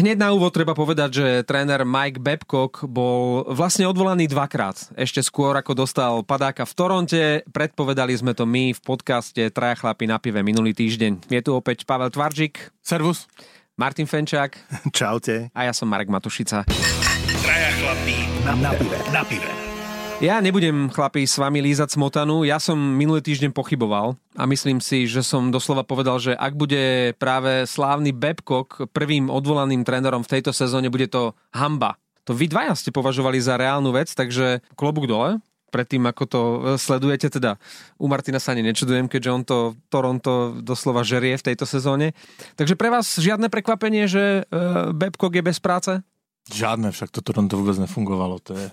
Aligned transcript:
Hneď 0.00 0.16
na 0.16 0.32
úvod 0.32 0.56
treba 0.56 0.72
povedať, 0.72 1.10
že 1.12 1.26
tréner 1.44 1.84
Mike 1.84 2.24
Babcock 2.24 2.88
bol 2.88 3.44
vlastne 3.52 3.84
odvolaný 3.84 4.32
dvakrát. 4.32 4.96
Ešte 4.96 5.20
skôr 5.20 5.52
ako 5.52 5.76
dostal 5.76 6.24
padáka 6.24 6.64
v 6.64 6.72
Toronte, 6.72 7.22
predpovedali 7.52 8.16
sme 8.16 8.32
to 8.32 8.48
my 8.48 8.72
v 8.72 8.80
podcaste 8.80 9.52
Traja 9.52 9.76
chlapi 9.76 10.08
na 10.08 10.16
pive 10.16 10.40
minulý 10.40 10.72
týždeň. 10.72 11.28
Je 11.28 11.40
tu 11.44 11.52
opäť 11.52 11.84
Pavel 11.84 12.08
Tvarčik. 12.08 12.72
Servus. 12.80 13.28
Martin 13.76 14.08
Fenčák. 14.08 14.56
Čaute. 14.88 15.52
A 15.52 15.68
ja 15.68 15.76
som 15.76 15.84
Marek 15.84 16.08
Matušica. 16.08 16.64
Traja 17.44 17.70
chlapi 17.84 18.16
na, 18.48 18.52
na 18.56 18.72
pive. 18.72 18.98
Na 19.12 19.20
pive. 19.20 19.69
Ja 20.20 20.36
nebudem, 20.44 20.92
chlapi, 20.92 21.24
s 21.24 21.40
vami 21.40 21.64
lízať 21.64 21.96
smotanu. 21.96 22.44
Ja 22.44 22.60
som 22.60 22.76
minulý 22.76 23.24
týždeň 23.24 23.56
pochyboval 23.56 24.20
a 24.36 24.44
myslím 24.44 24.76
si, 24.76 25.08
že 25.08 25.24
som 25.24 25.48
doslova 25.48 25.80
povedal, 25.80 26.20
že 26.20 26.36
ak 26.36 26.60
bude 26.60 27.16
práve 27.16 27.64
slávny 27.64 28.12
Babcock 28.12 28.84
prvým 28.92 29.32
odvolaným 29.32 29.80
trénerom 29.80 30.20
v 30.20 30.28
tejto 30.36 30.52
sezóne, 30.52 30.92
bude 30.92 31.08
to 31.08 31.32
hamba. 31.56 31.96
To 32.28 32.36
vy 32.36 32.52
dvaja 32.52 32.76
ste 32.76 32.92
považovali 32.92 33.40
za 33.40 33.56
reálnu 33.56 33.96
vec, 33.96 34.12
takže 34.12 34.60
klobúk 34.76 35.08
dole 35.08 35.40
predtým, 35.72 36.04
ako 36.04 36.22
to 36.28 36.40
sledujete. 36.76 37.32
Teda 37.32 37.56
u 37.96 38.04
Martina 38.04 38.36
sa 38.36 38.52
ani 38.52 38.60
nečudujem, 38.60 39.08
keďže 39.08 39.30
on 39.32 39.42
to 39.48 39.58
Toronto 39.88 40.52
doslova 40.60 41.00
žerie 41.00 41.32
v 41.40 41.46
tejto 41.48 41.64
sezóne. 41.64 42.12
Takže 42.60 42.76
pre 42.76 42.92
vás 42.92 43.08
žiadne 43.16 43.48
prekvapenie, 43.48 44.04
že 44.04 44.44
Babcock 44.92 45.32
je 45.32 45.48
bez 45.48 45.56
práce? 45.64 45.96
Žiadne, 46.52 46.92
však 46.92 47.08
to 47.08 47.24
Toronto 47.24 47.56
vôbec 47.56 47.80
nefungovalo. 47.80 48.36
To 48.44 48.52
je 48.52 48.68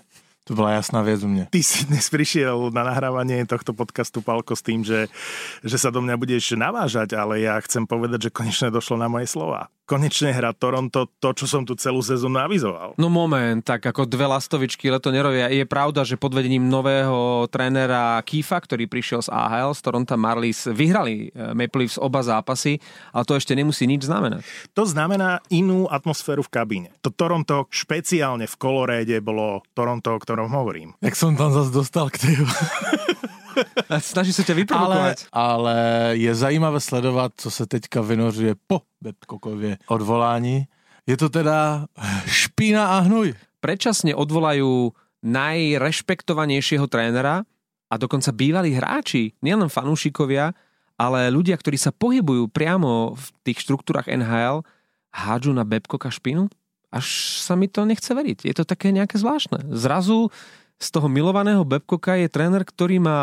to 0.48 0.56
bola 0.56 0.80
jasná 0.80 1.04
vec 1.04 1.20
u 1.20 1.28
mňa. 1.28 1.52
Ty 1.52 1.60
si 1.60 1.84
dnes 1.84 2.08
prišiel 2.08 2.72
na 2.72 2.88
nahrávanie 2.88 3.44
tohto 3.44 3.76
podcastu, 3.76 4.24
Palko, 4.24 4.56
s 4.56 4.64
tým, 4.64 4.80
že, 4.80 5.12
že 5.60 5.76
sa 5.76 5.92
do 5.92 6.00
mňa 6.00 6.16
budeš 6.16 6.56
navážať, 6.56 7.12
ale 7.12 7.44
ja 7.44 7.60
chcem 7.60 7.84
povedať, 7.84 8.32
že 8.32 8.34
konečne 8.34 8.72
došlo 8.72 8.96
na 8.96 9.12
moje 9.12 9.28
slova 9.28 9.68
konečne 9.88 10.36
hrá 10.36 10.52
Toronto 10.52 11.08
to, 11.16 11.32
čo 11.32 11.48
som 11.48 11.64
tu 11.64 11.72
celú 11.72 12.04
sezónu 12.04 12.36
avizoval. 12.36 12.92
No 13.00 13.08
moment, 13.08 13.64
tak 13.64 13.88
ako 13.88 14.04
dve 14.04 14.28
lastovičky 14.28 14.92
leto 14.92 15.08
nerovia. 15.08 15.48
Je 15.48 15.64
pravda, 15.64 16.04
že 16.04 16.20
pod 16.20 16.36
vedením 16.36 16.68
nového 16.68 17.48
trénera 17.48 18.20
Kifa, 18.20 18.60
ktorý 18.60 18.84
prišiel 18.84 19.24
z 19.24 19.32
AHL, 19.32 19.72
z 19.72 19.80
Toronto 19.80 20.12
Marlies, 20.20 20.68
vyhrali 20.68 21.32
eh, 21.32 21.56
Maple 21.56 21.88
Leafs 21.88 21.96
oba 21.96 22.20
zápasy, 22.20 22.76
ale 23.16 23.24
to 23.24 23.40
ešte 23.40 23.56
nemusí 23.56 23.88
nič 23.88 24.04
znamenať. 24.04 24.44
To 24.76 24.84
znamená 24.84 25.40
inú 25.48 25.88
atmosféru 25.88 26.44
v 26.44 26.52
kabíne. 26.52 26.88
To 27.00 27.08
Toronto 27.08 27.64
špeciálne 27.72 28.44
v 28.44 28.56
koloréde 28.60 29.24
bolo 29.24 29.64
Toronto, 29.72 30.12
o 30.12 30.20
ktorom 30.20 30.52
hovorím. 30.52 30.92
Jak 31.00 31.16
som 31.16 31.32
tam 31.32 31.48
zase 31.48 31.72
dostal 31.72 32.12
k 32.12 32.20
tej... 32.20 32.34
Snaží 33.98 34.30
sa 34.30 34.46
ťa 34.46 34.54
vyprovokovať. 34.54 35.18
Ale, 35.34 35.74
ale 35.74 35.76
je 36.14 36.30
zajímavé 36.34 36.80
sledovat, 36.80 37.32
co 37.36 37.50
se 37.50 37.66
teďka 37.66 38.00
vynořuje 38.00 38.54
po 38.66 38.82
Babcockově 39.00 39.78
odvolání. 39.86 40.66
Je 41.06 41.16
to 41.16 41.28
teda 41.28 41.86
špína 42.26 42.98
a 42.98 43.08
hnuj. 43.08 43.32
Predčasne 43.58 44.14
odvolajú 44.14 44.92
najrešpektovanejšieho 45.24 46.86
trénera 46.86 47.42
a 47.90 47.94
dokonca 47.96 48.30
bývalí 48.30 48.76
hráči, 48.76 49.34
nielen 49.42 49.72
fanúšikovia, 49.72 50.54
ale 50.98 51.30
ľudia, 51.30 51.56
ktorí 51.58 51.78
sa 51.78 51.94
pohybujú 51.94 52.50
priamo 52.50 53.16
v 53.16 53.26
tých 53.46 53.64
štruktúrach 53.66 54.06
NHL, 54.06 54.62
hádžu 55.10 55.56
na 55.56 55.64
Babcocka 55.64 56.12
špinu? 56.12 56.46
Až 56.92 57.38
sa 57.40 57.56
mi 57.56 57.66
to 57.68 57.84
nechce 57.88 58.08
veriť. 58.08 58.44
Je 58.44 58.54
to 58.54 58.64
také 58.68 58.92
nejaké 58.92 59.16
zvláštne. 59.20 59.74
Zrazu 59.74 60.30
z 60.78 60.88
toho 60.94 61.10
milovaného 61.10 61.66
Babcocka 61.66 62.14
je 62.14 62.30
tréner, 62.30 62.62
ktorý 62.62 63.02
má 63.02 63.18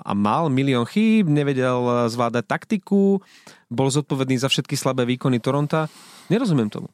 a 0.00 0.12
mal 0.16 0.48
milión 0.48 0.88
chýb, 0.88 1.28
nevedel 1.28 2.08
zvládať 2.08 2.48
taktiku, 2.48 3.20
bol 3.68 3.88
zodpovedný 3.92 4.40
za 4.40 4.48
všetky 4.48 4.72
slabé 4.72 5.04
výkony 5.04 5.36
Toronta. 5.36 5.92
Nerozumiem 6.32 6.72
tomu. 6.72 6.88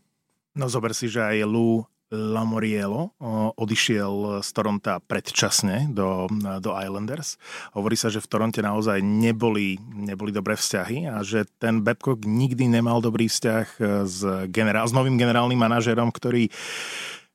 No 0.59 0.67
zober 0.67 0.91
si, 0.99 1.07
že 1.07 1.23
aj 1.23 1.47
Lou 1.47 1.87
Lamoriello 2.11 3.15
odišiel 3.55 4.43
z 4.43 4.51
Toronta 4.51 4.99
predčasne 4.99 5.87
do, 5.95 6.27
do 6.59 6.75
Islanders. 6.75 7.39
Hovorí 7.71 7.95
sa, 7.95 8.11
že 8.11 8.19
v 8.19 8.27
Toronte 8.27 8.59
naozaj 8.59 8.99
neboli, 8.99 9.79
neboli 9.79 10.35
dobré 10.35 10.59
vzťahy 10.59 11.07
a 11.07 11.23
že 11.23 11.47
ten 11.63 11.87
Babcock 11.87 12.27
nikdy 12.27 12.67
nemal 12.67 12.99
dobrý 12.99 13.31
vzťah 13.31 13.67
s, 14.11 14.27
generál, 14.51 14.91
s 14.91 14.95
novým 14.95 15.15
generálnym 15.15 15.55
manažerom, 15.55 16.11
ktorý 16.11 16.51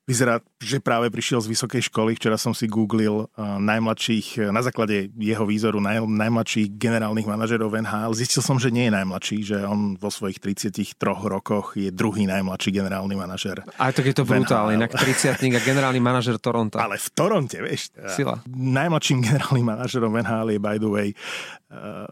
Vyzerá, 0.06 0.38
že 0.62 0.78
práve 0.78 1.10
prišiel 1.10 1.42
z 1.42 1.50
vysokej 1.50 1.90
školy. 1.90 2.14
Včera 2.14 2.38
som 2.38 2.54
si 2.54 2.70
googlil 2.70 3.26
uh, 3.26 3.58
najmladších, 3.58 4.38
uh, 4.38 4.54
na 4.54 4.62
základe 4.62 5.10
jeho 5.18 5.50
výzoru 5.50 5.82
naj, 5.82 6.06
najmladších 6.06 6.78
generálnych 6.78 7.26
manažerov 7.26 7.74
NHL. 7.74 8.14
Zistil 8.14 8.46
som, 8.46 8.62
že 8.62 8.70
nie 8.70 8.86
je 8.86 8.94
najmladší, 8.94 9.38
že 9.42 9.58
on 9.66 9.98
vo 9.98 10.14
svojich 10.14 10.38
33 10.38 10.94
rokoch 11.02 11.74
je 11.74 11.90
druhý 11.90 12.30
najmladší 12.30 12.70
generálny 12.70 13.18
manažer. 13.18 13.66
Aj 13.82 13.90
tak 13.90 14.06
je 14.06 14.14
to 14.14 14.30
brutálne, 14.30 14.78
inak 14.78 14.94
30 14.94 15.42
a 15.42 15.62
generálny 15.66 15.98
manažer 15.98 16.38
Toronto. 16.38 16.78
Ale 16.78 17.02
v 17.02 17.10
Toronte, 17.10 17.58
vieš. 17.66 17.90
Sila. 18.14 18.46
Najmladším 18.46 19.26
generálnym 19.26 19.66
manažerom 19.74 20.14
NHL 20.22 20.54
je, 20.54 20.60
by 20.62 20.78
the 20.78 20.90
way, 20.94 21.18
uh, 21.74 22.06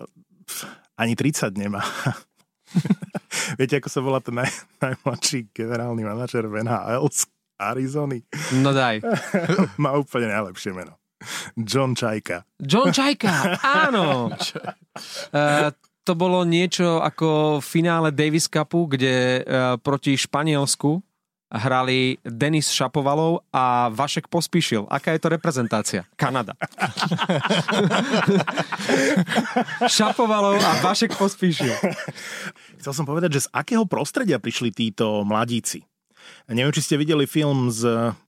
ani 0.97 1.13
30 1.13 1.53
nemá. 1.61 1.85
Viete, 3.59 3.77
ako 3.77 3.89
sa 3.89 3.99
volá 4.01 4.17
ten 4.17 4.33
naj, 4.33 4.49
najmladší 4.81 5.53
generálny 5.53 6.01
manažer 6.05 6.49
v 6.49 6.65
NHL? 6.65 7.05
Arizony. 7.71 8.25
No 8.59 8.75
daj. 8.75 8.99
Má 9.83 9.95
úplne 9.95 10.27
najlepšie 10.33 10.75
meno. 10.75 10.99
John 11.55 11.95
Čajka. 11.95 12.43
John 12.59 12.91
Čajka, 12.91 13.55
áno. 13.87 14.27
uh, 14.33 15.69
to 16.03 16.13
bolo 16.19 16.43
niečo 16.43 16.99
ako 16.99 17.59
v 17.63 17.65
finále 17.65 18.11
Davis 18.11 18.51
Cupu, 18.51 18.91
kde 18.91 19.39
uh, 19.39 19.79
proti 19.79 20.19
Španielsku 20.19 20.99
hrali 21.53 22.17
Denis 22.25 22.73
Šapovalov 22.73 23.45
a 23.53 23.93
Vašek 23.93 24.25
Pospíšil. 24.25 24.89
Aká 24.89 25.13
je 25.13 25.21
to 25.21 25.29
reprezentácia? 25.29 26.01
Kanada. 26.17 26.57
Šapovalov 29.85 30.57
a 30.57 30.71
Vašek 30.81 31.13
Pospíšil. 31.13 31.77
Chcel 32.81 32.93
som 32.97 33.05
povedať, 33.05 33.37
že 33.37 33.45
z 33.45 33.51
akého 33.53 33.85
prostredia 33.85 34.41
prišli 34.41 34.73
títo 34.73 35.21
mladíci? 35.21 35.85
Neviem, 36.51 36.73
či 36.75 36.83
ste 36.83 36.95
videli 36.99 37.23
film 37.23 37.71
s 37.71 37.85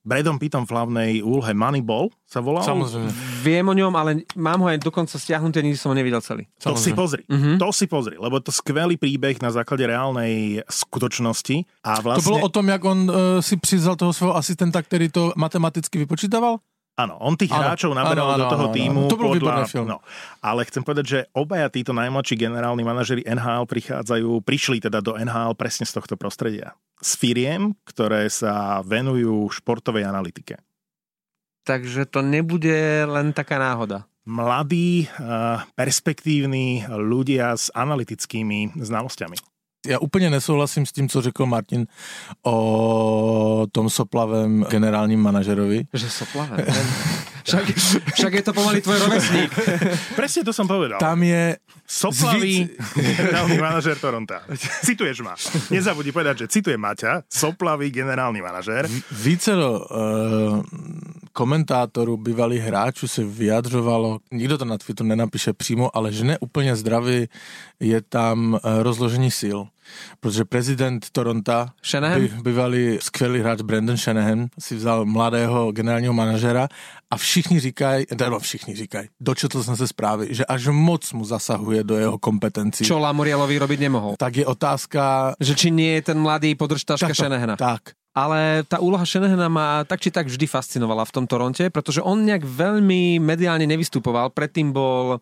Bradom 0.07 0.39
Pittom 0.39 0.63
v 0.63 0.71
hlavnej 0.71 1.11
úlhe 1.21 1.51
Moneyball, 1.51 2.09
sa 2.25 2.41
volal? 2.41 2.63
Samozrejme. 2.65 3.09
Viem 3.43 3.65
o 3.69 3.75
ňom, 3.75 3.93
ale 3.95 4.25
mám 4.33 4.63
ho 4.63 4.67
aj 4.71 4.81
dokonca 4.81 5.15
stiahnuté, 5.15 5.61
nikdy 5.61 5.77
som 5.77 5.91
ho 5.91 5.97
nevidel 5.97 6.19
celý. 6.19 6.49
To 6.63 6.79
si 6.79 6.95
pozri, 6.95 7.23
mm-hmm. 7.27 7.61
to 7.61 7.67
si 7.71 7.85
pozri, 7.85 8.15
lebo 8.17 8.41
to 8.41 8.49
skvelý 8.49 8.97
príbeh 8.97 9.39
na 9.39 9.53
základe 9.53 9.85
reálnej 9.85 10.63
skutočnosti. 10.65 11.85
A 11.85 12.01
vlastne... 12.01 12.21
To 12.21 12.29
bolo 12.29 12.45
o 12.45 12.51
tom, 12.51 12.65
jak 12.71 12.81
on 12.83 12.99
uh, 13.07 13.15
si 13.39 13.55
přizal 13.59 13.95
toho 13.95 14.11
svojho 14.11 14.35
asistenta, 14.35 14.81
ktorý 14.81 15.11
to 15.13 15.31
matematicky 15.37 16.01
vypočítaval? 16.01 16.59
Áno, 16.95 17.19
on 17.19 17.35
tých 17.35 17.51
ano, 17.51 17.59
hráčov 17.59 17.91
naberal 17.91 18.39
do 18.39 18.47
toho 18.47 18.71
ano, 18.71 18.75
týmu. 18.75 19.01
Ano. 19.03 19.11
To 19.11 19.19
bol 19.19 19.35
podľa, 19.35 19.67
film. 19.67 19.87
No, 19.91 19.99
ale 20.39 20.63
chcem 20.63 20.79
povedať, 20.79 21.05
že 21.05 21.19
obaja 21.35 21.67
títo 21.67 21.91
najmladší 21.91 22.39
generálni 22.39 22.87
manažeri 22.87 23.27
NHL 23.27 23.67
prichádzajú, 23.67 24.39
prišli 24.47 24.79
teda 24.79 25.03
do 25.03 25.19
NHL 25.19 25.59
presne 25.59 25.83
z 25.83 25.99
tohto 25.99 26.15
prostredia. 26.15 26.71
S 27.03 27.19
firiem, 27.19 27.75
ktoré 27.83 28.31
sa 28.31 28.79
venujú 28.79 29.51
športovej 29.51 30.07
analytike. 30.07 30.55
Takže 31.67 32.07
to 32.07 32.23
nebude 32.23 33.03
len 33.03 33.35
taká 33.35 33.59
náhoda. 33.59 34.07
Mladí, 34.23 35.11
perspektívni 35.75 36.87
ľudia 36.87 37.59
s 37.59 37.75
analytickými 37.75 38.79
znalosťami 38.79 39.54
já 39.85 39.99
úplně 39.99 40.29
nesouhlasím 40.29 40.85
s 40.85 40.91
tím, 40.91 41.09
co 41.09 41.21
řekl 41.21 41.45
Martin 41.45 41.87
o 42.43 43.67
tom 43.71 43.89
soplavém 43.89 44.65
generálním 44.69 45.19
manažerovi. 45.19 45.87
Že 45.93 46.09
soplavé? 46.09 46.65
však, 47.43 47.63
však 48.13 48.33
je 48.33 48.41
to 48.41 48.53
pomaly 48.53 48.81
tvoj 48.81 48.99
rovesník. 48.99 49.51
Presne 50.15 50.43
to 50.43 50.53
som 50.53 50.67
povedal. 50.67 50.99
Tam 50.99 51.23
je 51.23 51.57
Soplavý 51.85 52.65
generálny 52.97 53.61
manažer 53.61 53.93
Toronto. 54.01 54.33
Cituješ 54.81 55.21
ma. 55.21 55.37
Nezabudni 55.69 56.09
povedať, 56.09 56.45
že 56.45 56.57
cituje 56.57 56.81
Maťa, 56.81 57.29
soplavý 57.29 57.93
generálny 57.93 58.41
manažer. 58.41 58.89
Vícero 59.13 59.85
uh, 59.85 60.65
komentátorů, 61.33 62.17
bývalých 62.17 62.61
hráčů 62.61 63.07
se 63.07 63.23
vyjadřovalo, 63.23 64.19
nikdo 64.31 64.57
to 64.57 64.65
na 64.65 64.77
Twitteru 64.77 65.09
nenapíše 65.09 65.53
přímo, 65.53 65.97
ale 65.97 66.11
že 66.11 66.23
ne 66.23 66.37
úplně 66.41 66.75
zdravý 66.75 67.29
je 67.79 68.01
tam 68.01 68.53
uh, 68.53 68.59
rozložení 68.81 69.31
sil 69.41 69.59
protože 70.19 70.45
prezident 70.45 71.09
Toronto, 71.11 71.65
by, 72.17 72.31
bývalý 72.41 72.97
skvělý 73.01 73.39
hráč 73.39 73.61
Brandon 73.61 73.97
Shanahan, 73.97 74.47
si 74.59 74.75
vzal 74.75 75.05
mladého 75.05 75.71
generálního 75.71 76.13
manažera 76.13 76.67
a 77.11 77.17
všichni 77.17 77.59
říkají, 77.59 78.05
no 78.29 78.39
všichni 78.39 78.75
říkají, 78.75 79.07
dočetl 79.19 79.63
jsem 79.63 79.75
se 79.75 79.87
zprávy, 79.87 80.27
že 80.29 80.45
až 80.45 80.67
moc 80.67 81.13
mu 81.13 81.25
zasahuje 81.25 81.83
do 81.83 81.97
jeho 81.97 82.17
kompetencí. 82.17 82.85
Čo 82.85 82.99
Lamorielovi 82.99 83.59
robiť 83.59 83.79
nemohol. 83.79 84.13
Tak 84.19 84.37
je 84.37 84.45
otázka... 84.45 85.33
Že 85.39 85.53
či 85.55 85.69
nie 85.71 85.95
je 85.99 86.01
ten 86.01 86.17
mladý 86.19 86.55
podržtaška 86.55 87.13
Shanahana. 87.13 87.55
Tak, 87.55 87.93
ale 88.15 88.63
tá 88.63 88.79
úloha 88.79 89.03
Shanahana 89.03 89.51
ma 89.51 89.83
tak 89.83 89.99
či 89.99 90.09
tak 90.11 90.31
vždy 90.31 90.47
fascinovala 90.47 91.03
v 91.03 91.11
tom 91.11 91.25
Toronte, 91.27 91.67
pretože 91.67 91.99
on 91.99 92.23
nejak 92.23 92.47
veľmi 92.47 93.19
mediálne 93.19 93.67
nevystupoval. 93.67 94.31
Predtým 94.31 94.71
bol 94.71 95.19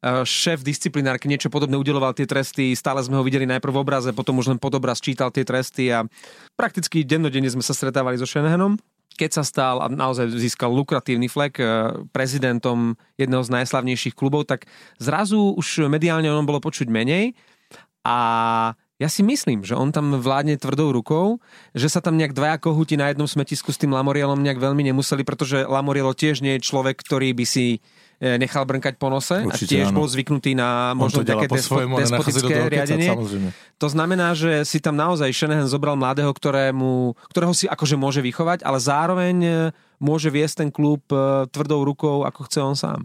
šéf 0.00 0.64
disciplinárky 0.64 1.28
niečo 1.28 1.52
podobné 1.52 1.76
udeloval 1.76 2.16
tie 2.16 2.24
tresty, 2.24 2.72
stále 2.72 3.04
sme 3.04 3.20
ho 3.20 3.24
videli 3.24 3.44
najprv 3.44 3.72
v 3.76 3.82
obraze, 3.84 4.10
potom 4.16 4.40
už 4.40 4.56
len 4.56 4.58
pod 4.60 4.72
obraz 4.72 4.96
čítal 4.96 5.28
tie 5.28 5.44
tresty 5.44 5.92
a 5.92 6.08
prakticky 6.56 7.04
dennodenne 7.04 7.52
sme 7.52 7.60
sa 7.60 7.76
stretávali 7.76 8.16
so 8.16 8.24
Shanahanom. 8.24 8.80
Keď 9.20 9.30
sa 9.36 9.44
stal 9.44 9.84
a 9.84 9.92
naozaj 9.92 10.32
získal 10.32 10.72
lukratívny 10.72 11.28
flek 11.28 11.60
prezidentom 12.08 12.96
jedného 13.20 13.44
z 13.44 13.52
najslavnejších 13.52 14.16
klubov, 14.16 14.48
tak 14.48 14.64
zrazu 14.96 15.52
už 15.60 15.92
mediálne 15.92 16.32
o 16.32 16.36
ňom 16.40 16.48
bolo 16.48 16.64
počuť 16.64 16.88
menej 16.88 17.36
a 18.00 18.16
ja 19.00 19.08
si 19.08 19.24
myslím, 19.24 19.64
že 19.64 19.76
on 19.76 19.92
tam 19.92 20.12
vládne 20.16 20.60
tvrdou 20.60 20.92
rukou, 20.92 21.40
že 21.72 21.88
sa 21.88 22.04
tam 22.04 22.20
nejak 22.20 22.36
dvaja 22.36 22.56
kohúti 22.60 23.00
na 23.00 23.08
jednom 23.08 23.24
smetisku 23.24 23.72
s 23.72 23.80
tým 23.80 23.96
Lamorielom 23.96 24.40
nejak 24.40 24.60
veľmi 24.60 24.92
nemuseli, 24.92 25.24
pretože 25.24 25.64
Lamorielo 25.64 26.12
tiež 26.12 26.44
nie 26.44 26.56
je 26.56 26.68
človek, 26.68 27.00
ktorý 27.00 27.32
by 27.32 27.44
si 27.48 27.80
nechal 28.20 28.68
brnkať 28.68 29.00
po 29.00 29.08
nose 29.08 29.40
Určite, 29.40 29.64
a 29.64 29.72
tiež 29.80 29.86
áno. 29.90 30.04
bol 30.04 30.06
zvyknutý 30.06 30.52
na 30.52 30.92
možno 30.92 31.24
také 31.24 31.48
despo, 31.48 31.80
despotické 31.80 32.68
riadenie. 32.68 33.08
Kecať, 33.16 33.20
to 33.80 33.88
znamená, 33.88 34.36
že 34.36 34.68
si 34.68 34.76
tam 34.76 34.92
naozaj 35.00 35.32
Shanahan 35.32 35.64
zobral 35.64 35.96
mladého, 35.96 36.28
ktorému, 36.28 37.16
ktorého 37.32 37.56
si 37.56 37.64
akože 37.64 37.96
môže 37.96 38.20
vychovať, 38.20 38.60
ale 38.60 38.76
zároveň 38.76 39.36
e, 39.40 39.52
môže 39.96 40.28
viesť 40.28 40.68
ten 40.68 40.68
klub 40.68 41.00
e, 41.08 41.48
tvrdou 41.48 41.80
rukou, 41.80 42.28
ako 42.28 42.44
chce 42.44 42.58
on 42.60 42.76
sám. 42.76 43.00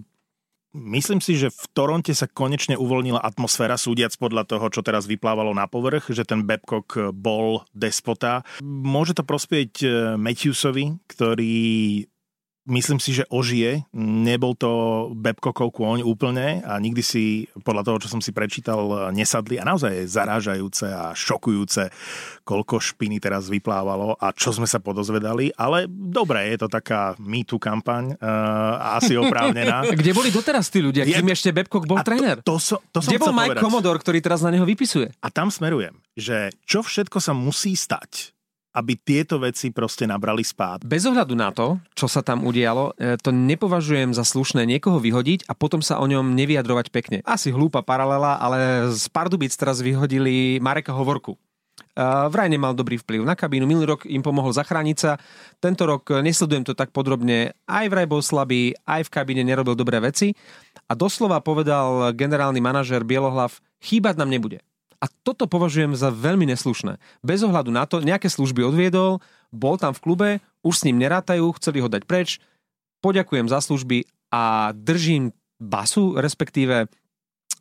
Myslím 0.76 1.24
si, 1.24 1.40
že 1.40 1.48
v 1.48 1.64
Toronte 1.72 2.12
sa 2.12 2.28
konečne 2.28 2.76
uvoľnila 2.76 3.24
atmosféra, 3.24 3.80
súdiac 3.80 4.12
podľa 4.20 4.44
toho, 4.44 4.68
čo 4.68 4.84
teraz 4.84 5.08
vyplávalo 5.08 5.56
na 5.56 5.72
povrch, 5.72 6.12
že 6.12 6.28
ten 6.28 6.44
Babcock 6.44 7.16
bol 7.16 7.64
despota. 7.72 8.44
Môže 8.60 9.16
to 9.16 9.24
prospieť 9.24 9.80
Matthewsovi, 10.20 11.00
ktorý 11.08 12.04
myslím 12.66 12.98
si, 12.98 13.14
že 13.14 13.30
ožije. 13.30 13.86
Nebol 13.96 14.58
to 14.58 14.72
Babcockov 15.14 15.72
kôň 15.74 16.02
úplne 16.02 16.66
a 16.66 16.78
nikdy 16.82 17.02
si, 17.02 17.24
podľa 17.62 17.84
toho, 17.86 17.98
čo 18.02 18.12
som 18.12 18.22
si 18.22 18.34
prečítal, 18.34 19.10
nesadli 19.14 19.62
a 19.62 19.66
naozaj 19.66 19.92
je 19.94 20.06
zarážajúce 20.10 20.86
a 20.90 21.14
šokujúce, 21.14 21.90
koľko 22.42 22.82
špiny 22.82 23.22
teraz 23.22 23.48
vyplávalo 23.50 24.18
a 24.18 24.34
čo 24.34 24.54
sme 24.54 24.70
sa 24.70 24.82
podozvedali, 24.82 25.54
ale 25.56 25.86
dobre, 25.90 26.52
je 26.54 26.66
to 26.66 26.68
taká 26.70 27.14
MeToo 27.22 27.62
kampaň 27.62 28.18
uh, 28.18 28.98
asi 28.98 29.18
oprávnená. 29.18 29.86
Kde 29.96 30.12
boli 30.14 30.30
doteraz 30.30 30.70
tí 30.70 30.82
ľudia, 30.82 31.06
kým 31.06 31.32
ešte 31.32 31.54
Babcock 31.54 31.86
bol 31.86 32.02
tréner? 32.02 32.42
To, 32.44 32.58
to, 32.58 32.82
to 32.92 33.00
Kde 33.02 33.22
bol 33.22 33.34
Mike 33.34 33.58
povedať. 33.58 33.64
Commodore, 33.64 34.00
ktorý 34.02 34.20
teraz 34.22 34.42
na 34.42 34.52
neho 34.54 34.66
vypisuje? 34.68 35.14
A 35.22 35.28
tam 35.32 35.54
smerujem, 35.54 35.98
že 36.18 36.52
čo 36.66 36.84
všetko 36.84 37.18
sa 37.22 37.34
musí 37.34 37.78
stať, 37.78 38.35
aby 38.76 39.00
tieto 39.00 39.40
veci 39.40 39.72
proste 39.72 40.04
nabrali 40.04 40.44
spád. 40.44 40.84
Bez 40.84 41.08
ohľadu 41.08 41.32
na 41.32 41.56
to, 41.56 41.80
čo 41.96 42.12
sa 42.12 42.20
tam 42.20 42.44
udialo, 42.44 42.92
e, 43.00 43.16
to 43.16 43.32
nepovažujem 43.32 44.12
za 44.12 44.28
slušné 44.28 44.68
niekoho 44.68 45.00
vyhodiť 45.00 45.48
a 45.48 45.56
potom 45.56 45.80
sa 45.80 46.04
o 46.04 46.06
ňom 46.06 46.36
nevyjadrovať 46.36 46.92
pekne. 46.92 47.18
Asi 47.24 47.56
hlúpa 47.56 47.80
paralela, 47.80 48.36
ale 48.36 48.92
z 48.92 49.08
Pardubic 49.08 49.56
teraz 49.56 49.80
vyhodili 49.80 50.60
Mareka 50.60 50.92
Hovorku. 50.92 51.40
Uh, 51.96 52.28
vraj 52.28 52.52
nemal 52.52 52.76
dobrý 52.76 53.00
vplyv 53.00 53.24
na 53.24 53.40
kabínu. 53.40 53.64
Minulý 53.64 53.96
rok 53.96 54.04
im 54.04 54.20
pomohol 54.20 54.52
zachrániť 54.52 54.98
sa. 55.00 55.16
Tento 55.64 55.88
rok 55.88 56.12
e, 56.12 56.20
nesledujem 56.20 56.68
to 56.68 56.76
tak 56.76 56.92
podrobne. 56.92 57.56
Aj 57.64 57.88
vraj 57.88 58.04
bol 58.04 58.20
slabý, 58.20 58.76
aj 58.84 59.08
v 59.08 59.14
kabíne 59.16 59.48
nerobil 59.48 59.80
dobré 59.80 60.04
veci. 60.04 60.36
A 60.88 60.94
doslova 60.96 61.40
povedal 61.40 62.12
generálny 62.12 62.60
manažer 62.60 63.08
Bielohlav, 63.08 63.64
chýbať 63.80 64.20
nám 64.20 64.28
nebude. 64.28 64.60
A 65.06 65.10
toto 65.22 65.46
považujem 65.46 65.94
za 65.94 66.10
veľmi 66.10 66.50
neslušné. 66.50 66.98
Bez 67.22 67.46
ohľadu 67.46 67.70
na 67.70 67.86
to, 67.86 68.02
nejaké 68.02 68.26
služby 68.26 68.66
odviedol, 68.66 69.22
bol 69.54 69.78
tam 69.78 69.94
v 69.94 70.02
klube, 70.02 70.30
už 70.66 70.82
s 70.82 70.86
ním 70.90 70.98
nerátajú, 70.98 71.54
chceli 71.62 71.78
ho 71.78 71.86
dať 71.86 72.10
preč, 72.10 72.42
poďakujem 73.06 73.46
za 73.46 73.62
služby 73.62 74.10
a 74.34 74.74
držím 74.74 75.30
basu, 75.62 76.18
respektíve 76.18 76.90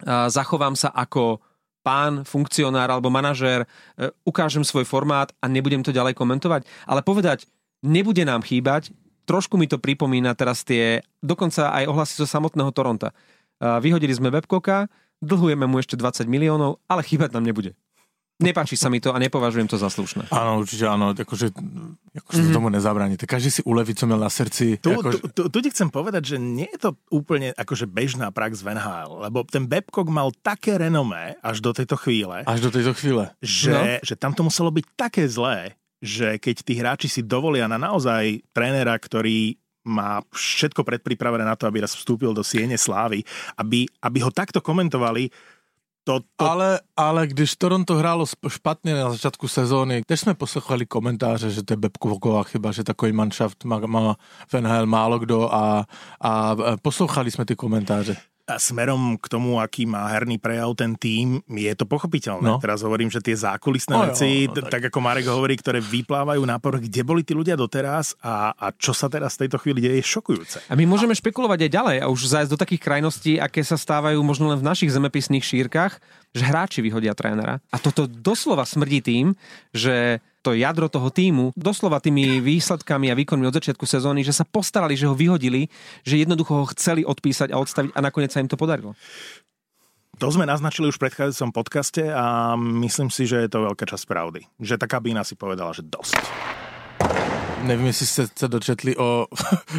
zachovám 0.08 0.72
sa 0.72 0.88
ako 0.88 1.44
pán, 1.84 2.24
funkcionár 2.24 2.88
alebo 2.88 3.12
manažér, 3.12 3.68
e, 3.68 4.08
ukážem 4.24 4.64
svoj 4.64 4.88
formát 4.88 5.28
a 5.44 5.52
nebudem 5.52 5.84
to 5.84 5.92
ďalej 5.92 6.16
komentovať. 6.16 6.64
Ale 6.88 7.04
povedať, 7.04 7.44
nebude 7.84 8.24
nám 8.24 8.40
chýbať, 8.40 8.88
trošku 9.28 9.60
mi 9.60 9.68
to 9.68 9.76
pripomína 9.76 10.32
teraz 10.32 10.64
tie, 10.64 11.04
dokonca 11.20 11.76
aj 11.76 11.84
ohlasy 11.84 12.24
zo 12.24 12.24
samotného 12.24 12.72
Toronta. 12.72 13.12
Vyhodili 13.60 14.12
sme 14.12 14.34
Webkoka, 14.34 14.88
dlhujeme 15.24 15.64
mu 15.64 15.80
ešte 15.80 15.96
20 15.96 16.28
miliónov, 16.28 16.78
ale 16.86 17.02
chýbať 17.02 17.34
nám 17.34 17.48
nebude. 17.48 17.72
Nepáči 18.42 18.74
sa 18.74 18.90
mi 18.90 18.98
to 18.98 19.14
a 19.14 19.22
nepovažujem 19.22 19.70
to 19.70 19.78
za 19.78 19.86
slušné. 19.86 20.26
Áno, 20.34 20.58
určite 20.58 20.90
áno, 20.90 21.14
akože, 21.14 21.54
akože 22.18 22.40
mm-hmm. 22.42 22.56
tomu 22.58 22.66
nezabraníte. 22.66 23.30
Každý 23.30 23.50
si 23.50 23.62
uleví, 23.62 23.94
co 23.94 24.10
měl 24.10 24.18
na 24.18 24.26
srdci. 24.26 24.82
Tu, 24.82 24.90
akože... 24.90 25.18
tu, 25.22 25.26
tu, 25.30 25.42
tu 25.54 25.58
ti 25.62 25.70
chcem 25.70 25.86
povedať, 25.86 26.34
že 26.34 26.36
nie 26.42 26.66
je 26.66 26.82
to 26.82 26.90
úplne 27.14 27.54
akože 27.54 27.86
bežná 27.86 28.34
prax 28.34 28.66
v 28.66 28.74
NHL, 28.74 29.22
lebo 29.30 29.46
ten 29.46 29.70
Babcock 29.70 30.10
mal 30.10 30.34
také 30.42 30.74
renomé 30.82 31.38
až 31.46 31.62
do 31.62 31.70
tejto 31.70 31.94
chvíle. 31.94 32.42
Až 32.42 32.58
do 32.66 32.70
tejto 32.74 32.90
chvíle. 32.98 33.30
Že, 33.38 33.70
no. 33.70 33.82
že 34.02 34.14
tam 34.18 34.34
to 34.34 34.42
muselo 34.42 34.74
byť 34.74 34.84
také 34.98 35.30
zlé, 35.30 35.78
že 36.02 36.34
keď 36.42 36.56
tí 36.66 36.74
hráči 36.74 37.06
si 37.06 37.22
dovolia 37.22 37.70
na 37.70 37.78
naozaj 37.78 38.42
trénera, 38.50 38.98
ktorý 38.98 39.62
má 39.84 40.24
všetko 40.32 40.84
predpripravené 40.84 41.44
na 41.44 41.56
to, 41.56 41.68
aby 41.68 41.84
raz 41.84 41.92
vstúpil 41.92 42.32
do 42.32 42.44
siene 42.44 42.80
slávy, 42.80 43.20
aby, 43.60 43.84
aby 44.02 44.18
ho 44.24 44.32
takto 44.32 44.64
komentovali, 44.64 45.28
to, 46.04 46.20
to... 46.36 46.44
Ale, 46.44 46.80
ale 46.96 47.26
když 47.26 47.56
Toronto 47.56 47.96
hrálo 47.96 48.26
špatně 48.48 48.94
na 48.94 49.10
začátku 49.10 49.48
sezóny, 49.48 50.02
teď 50.06 50.20
jsme 50.20 50.34
poslouchali 50.34 50.86
komentáře, 50.86 51.50
že 51.50 51.62
to 51.62 51.72
je 51.72 51.76
Bebková 51.76 52.42
chyba, 52.42 52.72
že 52.72 52.84
takový 52.84 53.12
manšaft 53.12 53.64
má, 53.64 53.78
má 53.86 54.16
v 54.48 54.60
NHL 54.60 54.86
málo 54.86 55.18
kdo 55.18 55.54
a, 55.54 55.84
a 56.20 56.56
poslouchali 56.82 57.30
jsme 57.30 57.44
ty 57.44 57.56
komentáře 57.56 58.16
a 58.44 58.60
smerom 58.60 59.16
k 59.16 59.26
tomu, 59.32 59.56
aký 59.56 59.88
má 59.88 60.04
herný 60.12 60.36
prejav 60.36 60.76
ten 60.76 60.92
tým, 60.92 61.40
je 61.48 61.72
to 61.72 61.88
pochopiteľné. 61.88 62.44
No. 62.44 62.60
Teraz 62.60 62.84
hovorím, 62.84 63.08
že 63.08 63.24
tie 63.24 63.32
zákulisné 63.32 63.94
no, 63.96 64.04
veci, 64.04 64.44
no, 64.44 64.52
no, 64.52 64.68
tak. 64.68 64.68
tak 64.68 64.82
ako 64.92 64.98
Marek 65.00 65.26
hovorí, 65.32 65.56
ktoré 65.56 65.80
vyplávajú 65.80 66.44
na 66.44 66.60
povrch, 66.60 66.84
kde 66.84 67.00
boli 67.08 67.24
tí 67.24 67.32
ľudia 67.32 67.56
doteraz 67.56 68.12
a, 68.20 68.52
a 68.52 68.68
čo 68.76 68.92
sa 68.92 69.08
teraz 69.08 69.40
v 69.40 69.48
tejto 69.48 69.56
chvíli 69.64 69.80
deje, 69.80 69.96
je 70.04 70.06
šokujúce. 70.12 70.60
A 70.68 70.76
my 70.76 70.84
môžeme 70.84 71.16
a... 71.16 71.18
špekulovať 71.18 71.64
aj 71.64 71.70
ďalej 71.72 71.96
a 72.04 72.06
už 72.12 72.20
zájsť 72.28 72.52
do 72.52 72.60
takých 72.60 72.84
krajností, 72.84 73.32
aké 73.40 73.64
sa 73.64 73.80
stávajú 73.80 74.20
možno 74.20 74.52
len 74.52 74.60
v 74.60 74.68
našich 74.68 74.92
zemepisných 74.92 75.44
šírkach, 75.44 75.96
že 76.36 76.44
hráči 76.44 76.84
vyhodia 76.84 77.16
trénera. 77.16 77.64
A 77.72 77.80
toto 77.80 78.04
doslova 78.04 78.68
smrdí 78.68 79.00
tým, 79.00 79.32
že 79.72 80.20
to 80.44 80.52
jadro 80.52 80.92
toho 80.92 81.08
týmu, 81.08 81.56
doslova 81.56 82.04
tými 82.04 82.44
výsledkami 82.44 83.08
a 83.08 83.16
výkonmi 83.16 83.48
od 83.48 83.56
začiatku 83.56 83.88
sezóny, 83.88 84.20
že 84.20 84.36
sa 84.36 84.44
postarali, 84.44 84.92
že 84.92 85.08
ho 85.08 85.16
vyhodili, 85.16 85.72
že 86.04 86.20
jednoducho 86.20 86.52
ho 86.52 86.70
chceli 86.76 87.00
odpísať 87.00 87.48
a 87.48 87.56
odstaviť 87.56 87.96
a 87.96 88.00
nakoniec 88.04 88.28
sa 88.28 88.44
im 88.44 88.50
to 88.52 88.60
podarilo. 88.60 88.92
To 90.22 90.30
sme 90.30 90.46
naznačili 90.46 90.86
už 90.92 91.00
v 91.00 91.10
predchádzajúcom 91.10 91.50
podcaste 91.50 92.06
a 92.06 92.54
myslím 92.54 93.10
si, 93.10 93.26
že 93.26 93.48
je 93.48 93.50
to 93.50 93.66
veľká 93.66 93.82
časť 93.82 94.04
pravdy. 94.06 94.46
Že 94.62 94.78
tá 94.78 94.86
kabína 94.86 95.26
si 95.26 95.34
povedala, 95.34 95.74
že 95.74 95.82
dosť. 95.82 96.14
Nevím, 97.64 97.86
jestli 97.86 98.06
jste 98.06 98.26
se 98.36 98.48
dočetli 98.48 98.96
o 98.96 99.26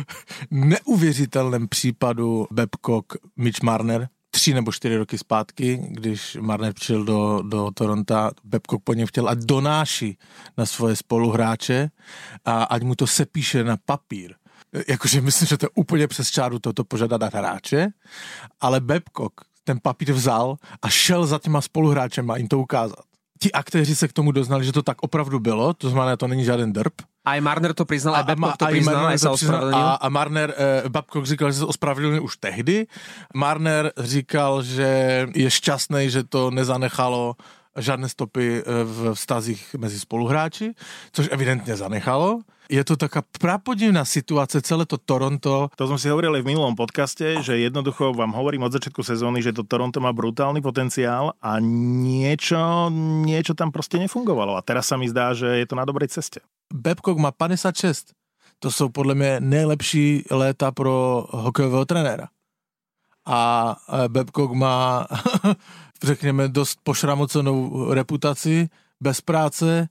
neuvěřitelném 0.52 1.68
případu 1.68 2.48
Babcock 2.52 3.14
Mitch 3.38 3.62
Marner, 3.64 4.08
tři 4.36 4.54
nebo 4.54 4.72
čtyři 4.72 4.98
roky 4.98 5.18
zpátky, 5.18 5.88
když 5.90 6.38
Marner 6.42 6.74
přišel 6.74 7.04
do, 7.04 7.42
do 7.42 7.72
Toronto, 7.74 8.32
Babcock 8.44 8.84
po 8.84 8.94
něm 8.94 9.08
chtěl, 9.08 9.30
ať 9.30 9.38
donáší 9.38 10.18
na 10.58 10.66
svoje 10.66 10.96
spoluhráče 10.96 11.90
a 12.46 12.64
ať 12.64 12.82
mu 12.84 12.96
to 12.96 13.08
sepíše 13.08 13.64
na 13.64 13.78
papír. 13.86 14.36
Jakože 14.88 15.22
myslím, 15.22 15.48
že 15.48 15.58
to 15.58 15.66
je 15.66 15.70
úplně 15.76 16.08
přes 16.08 16.32
čáru 16.32 16.60
toto 16.60 16.84
požadat 16.84 17.22
na 17.22 17.30
hráče, 17.34 17.88
ale 18.62 18.80
Babcock 18.80 19.34
ten 19.64 19.80
papír 19.82 20.12
vzal 20.12 20.58
a 20.82 20.90
šel 20.90 21.26
za 21.26 21.40
těma 21.40 21.62
spoluhráčem 21.62 22.32
a 22.32 22.38
jim 22.38 22.48
to 22.48 22.60
ukázat 22.60 23.06
ti 23.40 23.52
aktéři 23.52 23.96
se 23.96 24.08
k 24.08 24.14
tomu 24.14 24.32
doznali, 24.32 24.66
že 24.66 24.72
to 24.72 24.84
tak 24.84 24.98
opravdu 25.02 25.40
bylo, 25.40 25.74
to 25.74 25.90
znamená, 25.90 26.18
to 26.18 26.28
není 26.28 26.44
žádný 26.44 26.74
drp. 26.74 27.02
Aj 27.26 27.42
Marner 27.42 27.74
to 27.74 27.86
priznal, 27.90 28.22
aj 28.22 28.38
Babcock 28.38 28.58
to 28.58 28.66
priznal, 28.70 29.10
aj 29.10 29.18
sa 29.18 29.34
ospravedlnil. 29.34 29.82
A, 29.82 29.98
a 29.98 30.08
Marner, 30.10 30.50
eh, 30.54 30.90
Babcock 30.90 31.26
říkal, 31.26 31.52
že 31.52 31.58
se 31.58 31.66
ospravedlnil 31.66 32.24
už 32.24 32.38
tehdy. 32.38 32.88
Marner 33.34 33.92
říkal, 33.98 34.64
že 34.64 34.90
je 35.34 35.50
šťastný, 35.50 36.10
že 36.10 36.24
to 36.24 36.52
nezanechalo 36.52 37.36
žádné 37.78 38.10
stopy 38.10 38.62
eh, 38.62 38.84
v 38.84 39.14
vztazích 39.14 39.76
mezi 39.76 40.00
spoluhráči, 40.00 40.74
což 41.12 41.30
evidentně 41.32 41.76
zanechalo. 41.76 42.42
Je 42.70 42.82
to 42.82 42.98
taká 42.98 43.22
prapodivná 43.22 44.02
situácia, 44.06 44.62
celé 44.62 44.90
to 44.90 44.98
Toronto. 44.98 45.70
To 45.78 45.86
sme 45.86 46.02
si 46.02 46.10
hovorili 46.10 46.42
v 46.42 46.50
minulom 46.54 46.74
podcaste, 46.74 47.42
že 47.46 47.62
jednoducho 47.62 48.14
vám 48.14 48.34
hovorím 48.34 48.66
od 48.66 48.74
začiatku 48.74 49.06
sezóny, 49.06 49.46
že 49.46 49.54
to 49.54 49.62
Toronto 49.62 50.02
má 50.02 50.10
brutálny 50.10 50.66
potenciál 50.66 51.38
a 51.38 51.62
niečo, 51.62 52.90
niečo 53.26 53.54
tam 53.54 53.70
proste 53.70 54.02
nefungovalo. 54.02 54.58
A 54.58 54.66
teraz 54.66 54.90
sa 54.90 54.98
mi 54.98 55.06
zdá, 55.06 55.38
že 55.38 55.62
je 55.62 55.66
to 55.70 55.78
na 55.78 55.86
dobrej 55.86 56.10
ceste. 56.10 56.42
Babcock 56.74 57.18
má 57.22 57.32
56. 57.32 58.18
To 58.60 58.72
jsou 58.72 58.90
podle 58.90 59.16
mě 59.16 59.40
nejlepší 59.40 60.26
léta 60.32 60.72
pro 60.72 61.28
hokejového 61.30 61.86
trenéra. 61.86 62.28
A 63.26 63.76
Babcock 64.08 64.54
má, 64.54 65.08
řekněme, 66.04 66.48
dost 66.48 66.80
pošramocenou 66.84 67.88
reputaci, 67.94 68.70
bez 69.02 69.22
práce, 69.22 69.88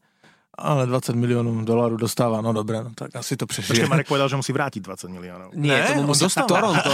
Ale 0.55 0.87
20 0.87 1.19
miliónov 1.19 1.67
dolárov 1.67 1.99
dostáva, 1.99 2.39
no 2.39 2.55
dobre, 2.55 2.79
no 2.79 2.95
tak 2.95 3.11
asi 3.19 3.35
to 3.35 3.43
prežije. 3.43 3.75
Počkej, 3.75 3.91
Marek 3.91 4.07
povedal, 4.07 4.31
že 4.31 4.39
musí 4.39 4.55
vrátiť 4.55 4.81
20 4.87 5.11
miliónov. 5.11 5.49
Nie, 5.59 5.83
ne, 5.83 5.87
tomu 5.99 6.15
musí 6.15 6.31
dostáva. 6.31 6.47
Toronto. 6.47 6.91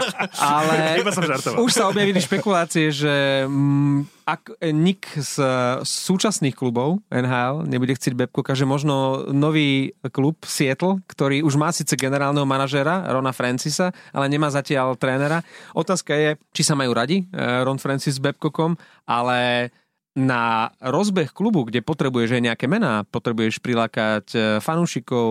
ale 0.38 0.74
Iba 1.02 1.10
som 1.10 1.26
žartoval. 1.26 1.58
už 1.66 1.70
sa 1.74 1.90
objavili 1.90 2.22
špekulácie, 2.22 2.94
že 2.94 3.44
mm, 3.50 4.22
ak 4.30 4.62
nik 4.70 5.10
z 5.18 5.34
súčasných 5.82 6.54
klubov 6.54 7.02
NHL 7.10 7.66
nebude 7.66 7.98
chcieť 7.98 8.14
Babcocka, 8.14 8.54
že 8.54 8.62
možno 8.62 9.26
nový 9.34 9.90
klub 10.14 10.38
Seattle, 10.46 11.02
ktorý 11.10 11.42
už 11.42 11.58
má 11.58 11.74
síce 11.74 11.98
generálneho 11.98 12.46
manažera 12.46 13.10
Rona 13.10 13.34
Francisa, 13.34 13.90
ale 14.14 14.30
nemá 14.30 14.46
zatiaľ 14.54 14.94
trénera. 14.94 15.42
Otázka 15.74 16.14
je, 16.14 16.38
či 16.54 16.62
sa 16.62 16.78
majú 16.78 16.94
radi 16.94 17.26
eh, 17.26 17.66
Ron 17.66 17.82
Francis 17.82 18.16
s 18.16 18.22
Babcockom, 18.22 18.78
ale 19.10 19.70
na 20.18 20.74
rozbeh 20.82 21.30
klubu, 21.30 21.62
kde 21.62 21.86
potrebuješ 21.86 22.38
aj 22.38 22.42
nejaké 22.50 22.66
mená, 22.66 23.06
potrebuješ 23.06 23.62
prilákať 23.62 24.26
e, 24.34 24.38
fanúšikov, 24.58 25.30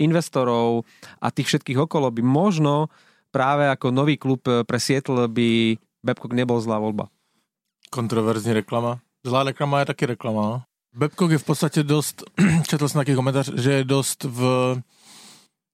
investorov 0.00 0.88
a 1.20 1.28
tých 1.28 1.52
všetkých 1.52 1.84
okolo, 1.84 2.08
by 2.08 2.24
možno 2.24 2.88
práve 3.28 3.68
ako 3.68 3.92
nový 3.92 4.16
klub 4.16 4.40
e, 4.48 4.64
pre 4.64 4.80
Seattle 4.80 5.28
by 5.28 5.76
Babcock 6.00 6.32
nebol 6.32 6.56
zlá 6.56 6.80
voľba. 6.80 7.12
Kontroverzní 7.92 8.56
reklama. 8.64 9.04
Zlá 9.24 9.44
reklama 9.44 9.84
je 9.84 9.92
taky 9.92 10.04
reklama. 10.16 10.42
No? 10.42 10.56
Babcock 10.94 11.36
je 11.36 11.42
v 11.42 11.46
podstate 11.46 11.80
dosť, 11.84 12.24
četl 12.70 12.88
som 12.88 13.04
taký 13.04 13.12
komentář, 13.12 13.60
že 13.60 13.82
je 13.82 13.84
dosť 13.84 14.18
v 14.30 14.40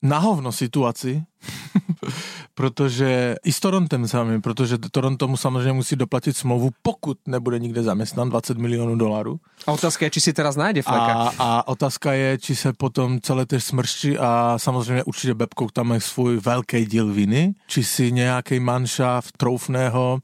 nahovno 0.00 0.48
situaci, 0.50 1.22
protože 2.54 3.36
i 3.44 3.52
s 3.52 3.60
Torontem 3.60 4.08
sami, 4.08 4.40
protože 4.40 4.78
Toronto 4.78 5.28
mu 5.28 5.36
samozřejmě 5.36 5.72
musí 5.72 5.96
doplatit 5.96 6.36
smlouvu, 6.36 6.70
pokud 6.82 7.18
nebude 7.26 7.58
nikde 7.58 7.82
zaměstnan 7.82 8.28
20 8.28 8.58
milionů 8.58 8.96
dolarů. 8.96 9.40
A 9.66 9.72
otázka 9.72 10.04
je, 10.04 10.10
či 10.10 10.20
si 10.20 10.32
teraz 10.32 10.56
najde 10.56 10.82
fleka. 10.82 11.12
A, 11.12 11.32
a 11.38 11.68
otázka 11.68 12.12
je, 12.12 12.38
či 12.38 12.56
se 12.56 12.72
potom 12.72 13.20
celé 13.20 13.46
ty 13.46 13.60
smršti 13.60 14.18
a 14.18 14.54
samozřejmě 14.56 15.04
určitě 15.04 15.34
Babcock 15.34 15.72
tam 15.72 15.88
má 15.88 16.00
svůj 16.00 16.36
velký 16.36 16.86
díl 16.86 17.12
viny, 17.12 17.54
či 17.66 17.84
si 17.84 18.12
nějaký 18.12 18.60
manšaft 18.60 19.36
troufného 19.36 20.18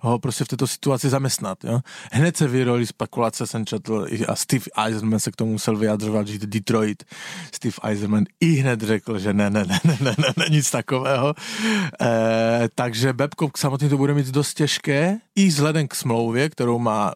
ho 0.00 0.18
prostě 0.18 0.44
v 0.44 0.48
této 0.48 0.66
situaci 0.66 1.08
zaměstnat. 1.08 1.64
Jo? 1.64 1.80
Hned 2.12 2.36
se 2.36 2.48
vyroli 2.48 2.86
spekulace, 2.86 3.46
jsem 3.46 3.66
četl, 3.66 4.06
a 4.28 4.36
Steve 4.36 4.64
Eisenman 4.76 5.20
se 5.20 5.30
k 5.30 5.36
tomu 5.36 5.52
musel 5.52 5.76
vyjadřovat, 5.76 6.28
že 6.28 6.38
Detroit, 6.38 7.04
Steve 7.54 7.74
Eisenman 7.82 8.24
i 8.40 8.46
hned 8.46 8.80
řekl, 8.80 9.18
že 9.18 9.32
ne, 9.32 9.50
ne, 9.50 9.64
ne, 9.64 9.80
ne, 9.84 9.96
ne, 10.00 10.14
ne, 10.18 10.34
ne 10.38 10.44
nic 10.62 10.70
takového. 10.70 11.34
E, 11.34 12.70
takže 12.74 13.12
Babcock 13.12 13.58
samotný 13.58 13.90
to 13.90 13.98
bude 13.98 14.14
mít 14.14 14.30
dost 14.30 14.54
těžké, 14.54 15.18
i 15.34 15.46
vzhledem 15.46 15.88
k 15.88 15.94
smlouvě, 15.94 16.48
kterou 16.54 16.78
má 16.78 17.12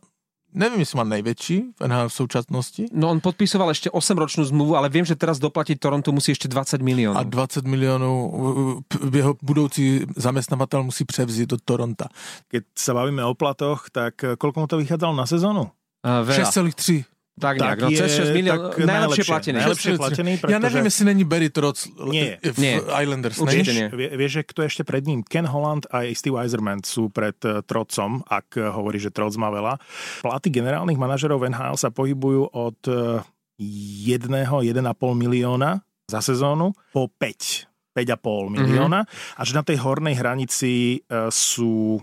neviem, 0.56 0.80
jestli 0.80 0.96
má 0.96 1.04
nejväčší 1.04 1.76
v 1.76 1.80
NHL 1.84 2.08
v 2.08 2.16
současnosti. 2.16 2.82
No 2.88 3.12
on 3.12 3.20
podpisoval 3.20 3.76
ešte 3.76 3.92
8-ročnú 3.92 4.48
zmluvu, 4.48 4.72
ale 4.72 4.88
viem, 4.88 5.04
že 5.04 5.12
teraz 5.12 5.36
doplatiť 5.36 5.76
Toronto 5.76 6.16
musí 6.16 6.32
ešte 6.32 6.48
20 6.48 6.80
miliónov. 6.80 7.20
A 7.20 7.28
20 7.28 7.68
miliónov 7.68 8.14
jeho 9.12 9.36
budoucí 9.44 10.08
zamestnavateľ 10.16 10.88
musí 10.88 11.04
převziť 11.04 11.44
do 11.44 11.56
Toronta. 11.60 12.08
Keď 12.48 12.72
sa 12.72 12.96
bavíme 12.96 13.20
o 13.20 13.36
platoch, 13.36 13.92
tak 13.92 14.16
koľko 14.40 14.64
mu 14.64 14.66
to 14.66 14.80
vychádzalo 14.80 15.12
na 15.12 15.28
sezónu? 15.28 15.68
Uh, 16.00 16.24
6,3. 16.24 17.04
Tak, 17.36 17.60
tak 17.60 17.84
no, 17.84 17.92
cez 17.92 18.16
6 18.16 18.32
milión, 18.32 18.72
najlepšie, 18.72 18.88
najlepšie 18.88 19.24
platený. 19.28 19.56
Najlepšie 19.60 19.92
platený, 20.00 20.32
pretože... 20.40 20.54
Ja 20.56 20.60
neviem, 20.60 20.88
jestli 20.88 21.04
není 21.04 21.24
Barry 21.28 21.52
Trotz 21.52 21.84
nie, 22.08 22.40
v 22.40 22.56
nie. 22.56 22.80
Islanders. 22.80 23.36
Vieš, 23.36 23.92
vie, 23.92 24.08
vieš, 24.16 24.40
že 24.40 24.42
kto 24.48 24.64
je 24.64 24.68
ešte 24.72 24.82
pred 24.88 25.04
ním? 25.04 25.20
Ken 25.20 25.44
Holland 25.44 25.84
a 25.92 26.08
Steve 26.16 26.40
Eiserman 26.40 26.80
sú 26.80 27.12
pred 27.12 27.36
uh, 27.44 27.60
Trotcom, 27.60 28.24
ak 28.24 28.56
uh, 28.56 28.72
hovorí, 28.72 28.96
že 28.96 29.12
Trotz 29.12 29.36
má 29.36 29.52
veľa. 29.52 29.76
Platy 30.24 30.48
generálnych 30.48 30.96
manažerov 30.96 31.44
NHL 31.44 31.76
sa 31.76 31.92
pohybujú 31.92 32.56
od 32.56 32.80
uh, 32.88 33.20
1-1,5 33.60 34.72
milióna 35.12 35.84
za 36.08 36.24
sezónu 36.24 36.72
po 36.96 37.12
5. 37.20 37.68
5,5 37.92 38.56
milióna. 38.56 39.04
Mm-hmm. 39.04 39.36
A 39.36 39.40
že 39.44 39.52
na 39.52 39.60
tej 39.60 39.76
hornej 39.84 40.16
hranici 40.16 41.04
uh, 41.12 41.28
sú 41.28 42.00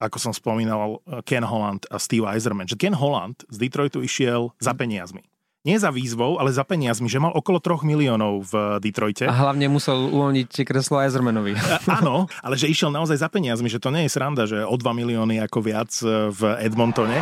ako 0.00 0.16
som 0.16 0.32
spomínal, 0.32 1.04
Ken 1.28 1.44
Holland 1.44 1.84
a 1.92 2.00
Steve 2.00 2.24
Eiserman. 2.24 2.64
Že 2.64 2.80
Ken 2.80 2.96
Holland 2.96 3.44
z 3.52 3.56
Detroitu 3.60 4.00
išiel 4.00 4.56
za 4.56 4.72
peniazmi. 4.72 5.20
Nie 5.60 5.76
za 5.76 5.92
výzvou, 5.92 6.40
ale 6.40 6.56
za 6.56 6.64
peniazmi, 6.64 7.04
že 7.04 7.20
mal 7.20 7.36
okolo 7.36 7.60
3 7.60 7.84
miliónov 7.84 8.48
v 8.48 8.80
Detroite. 8.80 9.28
A 9.28 9.44
hlavne 9.44 9.68
musel 9.68 10.08
uvoľniť 10.08 10.64
kreslo 10.64 11.04
Eisermanovi. 11.04 11.52
Áno, 12.00 12.32
ale 12.40 12.56
že 12.56 12.72
išiel 12.72 12.88
naozaj 12.88 13.20
za 13.20 13.28
peniazmi, 13.28 13.68
že 13.68 13.76
to 13.76 13.92
nie 13.92 14.08
je 14.08 14.10
sranda, 14.16 14.48
že 14.48 14.64
o 14.64 14.72
2 14.72 14.80
milióny 14.80 15.36
ako 15.44 15.60
viac 15.60 15.92
v 16.32 16.40
Edmontone. 16.64 17.20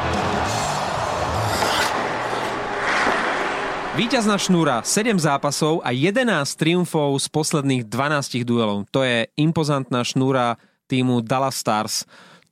Výťazná 3.98 4.38
šnúra 4.38 4.86
7 4.86 5.18
zápasov 5.18 5.82
a 5.82 5.90
11 5.90 6.22
triumfov 6.54 7.18
z 7.18 7.26
posledných 7.34 7.90
12 7.90 8.46
duelov. 8.46 8.86
To 8.94 9.02
je 9.02 9.26
impozantná 9.34 10.06
šnúra 10.06 10.62
týmu 10.86 11.26
Dallas 11.26 11.58
Stars 11.58 12.06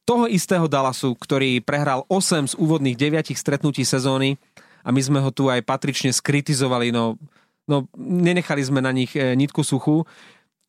toho 0.07 0.31
istého 0.31 0.71
Dallasu, 0.71 1.19
ktorý 1.19 1.59
prehral 1.61 2.07
8 2.07 2.55
z 2.55 2.55
úvodných 2.55 2.95
9 2.95 3.35
stretnutí 3.35 3.83
sezóny 3.83 4.39
a 4.87 4.95
my 4.95 5.03
sme 5.03 5.19
ho 5.19 5.35
tu 5.35 5.51
aj 5.51 5.67
patrične 5.67 6.15
skritizovali, 6.15 6.95
no, 6.95 7.19
no 7.67 7.91
nenechali 7.99 8.63
sme 8.63 8.79
na 8.79 8.95
nich 8.95 9.19
e, 9.19 9.35
nitku 9.35 9.67
suchú. 9.67 10.07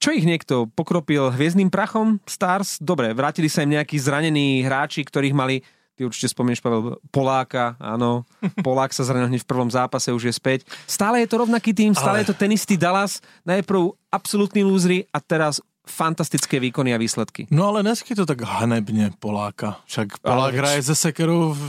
Čo 0.01 0.09
ich 0.13 0.25
niekto 0.25 0.65
pokropil 0.73 1.29
hviezdnym 1.33 1.69
prachom? 1.69 2.17
Stars? 2.25 2.81
Dobre, 2.81 3.13
vrátili 3.13 3.49
sa 3.49 3.61
im 3.61 3.77
nejakí 3.77 3.97
zranení 4.01 4.65
hráči, 4.65 5.05
ktorých 5.05 5.37
mali 5.37 5.61
ty 5.97 6.05
určite 6.05 6.29
spomínaš, 6.29 6.61
Pavel, 6.61 7.01
Poláka, 7.09 7.73
áno, 7.81 8.21
Polák 8.65 8.93
sa 8.93 9.01
zranil 9.01 9.33
hneď 9.33 9.41
v 9.45 9.49
prvom 9.49 9.69
zápase, 9.69 10.13
už 10.13 10.29
je 10.29 10.33
späť. 10.33 10.59
Stále 10.85 11.25
je 11.25 11.29
to 11.29 11.41
rovnaký 11.41 11.73
tým, 11.73 11.97
stále 11.97 12.21
Ale... 12.21 12.25
je 12.25 12.29
to 12.33 12.37
ten 12.37 12.53
istý 12.53 12.77
Dallas, 12.77 13.21
najprv 13.45 13.97
absolútny 14.13 14.61
lúzry 14.61 15.09
a 15.09 15.17
teraz 15.17 15.57
fantastické 15.89 16.59
výkony 16.59 16.93
a 16.93 16.97
výsledky. 16.99 17.47
No 17.49 17.73
ale 17.73 17.83
dneska 17.83 18.11
je 18.11 18.21
to 18.21 18.27
tak 18.27 18.43
hanebne 18.43 19.11
Poláka. 19.19 19.79
Však 19.87 20.21
Polák 20.21 20.53
ale... 20.53 20.59
hraje 20.59 20.79
ze 20.81 20.95
Sekerou 20.95 21.55
v, 21.55 21.61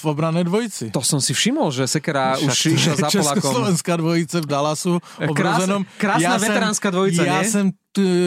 v 0.00 0.02
obrané 0.04 0.44
dvojici. 0.44 0.90
To 0.90 1.00
som 1.00 1.22
si 1.22 1.32
všimol, 1.32 1.72
že 1.72 1.86
Sekera 1.86 2.36
Však 2.36 2.50
už 2.50 2.58
išiel 2.74 2.94
za 2.98 3.08
Polákom. 3.08 3.40
Československá 3.40 3.94
dvojice 3.96 4.36
v 4.42 4.46
Dallasu. 4.46 4.92
Krás, 5.32 5.64
krásna 5.96 6.20
ja 6.20 6.36
veteránska 6.36 6.88
dvojica, 6.90 7.22
ja 7.24 7.40
nie? 7.40 7.48
som 7.48 7.66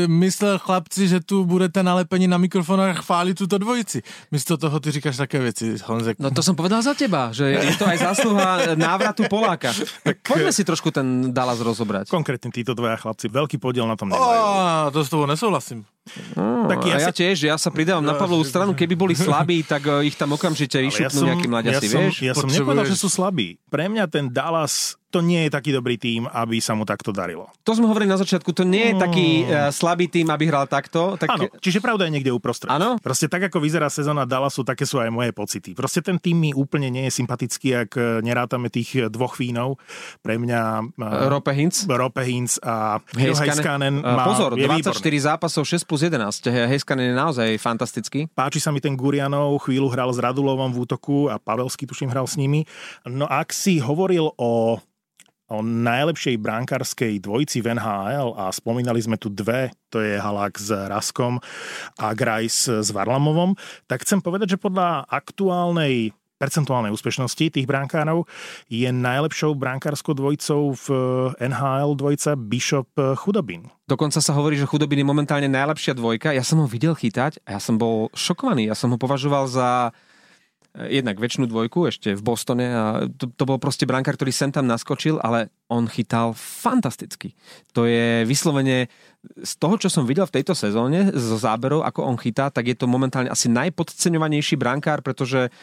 myslel 0.09 0.59
chlapci, 0.59 1.07
že 1.07 1.23
tu 1.23 1.47
budete 1.47 1.79
nalepení 1.79 2.27
na 2.27 2.35
mikrofon 2.35 2.81
a 2.81 2.91
chváliť 2.91 3.35
túto 3.37 3.55
dvojici. 3.55 4.03
Místo 4.33 4.59
toho 4.59 4.75
ty 4.79 4.91
říkáš 4.91 5.17
také 5.17 5.39
veci, 5.39 5.79
Honzek. 5.87 6.19
No 6.19 6.33
to 6.35 6.43
som 6.43 6.57
povedal 6.57 6.83
za 6.83 6.91
teba, 6.91 7.31
že 7.31 7.55
je 7.55 7.75
to 7.79 7.87
aj 7.87 7.97
zásluha 8.01 8.75
návratu 8.75 9.23
Poláka. 9.31 9.71
Tak 10.03 10.19
poďme 10.19 10.51
si 10.51 10.67
trošku 10.67 10.91
ten 10.91 11.31
Dallas 11.31 11.63
rozobrať. 11.63 12.11
Konkrétne 12.11 12.51
títo 12.51 12.75
dvaja 12.75 12.99
chlapci, 12.99 13.31
veľký 13.31 13.61
podiel 13.61 13.87
na 13.87 13.95
tom 13.95 14.11
nemajú. 14.11 14.41
Oh, 14.41 14.91
to 14.91 14.99
s 15.05 15.09
tobou 15.13 15.29
nesouhlasím. 15.29 15.87
No, 16.35 16.67
tak 16.67 16.83
ja, 16.83 16.99
a 16.99 17.07
ja 17.07 17.09
sa... 17.09 17.11
tiež, 17.15 17.37
ja 17.47 17.55
sa 17.55 17.71
pridávam 17.71 18.03
no, 18.03 18.11
na 18.11 18.19
Pavlovú 18.19 18.43
stranu, 18.43 18.75
keby 18.75 18.93
boli 18.99 19.15
slabí, 19.15 19.63
tak 19.71 19.87
eh, 19.87 20.11
ich 20.11 20.19
tam 20.19 20.35
okamžite 20.35 20.83
vyšupnú 20.83 21.19
ja 21.23 21.27
nejakí 21.31 21.47
mladiaci, 21.47 21.85
ja 21.87 21.95
vieš? 21.95 22.15
Ja 22.19 22.33
som 22.35 22.51
nepovedal, 22.51 22.83
že 22.83 22.99
sú 22.99 23.07
slabí. 23.07 23.55
Pre 23.71 23.87
mňa 23.87 24.11
ten 24.11 24.27
Dallas 24.27 24.99
to 25.13 25.21
nie 25.21 25.45
je 25.45 25.53
taký 25.53 25.69
dobrý 25.69 26.01
tým, 26.01 26.25
aby 26.25 26.57
sa 26.57 26.73
mu 26.73 26.89
takto 26.89 27.13
darilo. 27.13 27.45
To 27.61 27.77
sme 27.77 27.85
hovorili 27.85 28.09
na 28.09 28.17
začiatku, 28.17 28.49
to 28.49 28.65
nie 28.65 28.89
je 28.89 28.93
taký 28.97 29.27
uh, 29.45 29.69
slabý 29.69 30.09
tým, 30.09 30.33
aby 30.33 30.49
hral 30.49 30.65
takto. 30.65 31.13
Tak... 31.21 31.29
Áno, 31.29 31.45
čiže 31.61 31.85
pravda 31.85 32.09
je 32.09 32.17
niekde 32.17 32.33
uprostred. 32.33 32.73
Áno? 32.73 32.97
Proste 32.97 33.29
tak, 33.29 33.45
ako 33.45 33.61
vyzerá 33.61 33.93
sezóna 33.93 34.25
Dallasu, 34.25 34.65
také 34.65 34.89
sú 34.89 34.97
aj 34.97 35.13
moje 35.13 35.29
pocity. 35.29 35.77
Proste 35.77 36.01
ten 36.01 36.17
tým 36.17 36.41
mi 36.41 36.49
úplne 36.57 36.89
nie 36.89 37.05
je 37.05 37.13
sympatický, 37.13 37.85
ak 37.85 37.91
eh, 37.93 38.03
nerátame 38.25 38.73
tých 38.73 39.13
dvoch 39.13 39.37
fínov. 39.37 39.77
Pre 40.25 40.33
mňa... 40.33 40.97
Uh, 40.97 41.29
Rope 41.29 41.53
Hintz. 41.53 41.85
Rope 41.85 42.25
Hintz 42.25 42.57
a 42.65 42.97
Heiskanen. 43.13 44.01
Uh, 44.01 44.17
pozor, 44.25 44.57
24 44.57 44.89
výborný. 44.97 45.21
zápasov, 45.21 45.69
6 45.69 45.85
plus 45.93 46.09
11. 46.09 46.49
Heiskanen 46.49 47.13
je 47.13 47.13
naozaj 47.13 47.49
fantastický. 47.61 48.25
Páči 48.33 48.57
sa 48.57 48.73
mi 48.73 48.81
ten 48.81 48.97
Gurianov, 48.97 49.61
chvíľu 49.61 49.93
hral 49.93 50.09
s 50.09 50.17
Radulovom 50.17 50.73
v 50.73 50.89
útoku 50.89 51.29
a 51.29 51.37
Pavelsky 51.37 51.85
tuším 51.85 52.09
hral 52.09 52.25
s 52.25 52.33
nimi. 52.33 52.65
No 53.05 53.29
ak 53.29 53.53
si 53.53 53.77
hovoril 53.77 54.33
o 54.41 54.81
o 55.53 55.61
najlepšej 55.61 56.41
brankárskej 56.41 57.21
dvojici 57.21 57.61
v 57.61 57.77
NHL 57.77 58.33
a 58.33 58.49
spomínali 58.49 58.97
sme 59.05 59.21
tu 59.21 59.29
dve, 59.29 59.69
to 59.93 60.01
je 60.01 60.17
Halák 60.17 60.57
s 60.57 60.73
Raskom 60.73 61.37
a 62.01 62.07
Grajs 62.17 62.81
s 62.81 62.89
Varlamovom, 62.89 63.53
tak 63.85 64.01
chcem 64.01 64.17
povedať, 64.17 64.57
že 64.57 64.63
podľa 64.63 65.05
aktuálnej 65.05 66.09
percentuálnej 66.37 66.91
úspešnosti 66.91 67.53
tých 67.53 67.67
brankárov 67.69 68.25
je 68.67 68.89
najlepšou 68.89 69.55
brankárskou 69.55 70.17
dvojicou 70.17 70.75
v 70.75 70.87
NHL 71.39 71.95
dvojica 71.95 72.35
Bishop 72.35 72.89
Chudobin. 73.21 73.69
Dokonca 73.87 74.19
sa 74.19 74.35
hovorí, 74.35 74.59
že 74.59 74.67
Chudobin 74.67 75.01
je 75.01 75.07
momentálne 75.07 75.47
najlepšia 75.47 75.95
dvojka. 75.95 76.35
Ja 76.35 76.43
som 76.43 76.63
ho 76.63 76.67
videl 76.67 76.97
chytať 76.97 77.43
a 77.47 77.55
ja 77.55 77.61
som 77.61 77.79
bol 77.79 78.11
šokovaný. 78.17 78.67
Ja 78.67 78.75
som 78.75 78.91
ho 78.91 78.97
považoval 78.99 79.47
za 79.47 79.95
jednak 80.73 81.21
väčšinu 81.21 81.45
dvojku 81.45 81.85
ešte 81.85 82.17
v 82.17 82.25
Bostone 82.25 82.65
a 82.65 82.85
to, 83.05 83.29
to 83.29 83.45
bol 83.45 83.61
proste 83.61 83.85
brankár, 83.85 84.17
ktorý 84.17 84.33
sem 84.33 84.49
tam 84.49 84.65
naskočil, 84.65 85.21
ale 85.21 85.53
on 85.69 85.85
chytal 85.85 86.33
fantasticky. 86.33 87.37
To 87.77 87.85
je 87.85 88.25
vyslovene 88.25 88.89
z 89.37 89.53
toho, 89.61 89.77
čo 89.77 89.93
som 89.93 90.09
videl 90.09 90.25
v 90.25 90.41
tejto 90.41 90.57
sezóne, 90.57 91.13
zo 91.13 91.37
záberov, 91.37 91.85
ako 91.85 92.09
on 92.09 92.17
chytá, 92.17 92.49
tak 92.49 92.73
je 92.73 92.75
to 92.75 92.89
momentálne 92.89 93.29
asi 93.29 93.53
najpodceňovanejší 93.53 94.57
brankár, 94.57 95.05
pretože 95.05 95.53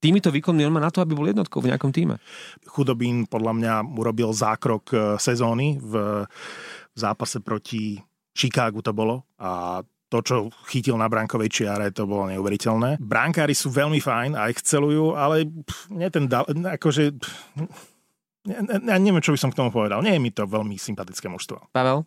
týmito 0.00 0.28
výkonmi 0.30 0.64
on 0.66 0.74
má 0.74 0.80
na 0.82 0.92
to, 0.92 1.02
aby 1.02 1.16
bol 1.16 1.28
jednotkou 1.28 1.60
v 1.64 1.72
nejakom 1.72 1.90
týme. 1.90 2.20
Chudobín 2.68 3.26
podľa 3.26 3.52
mňa 3.56 3.74
urobil 3.96 4.30
zákrok 4.32 4.84
e, 4.92 4.96
sezóny 5.16 5.80
v 5.80 6.24
zápase 6.96 7.44
proti 7.44 8.00
Chicagu 8.36 8.84
to 8.84 8.92
bolo 8.92 9.24
a 9.40 9.80
to, 10.06 10.22
čo 10.22 10.36
chytil 10.70 10.94
na 10.94 11.10
brankovej 11.10 11.50
čiare, 11.50 11.90
to 11.90 12.06
bolo 12.06 12.30
neuveriteľné. 12.30 13.02
Brankári 13.02 13.58
sú 13.58 13.74
veľmi 13.74 13.98
fajn 13.98 14.38
a 14.38 14.46
excelujú, 14.46 15.18
ale 15.18 15.50
pff, 15.50 15.90
nie 15.90 16.06
ten, 16.14 16.30
akože, 16.30 17.10
ja 18.46 18.96
neviem, 19.02 19.18
čo 19.18 19.34
by 19.34 19.38
som 19.42 19.50
k 19.50 19.58
tomu 19.58 19.74
povedal. 19.74 19.98
Nie 20.06 20.14
je 20.14 20.22
mi 20.22 20.30
to 20.30 20.46
veľmi 20.46 20.78
sympatické 20.78 21.26
mužstvo. 21.26 21.74
Pavel? 21.74 22.06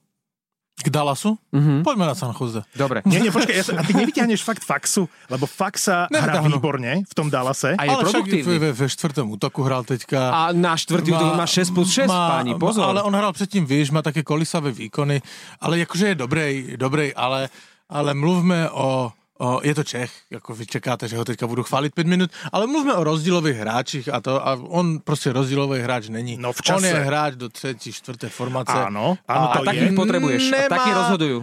K 0.80 0.88
Dallasu? 0.88 1.36
Mm-hmm. 1.52 1.84
Poďme 1.84 2.06
na 2.08 2.16
San 2.16 2.32
Jose. 2.32 2.64
Dobre. 2.72 3.04
Nie, 3.04 3.20
nie, 3.20 3.32
počkaj, 3.36 3.56
ja 3.56 3.64
sa, 3.68 3.72
a 3.80 3.84
ty 3.84 3.92
nevyťahneš 3.92 4.42
fakt 4.48 4.64
Faxu, 4.64 5.12
lebo 5.28 5.44
Faxa 5.44 6.08
hrá 6.08 6.40
výborne 6.40 7.04
v 7.04 7.14
tom 7.14 7.28
Dallase. 7.28 7.76
A 7.76 7.84
je 7.84 7.92
ale 7.92 8.04
produktívny. 8.08 8.48
Však 8.48 8.64
ve, 8.64 8.72
ve 8.72 8.88
štvrtom 8.88 9.26
útoku 9.36 9.60
hral 9.68 9.84
teďka. 9.84 10.32
A 10.32 10.42
na 10.56 10.80
štvrtý 10.80 11.12
útok 11.12 11.36
má 11.36 11.44
6 11.44 11.76
plus 11.76 11.92
6, 11.92 12.08
má, 12.08 12.40
páni, 12.40 12.56
pozor. 12.56 12.88
Ale 12.88 13.04
on 13.04 13.12
hral 13.12 13.36
předtím, 13.36 13.68
vieš, 13.68 13.92
má 13.92 14.00
také 14.00 14.24
kolisavé 14.24 14.72
výkony, 14.72 15.20
ale 15.60 15.84
akože 15.84 16.14
je 16.14 16.16
dobrej, 16.16 16.54
dobrej, 16.80 17.12
ale, 17.20 17.52
ale 17.92 18.16
mluvme 18.16 18.72
o 18.72 19.12
O, 19.40 19.64
je 19.64 19.72
to 19.72 19.88
Čech, 19.88 20.12
ako 20.36 20.52
vy 20.52 20.68
čekáte, 20.68 21.08
že 21.08 21.16
ho 21.16 21.24
teďka 21.24 21.48
budu 21.48 21.64
chváliť 21.64 21.96
5 21.96 22.04
minút, 22.12 22.28
ale 22.52 22.68
mluvme 22.68 22.92
o 22.92 23.08
rozdílových 23.08 23.64
hráčich 23.64 24.06
a 24.12 24.20
to 24.20 24.36
a 24.36 24.60
on 24.60 25.00
proste 25.00 25.32
rozdílový 25.32 25.80
hráč 25.80 26.12
není. 26.12 26.36
No 26.36 26.52
v 26.52 26.60
čase. 26.60 26.76
On 26.76 26.84
je 26.84 26.92
hráč 26.92 27.40
do 27.40 27.48
3. 27.48 27.80
4. 27.80 28.28
formácie. 28.28 28.76
Áno, 28.76 29.16
áno 29.24 29.46
a, 29.48 29.56
to 29.56 29.60
a 29.64 29.68
takých 29.72 29.96
je. 29.96 30.00
potrebuješ. 30.00 30.44
Nemá... 30.44 30.68
A 30.68 30.74
takí 30.76 30.90
rozhodujú. 30.92 31.38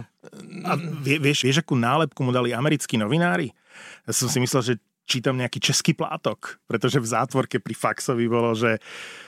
A 0.61 0.71
vie, 0.77 1.17
vieš, 1.17 1.49
vieš, 1.49 1.65
akú 1.65 1.73
nálepku 1.73 2.21
mu 2.21 2.29
dali 2.29 2.53
americkí 2.53 3.01
novinári? 3.01 3.49
Ja 4.05 4.13
som 4.13 4.29
si 4.29 4.37
myslel, 4.45 4.61
že 4.61 4.73
čítam 5.09 5.33
nejaký 5.33 5.57
český 5.57 5.97
plátok, 5.97 6.61
pretože 6.69 7.01
v 7.01 7.07
zátvorke 7.09 7.57
pri 7.57 7.73
Faxovi 7.73 8.29
bolo, 8.29 8.53
že 8.53 8.77
No, 8.77 9.26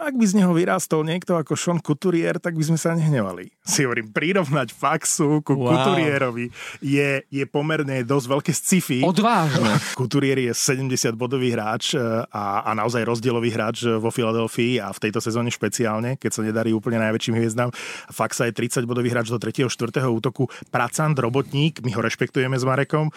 ak 0.00 0.16
by 0.16 0.24
z 0.24 0.40
neho 0.40 0.56
vyrástol 0.56 1.04
niekto 1.04 1.36
ako 1.36 1.52
Sean 1.52 1.76
Couturier, 1.84 2.40
tak 2.40 2.56
by 2.56 2.64
sme 2.64 2.78
sa 2.80 2.96
nehnevali. 2.96 3.52
Si 3.60 3.84
hovorím, 3.84 4.08
prirovnať 4.16 4.72
faxu 4.72 5.44
ku 5.44 5.60
wow. 5.60 5.76
Couturierovi 5.76 6.48
je, 6.80 7.20
je 7.28 7.44
pomerne 7.44 8.00
dosť 8.00 8.26
veľké 8.32 8.52
sci-fi. 8.56 8.98
Odvážne. 9.04 9.76
Couturier 10.00 10.40
je 10.40 10.56
70 10.56 11.12
bodový 11.20 11.52
hráč 11.52 11.92
e, 11.92 12.00
a, 12.00 12.64
a 12.64 12.70
naozaj 12.72 13.04
rozdielový 13.04 13.52
hráč 13.52 13.84
e, 13.84 14.00
vo 14.00 14.08
Filadelfii 14.08 14.80
a 14.80 14.88
v 14.88 15.02
tejto 15.04 15.20
sezóne 15.20 15.52
špeciálne, 15.52 16.16
keď 16.16 16.30
sa 16.32 16.40
nedarí 16.40 16.72
úplne 16.72 16.96
najväčším 17.04 17.36
hviezdám. 17.36 17.68
Faxa 18.08 18.48
je 18.48 18.56
30 18.56 18.88
bodový 18.88 19.12
hráč 19.12 19.28
do 19.28 19.36
3. 19.36 19.68
4. 19.68 20.00
útoku, 20.08 20.48
pracant, 20.72 21.12
robotník, 21.12 21.84
my 21.84 21.92
ho 21.92 22.00
rešpektujeme 22.00 22.56
s 22.56 22.64
Marekom 22.64 23.12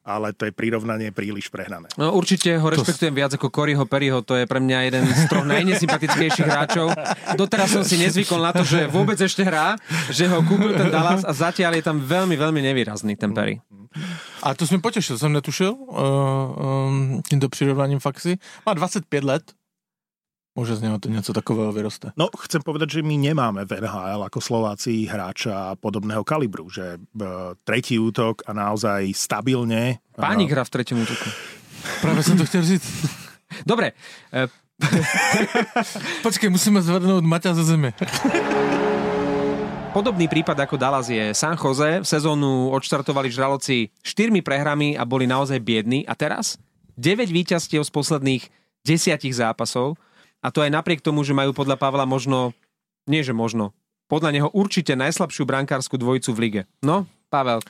ale 0.00 0.32
to 0.32 0.48
je 0.48 0.52
prirovnanie 0.52 1.12
príliš 1.12 1.52
prehnané. 1.52 1.92
No 2.00 2.16
určite 2.16 2.56
ho 2.56 2.66
rešpektujem 2.72 3.12
to... 3.14 3.18
viac 3.20 3.32
ako 3.36 3.52
Coryho 3.52 3.84
Perryho, 3.84 4.24
to 4.24 4.34
je 4.36 4.44
pre 4.48 4.58
mňa 4.58 4.78
jeden 4.88 5.04
z 5.06 5.22
troch 5.28 5.46
najnesympatickejších 5.46 6.48
hráčov. 6.48 6.92
Doteraz 7.36 7.68
som 7.70 7.84
si 7.84 8.00
nezvykol 8.00 8.40
na 8.40 8.52
to, 8.56 8.64
že 8.64 8.88
vôbec 8.88 9.20
ešte 9.20 9.44
hrá, 9.44 9.76
že 10.08 10.24
ho 10.26 10.40
kúpil 10.40 10.72
ten 10.74 10.88
Dallas 10.88 11.22
a 11.22 11.32
zatiaľ 11.36 11.76
je 11.78 11.84
tam 11.84 12.00
veľmi, 12.00 12.34
veľmi 12.34 12.60
nevýrazný 12.64 13.14
ten 13.14 13.30
Perry. 13.36 13.60
A 14.46 14.54
to 14.54 14.64
sme 14.64 14.78
potešil, 14.78 15.18
som 15.18 15.34
netušil 15.34 15.74
uh, 15.74 15.98
um, 15.98 17.18
týmto 17.26 17.50
prirovnaním 17.50 17.98
faxy. 17.98 18.38
Má 18.62 18.72
25 18.78 19.02
let, 19.26 19.44
Môže 20.60 20.76
z 20.76 20.84
neho 20.84 21.00
to 21.00 21.08
niečo 21.08 21.32
takového 21.32 21.72
vyroste. 21.72 22.12
No, 22.20 22.28
chcem 22.44 22.60
povedať, 22.60 23.00
že 23.00 23.00
my 23.00 23.16
nemáme 23.16 23.64
v 23.64 23.80
NHL 23.80 24.28
ako 24.28 24.44
Slováci 24.44 25.08
hráča 25.08 25.72
podobného 25.80 26.20
kalibru, 26.20 26.68
že 26.68 27.00
b, 27.16 27.56
tretí 27.64 27.96
útok 27.96 28.44
a 28.44 28.52
naozaj 28.52 29.08
stabilne... 29.16 30.04
Pánik 30.12 30.52
hra 30.52 30.68
v 30.68 30.72
treťom 30.76 31.00
útoku. 31.00 31.28
Práve 32.04 32.20
som 32.20 32.36
to 32.36 32.44
chcel 32.44 32.60
říct. 32.60 32.84
Dobre. 33.64 33.96
E... 34.28 34.52
Počkej, 36.28 36.52
musíme 36.52 36.84
zvednúť 36.84 37.24
Maťa 37.24 37.56
zo 37.56 37.64
zeme. 37.64 37.96
Podobný 39.96 40.28
prípad 40.28 40.60
ako 40.60 40.76
Dallas 40.76 41.08
je 41.08 41.32
San 41.32 41.56
Jose. 41.56 42.04
V 42.04 42.06
sezónu 42.06 42.68
odštartovali 42.76 43.32
žraloci 43.32 43.88
štyrmi 44.04 44.44
prehrami 44.44 44.92
a 44.92 45.08
boli 45.08 45.24
naozaj 45.24 45.56
biední. 45.56 46.04
A 46.04 46.12
teraz 46.12 46.60
9 47.00 47.32
víťazstiev 47.32 47.80
z 47.80 47.92
posledných 47.96 48.44
desiatich 48.84 49.32
zápasov. 49.32 49.96
A 50.40 50.48
to 50.48 50.64
aj 50.64 50.72
napriek 50.72 51.04
tomu, 51.04 51.20
že 51.20 51.36
majú 51.36 51.52
podľa 51.52 51.76
Pavla 51.76 52.08
možno, 52.08 52.56
nie 53.04 53.20
že 53.20 53.36
možno, 53.36 53.76
podľa 54.10 54.30
neho 54.34 54.48
určite 54.50 54.96
najslabšiu 54.98 55.46
brankárskú 55.46 55.94
dvojicu 56.00 56.30
v 56.34 56.38
lige. 56.40 56.62
No, 56.82 57.06
Pavel. 57.30 57.62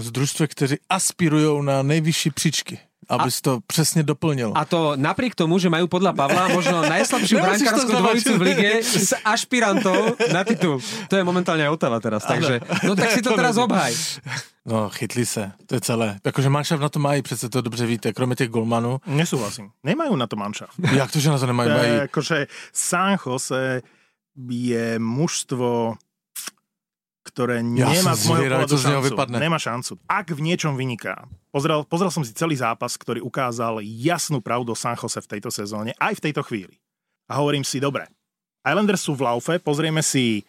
Z 0.00 0.08
družstve, 0.08 0.44
ktorí 0.48 0.74
aspirujú 0.88 1.60
na 1.60 1.84
nejvyšší 1.84 2.30
příčky. 2.32 2.80
Aby 3.04 3.28
si 3.28 3.44
to 3.44 3.60
přesne 3.68 4.00
doplnil. 4.00 4.56
A 4.56 4.64
to 4.64 4.96
napriek 4.96 5.36
tomu, 5.36 5.60
že 5.60 5.68
majú 5.68 5.84
podľa 5.92 6.16
Pavla 6.16 6.48
možno 6.56 6.80
najslabšiu 6.88 7.36
brankárskú 7.44 7.92
dvojicu 8.00 8.32
v 8.40 8.42
lige 8.48 8.70
s 9.10 9.12
ašpirantov 9.20 10.16
na 10.32 10.40
titul. 10.40 10.80
To 11.12 11.14
je 11.20 11.20
momentálne 11.20 11.68
Otava 11.68 12.00
teraz, 12.00 12.24
takže 12.24 12.64
no 12.80 12.96
tak 12.96 13.12
si 13.12 13.20
to 13.20 13.36
teraz 13.38 13.60
obhaj. 13.60 13.92
No, 14.64 14.88
chytli 14.88 15.26
se, 15.26 15.52
to 15.66 15.74
je 15.74 15.80
celé. 15.80 16.18
Jakože 16.24 16.48
manšaft 16.48 16.82
na 16.82 16.88
to 16.88 16.98
mají, 16.98 17.22
přece 17.22 17.48
to 17.48 17.60
dobře 17.60 17.86
víte, 17.86 18.12
kromě 18.12 18.36
těch 18.36 18.48
golmanů. 18.48 19.00
Nesúhlasím. 19.06 19.70
Nemajú 19.84 20.16
na 20.16 20.26
to 20.26 20.36
manšaft. 20.36 20.72
Jak 20.96 21.12
to, 21.12 21.20
že 21.20 21.30
na 21.30 21.38
to 21.38 21.46
nemajú? 21.46 21.68
Mají... 21.68 22.08
Akože 22.08 22.46
San 22.72 23.20
Jose 23.20 23.84
je 24.48 24.98
mužstvo, 24.98 26.00
ktoré 27.24 27.60
ja 27.60 27.88
nemá 27.92 28.16
z 28.16 28.24
môjho 28.24 28.44
pohľadu 28.48 28.76
šancu. 28.80 29.08
Vypadne. 29.12 29.36
Nemá 29.36 29.58
šancu. 29.60 29.92
Ak 30.08 30.32
v 30.32 30.40
niečom 30.40 30.80
vyniká. 30.80 31.28
Pozrel, 31.52 31.84
pozrel 31.84 32.08
som 32.08 32.24
si 32.24 32.32
celý 32.32 32.56
zápas, 32.56 32.96
ktorý 32.96 33.20
ukázal 33.20 33.84
jasnú 33.84 34.40
pravdu 34.40 34.72
San 34.72 34.96
Jose 34.96 35.20
v 35.20 35.28
tejto 35.28 35.52
sezóne, 35.52 35.92
aj 36.00 36.16
v 36.18 36.24
tejto 36.30 36.40
chvíli. 36.40 36.80
A 37.28 37.40
hovorím 37.40 37.64
si, 37.64 37.80
dobre, 37.80 38.08
Islanders 38.64 39.04
sú 39.04 39.12
v 39.12 39.28
laufe, 39.28 39.60
pozrieme 39.60 40.00
si 40.00 40.44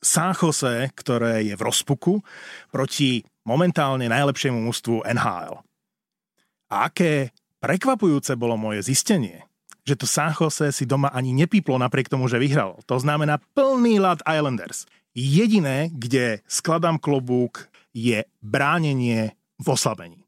San 0.00 0.32
Jose, 0.32 0.88
ktoré 0.96 1.44
je 1.44 1.54
v 1.54 1.62
rozpuku, 1.62 2.24
proti 2.72 3.20
momentálne 3.44 4.08
najlepšiemu 4.08 4.56
mužstvu 4.56 5.04
NHL. 5.04 5.60
A 6.72 6.88
aké 6.88 7.36
prekvapujúce 7.60 8.32
bolo 8.40 8.56
moje 8.56 8.80
zistenie, 8.88 9.44
že 9.84 9.96
to 9.96 10.08
San 10.08 10.32
Jose 10.32 10.72
si 10.72 10.84
doma 10.88 11.12
ani 11.12 11.36
nepíplo 11.36 11.76
napriek 11.76 12.08
tomu, 12.08 12.28
že 12.28 12.40
vyhral. 12.40 12.80
To 12.88 12.96
znamená 12.96 13.42
plný 13.52 14.00
lad 14.00 14.24
Islanders. 14.24 14.88
Jediné, 15.12 15.90
kde 15.92 16.40
skladám 16.46 16.96
klobúk, 16.96 17.66
je 17.90 18.22
bránenie 18.38 19.34
v 19.58 19.66
oslabení. 19.66 20.22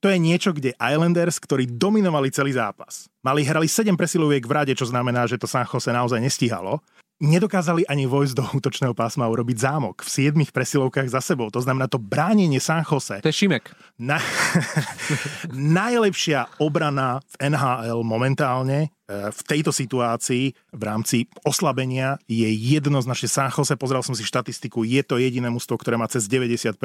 To 0.00 0.08
je 0.08 0.16
niečo, 0.16 0.56
kde 0.56 0.76
Islanders, 0.80 1.36
ktorí 1.36 1.68
dominovali 1.76 2.32
celý 2.32 2.56
zápas, 2.56 3.08
mali 3.20 3.44
hrali 3.44 3.68
7 3.68 3.96
presiloviek 4.00 4.44
v 4.44 4.52
rade, 4.52 4.72
čo 4.72 4.88
znamená, 4.88 5.28
že 5.28 5.36
to 5.36 5.48
San 5.48 5.68
Jose 5.68 5.92
naozaj 5.92 6.20
nestíhalo, 6.20 6.80
nedokázali 7.20 7.84
ani 7.84 8.08
vojsť 8.08 8.34
do 8.34 8.44
útočného 8.56 8.96
pásma 8.96 9.28
urobiť 9.28 9.60
zámok 9.60 10.00
v 10.00 10.08
siedmých 10.08 10.50
presilovkách 10.50 11.12
za 11.12 11.20
sebou. 11.20 11.52
To 11.52 11.60
znamená 11.60 11.86
to 11.86 12.00
bránenie 12.00 12.58
San 12.58 12.82
Jose. 12.82 13.20
To 13.20 13.28
je 13.28 13.36
Šimek. 13.36 13.68
Na... 14.00 14.16
najlepšia 15.80 16.58
obrana 16.58 17.20
v 17.36 17.52
NHL 17.52 18.00
momentálne 18.02 18.90
v 19.10 19.40
tejto 19.42 19.74
situácii 19.74 20.54
v 20.70 20.82
rámci 20.86 21.26
oslabenia 21.42 22.14
je 22.30 22.46
jednoznačne 22.46 23.26
San 23.26 23.50
Jose, 23.50 23.74
pozrel 23.74 24.06
som 24.06 24.14
si 24.14 24.22
štatistiku, 24.22 24.86
je 24.86 25.02
to 25.02 25.18
jediné 25.18 25.50
mužstvo, 25.50 25.74
ktoré 25.82 25.98
má 25.98 26.06
cez 26.06 26.30
90% 26.30 26.70
e, 26.70 26.78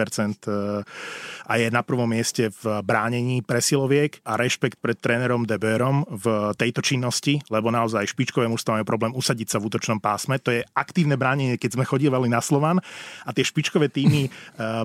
a 1.45 1.53
je 1.61 1.67
na 1.69 1.85
prvom 1.85 2.09
mieste 2.09 2.49
v 2.49 2.81
bránení 2.81 3.45
presiloviek 3.45 4.25
a 4.25 4.41
rešpekt 4.41 4.81
pred 4.81 4.97
trénerom 4.97 5.45
Deberom 5.45 6.01
v 6.09 6.55
tejto 6.57 6.81
činnosti, 6.81 7.45
lebo 7.53 7.69
naozaj 7.69 8.09
špičkové 8.09 8.49
mužstvo 8.49 8.81
majú 8.81 8.85
problém 8.87 9.13
usadiť 9.13 9.53
sa 9.53 9.57
v 9.61 9.69
útočnom 9.69 10.01
pásme. 10.01 10.41
To 10.41 10.49
je 10.49 10.65
aktívne 10.73 11.19
bránenie, 11.19 11.61
keď 11.61 11.77
sme 11.77 11.85
chodívali 11.85 12.25
na 12.25 12.41
Slovan 12.41 12.81
a 13.21 13.29
tie 13.29 13.45
špičkové 13.45 13.93
týmy 13.93 14.25
e, 14.25 14.29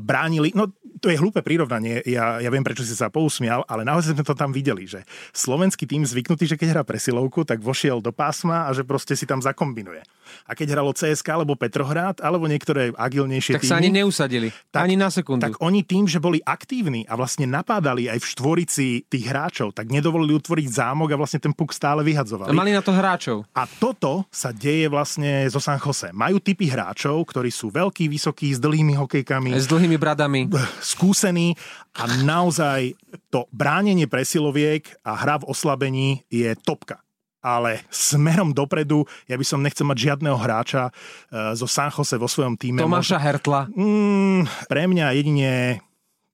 bránili, 0.04 0.52
no 0.52 0.68
to 1.00 1.08
je 1.08 1.16
hlúpe 1.16 1.40
prirovnanie, 1.40 2.04
ja, 2.04 2.42
ja 2.42 2.50
viem, 2.52 2.66
prečo 2.66 2.84
si 2.84 2.92
sa 2.92 3.08
pousmial, 3.08 3.64
ale 3.64 3.88
naozaj 3.88 4.12
sme 4.12 4.26
to 4.26 4.36
tam 4.36 4.52
videli, 4.52 4.84
že 4.84 5.00
slovenský 5.32 5.88
tým 5.88 6.04
zvyknutý, 6.04 6.44
že 6.44 6.58
keď 6.60 6.76
hrá 6.76 6.82
presilovku, 6.82 7.29
stovku, 7.30 7.46
tak 7.46 7.62
vošiel 7.62 8.02
do 8.02 8.10
pásma 8.10 8.66
a 8.66 8.74
že 8.74 8.82
proste 8.82 9.14
si 9.14 9.22
tam 9.22 9.38
zakombinuje. 9.38 10.02
A 10.46 10.54
keď 10.54 10.78
hralo 10.78 10.90
CSK 10.94 11.42
alebo 11.42 11.54
Petrohrad, 11.54 12.22
alebo 12.22 12.46
niektoré 12.46 12.94
agilnejšie 12.94 13.58
tak 13.58 13.62
týmy... 13.66 13.70
sa 13.70 13.78
ani 13.78 13.90
neusadili. 13.90 14.48
Tak, 14.70 14.82
ani 14.86 14.94
na 14.98 15.10
sekundu. 15.10 15.42
Tak 15.42 15.58
oni 15.62 15.82
tým, 15.86 16.06
že 16.06 16.22
boli 16.22 16.38
aktívni 16.42 17.06
a 17.06 17.14
vlastne 17.18 17.46
napádali 17.46 18.06
aj 18.06 18.18
v 18.22 18.26
štvorici 18.26 18.86
tých 19.06 19.24
hráčov, 19.26 19.74
tak 19.74 19.90
nedovolili 19.90 20.34
utvoriť 20.38 20.66
zámok 20.70 21.14
a 21.14 21.16
vlastne 21.18 21.42
ten 21.42 21.54
puk 21.54 21.74
stále 21.74 22.02
vyhadzovali. 22.06 22.50
A 22.50 22.54
mali 22.54 22.74
na 22.74 22.82
to 22.82 22.94
hráčov. 22.94 23.46
A 23.54 23.66
toto 23.66 24.26
sa 24.30 24.54
deje 24.54 24.86
vlastne 24.90 25.46
zo 25.50 25.58
San 25.58 25.78
Jose. 25.82 26.14
Majú 26.14 26.38
typy 26.38 26.70
hráčov, 26.70 27.26
ktorí 27.26 27.50
sú 27.50 27.74
veľkí, 27.74 28.06
vysokí, 28.06 28.54
s 28.54 28.62
dlhými 28.62 28.94
hokejkami. 28.98 29.54
S 29.54 29.66
dlhými 29.66 29.98
bradami. 29.98 30.46
Skúsení 30.78 31.58
a 31.98 32.06
naozaj 32.22 32.94
to 33.34 33.50
bránenie 33.50 34.06
presiloviek 34.06 34.86
a 35.02 35.18
hra 35.18 35.42
v 35.42 35.48
oslabení 35.50 36.22
je 36.30 36.54
topka 36.54 37.02
ale 37.40 37.84
smerom 37.88 38.52
dopredu 38.52 39.08
ja 39.28 39.36
by 39.36 39.44
som 39.44 39.64
nechcel 39.64 39.88
mať 39.88 39.98
žiadneho 39.98 40.36
hráča 40.36 40.92
uh, 40.92 41.52
zo 41.56 41.66
San 41.66 41.92
Jose 41.92 42.16
vo 42.20 42.28
svojom 42.28 42.56
týme. 42.56 42.80
Tomáša 42.84 43.18
Hertla. 43.20 43.68
Mm, 43.72 44.48
pre 44.68 44.84
mňa 44.86 45.06
jedine 45.16 45.50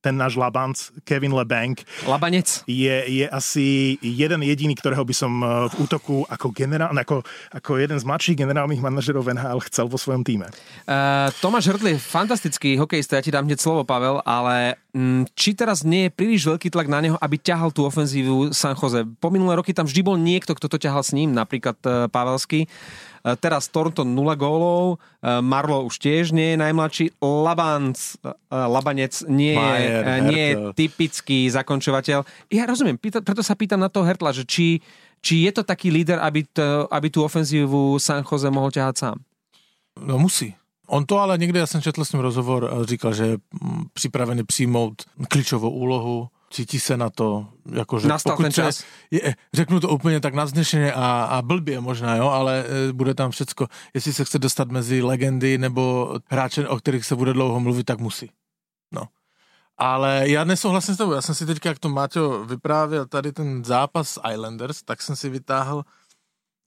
ten 0.07 0.15
náš 0.15 0.39
Labanc, 0.39 0.79
Kevin 1.03 1.35
LeBanc. 1.35 1.83
Labanec. 2.07 2.63
Je, 2.71 2.95
je 3.11 3.27
asi 3.27 3.99
jeden 3.99 4.39
jediný, 4.47 4.79
ktorého 4.79 5.03
by 5.03 5.11
som 5.11 5.43
e, 5.43 5.67
v 5.67 5.75
útoku 5.83 6.23
ako, 6.31 6.55
generál, 6.55 6.95
ako, 6.95 7.27
ako 7.51 7.71
jeden 7.83 7.99
z 7.99 8.07
mladších 8.07 8.39
generálnych 8.39 8.79
manažerov 8.79 9.27
NHL 9.27 9.59
chcel 9.67 9.91
vo 9.91 9.99
svojom 9.99 10.23
týme. 10.23 10.47
Uh, 10.87 11.27
Tomáš 11.43 11.75
Hrdli, 11.75 11.99
fantastický 11.99 12.79
hokejista, 12.79 13.19
ja 13.19 13.25
ti 13.27 13.35
dám 13.35 13.51
hneď 13.51 13.59
slovo, 13.59 13.83
Pavel, 13.83 14.23
ale 14.23 14.79
m, 14.95 15.27
či 15.35 15.59
teraz 15.59 15.83
nie 15.83 16.07
je 16.07 16.15
príliš 16.15 16.47
veľký 16.47 16.71
tlak 16.71 16.87
na 16.87 17.03
neho, 17.03 17.17
aby 17.19 17.35
ťahal 17.43 17.75
tú 17.75 17.83
ofenzívu 17.83 18.55
San 18.55 18.79
Jose? 18.79 19.03
Po 19.19 19.35
minulé 19.35 19.59
roky 19.59 19.75
tam 19.75 19.91
vždy 19.91 20.07
bol 20.07 20.15
niekto, 20.15 20.55
kto 20.55 20.71
to 20.71 20.79
ťahal 20.79 21.03
s 21.03 21.11
ním, 21.11 21.35
napríklad 21.35 21.75
uh, 21.83 22.07
Pavelsky. 22.07 22.71
E, 23.27 23.35
teraz 23.35 23.67
Toronto 23.67 24.07
0 24.07 24.39
gólov, 24.39 25.03
e, 25.19 25.43
Marlo 25.43 25.83
už 25.83 25.99
tiež 25.99 26.31
nie 26.31 26.55
je 26.55 26.63
najmladší, 26.63 27.05
Labanc, 27.19 27.99
e, 28.23 28.31
Labanec 28.55 29.27
nie, 29.27 29.59
Majer, 29.59 30.07
je, 30.07 30.19
nie 30.31 30.45
je 30.47 30.55
typický 30.79 31.51
zakončovateľ. 31.51 32.23
Ja 32.55 32.71
rozumiem, 32.71 32.95
preto 33.03 33.43
sa 33.43 33.59
pýtam 33.59 33.83
na 33.83 33.91
toho 33.91 34.07
Hertla, 34.07 34.31
že 34.31 34.47
či, 34.47 34.79
či 35.19 35.43
je 35.43 35.51
to 35.51 35.67
taký 35.67 35.91
líder, 35.91 36.23
aby, 36.23 36.47
to, 36.47 36.87
aby 36.87 37.11
tú 37.11 37.27
ofenzívu 37.27 37.99
San 37.99 38.23
Jose 38.23 38.47
mohol 38.47 38.71
ťahať 38.71 38.95
sám. 38.95 39.19
No 39.99 40.23
musí. 40.23 40.55
On 40.87 41.03
to 41.03 41.19
ale 41.19 41.39
někde, 41.39 41.59
já 41.59 41.67
jsem 41.67 41.83
četl 41.83 42.05
s 42.05 42.13
ním 42.13 42.23
rozhovor, 42.23 42.71
říkal, 42.87 43.15
že 43.15 43.27
je 43.27 43.37
připravený 43.93 44.45
přijmout 44.45 45.03
klíčovou 45.29 45.71
úlohu, 45.71 46.29
cítí 46.51 46.81
se 46.81 46.97
na 46.97 47.11
to, 47.11 47.49
jakože 47.73 48.09
Nastal 48.09 48.37
ten 48.37 48.53
čas. 48.53 48.85
Je, 49.11 49.35
řeknu 49.55 49.81
to 49.81 49.89
úplně 49.89 50.21
tak 50.21 50.35
naznešeně 50.35 50.93
a, 50.93 51.25
a 51.25 51.43
blbě 51.43 51.81
možná, 51.81 52.17
jo, 52.17 52.29
ale 52.29 52.65
e, 52.89 52.93
bude 52.93 53.15
tam 53.15 53.31
všecko. 53.31 53.67
Jestli 53.95 54.13
se 54.13 54.25
chce 54.25 54.39
dostat 54.39 54.69
mezi 54.69 55.03
legendy 55.03 55.59
nebo 55.59 56.15
hráče, 56.31 56.69
o 56.69 56.77
kterých 56.77 57.05
se 57.05 57.17
bude 57.17 57.33
dlouho 57.33 57.61
mluvit, 57.61 57.85
tak 57.85 57.99
musí. 57.99 58.31
No. 58.93 59.03
Ale 59.79 60.23
já 60.29 60.45
nesouhlasím 60.45 60.95
s 60.95 60.99
tebou. 60.99 61.13
Já 61.13 61.23
jsem 61.23 61.35
si 61.35 61.47
teďka, 61.47 61.69
jak 61.69 61.79
to 61.79 61.89
Máťo 61.89 62.45
vyprávěl, 62.45 63.07
tady 63.07 63.33
ten 63.33 63.65
zápas 63.65 64.19
Islanders, 64.33 64.83
tak 64.83 65.03
jsem 65.03 65.17
si 65.17 65.29
vytáhl 65.29 65.85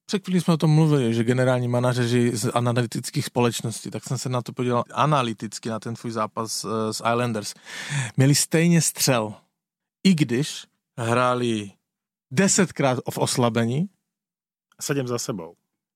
před 0.10 0.26
chvíli 0.26 0.42
jsme 0.42 0.54
o 0.54 0.58
tom 0.58 0.72
mluvili, 0.72 1.14
že 1.14 1.24
generální 1.24 1.68
manažeři 1.68 2.32
z 2.38 2.52
analytických 2.54 3.26
společností, 3.26 3.92
tak 3.92 4.04
jsem 4.04 4.18
se 4.18 4.30
na 4.30 4.42
to 4.42 4.54
podíval 4.54 4.84
analyticky, 4.94 5.70
na 5.70 5.80
ten 5.80 5.96
tvůj 5.96 6.12
zápas 6.12 6.66
uh, 6.66 6.72
s 6.92 7.00
Islanders. 7.00 7.54
Měli 8.18 8.36
stejně 8.36 8.82
střel 8.82 9.34
i 10.04 10.14
když 10.14 10.66
hráli 10.98 11.72
desetkrát 12.32 13.00
v 13.10 13.18
oslabení. 13.18 13.90
Sedm 14.82 15.08
za 15.08 15.20
sebou. 15.20 15.56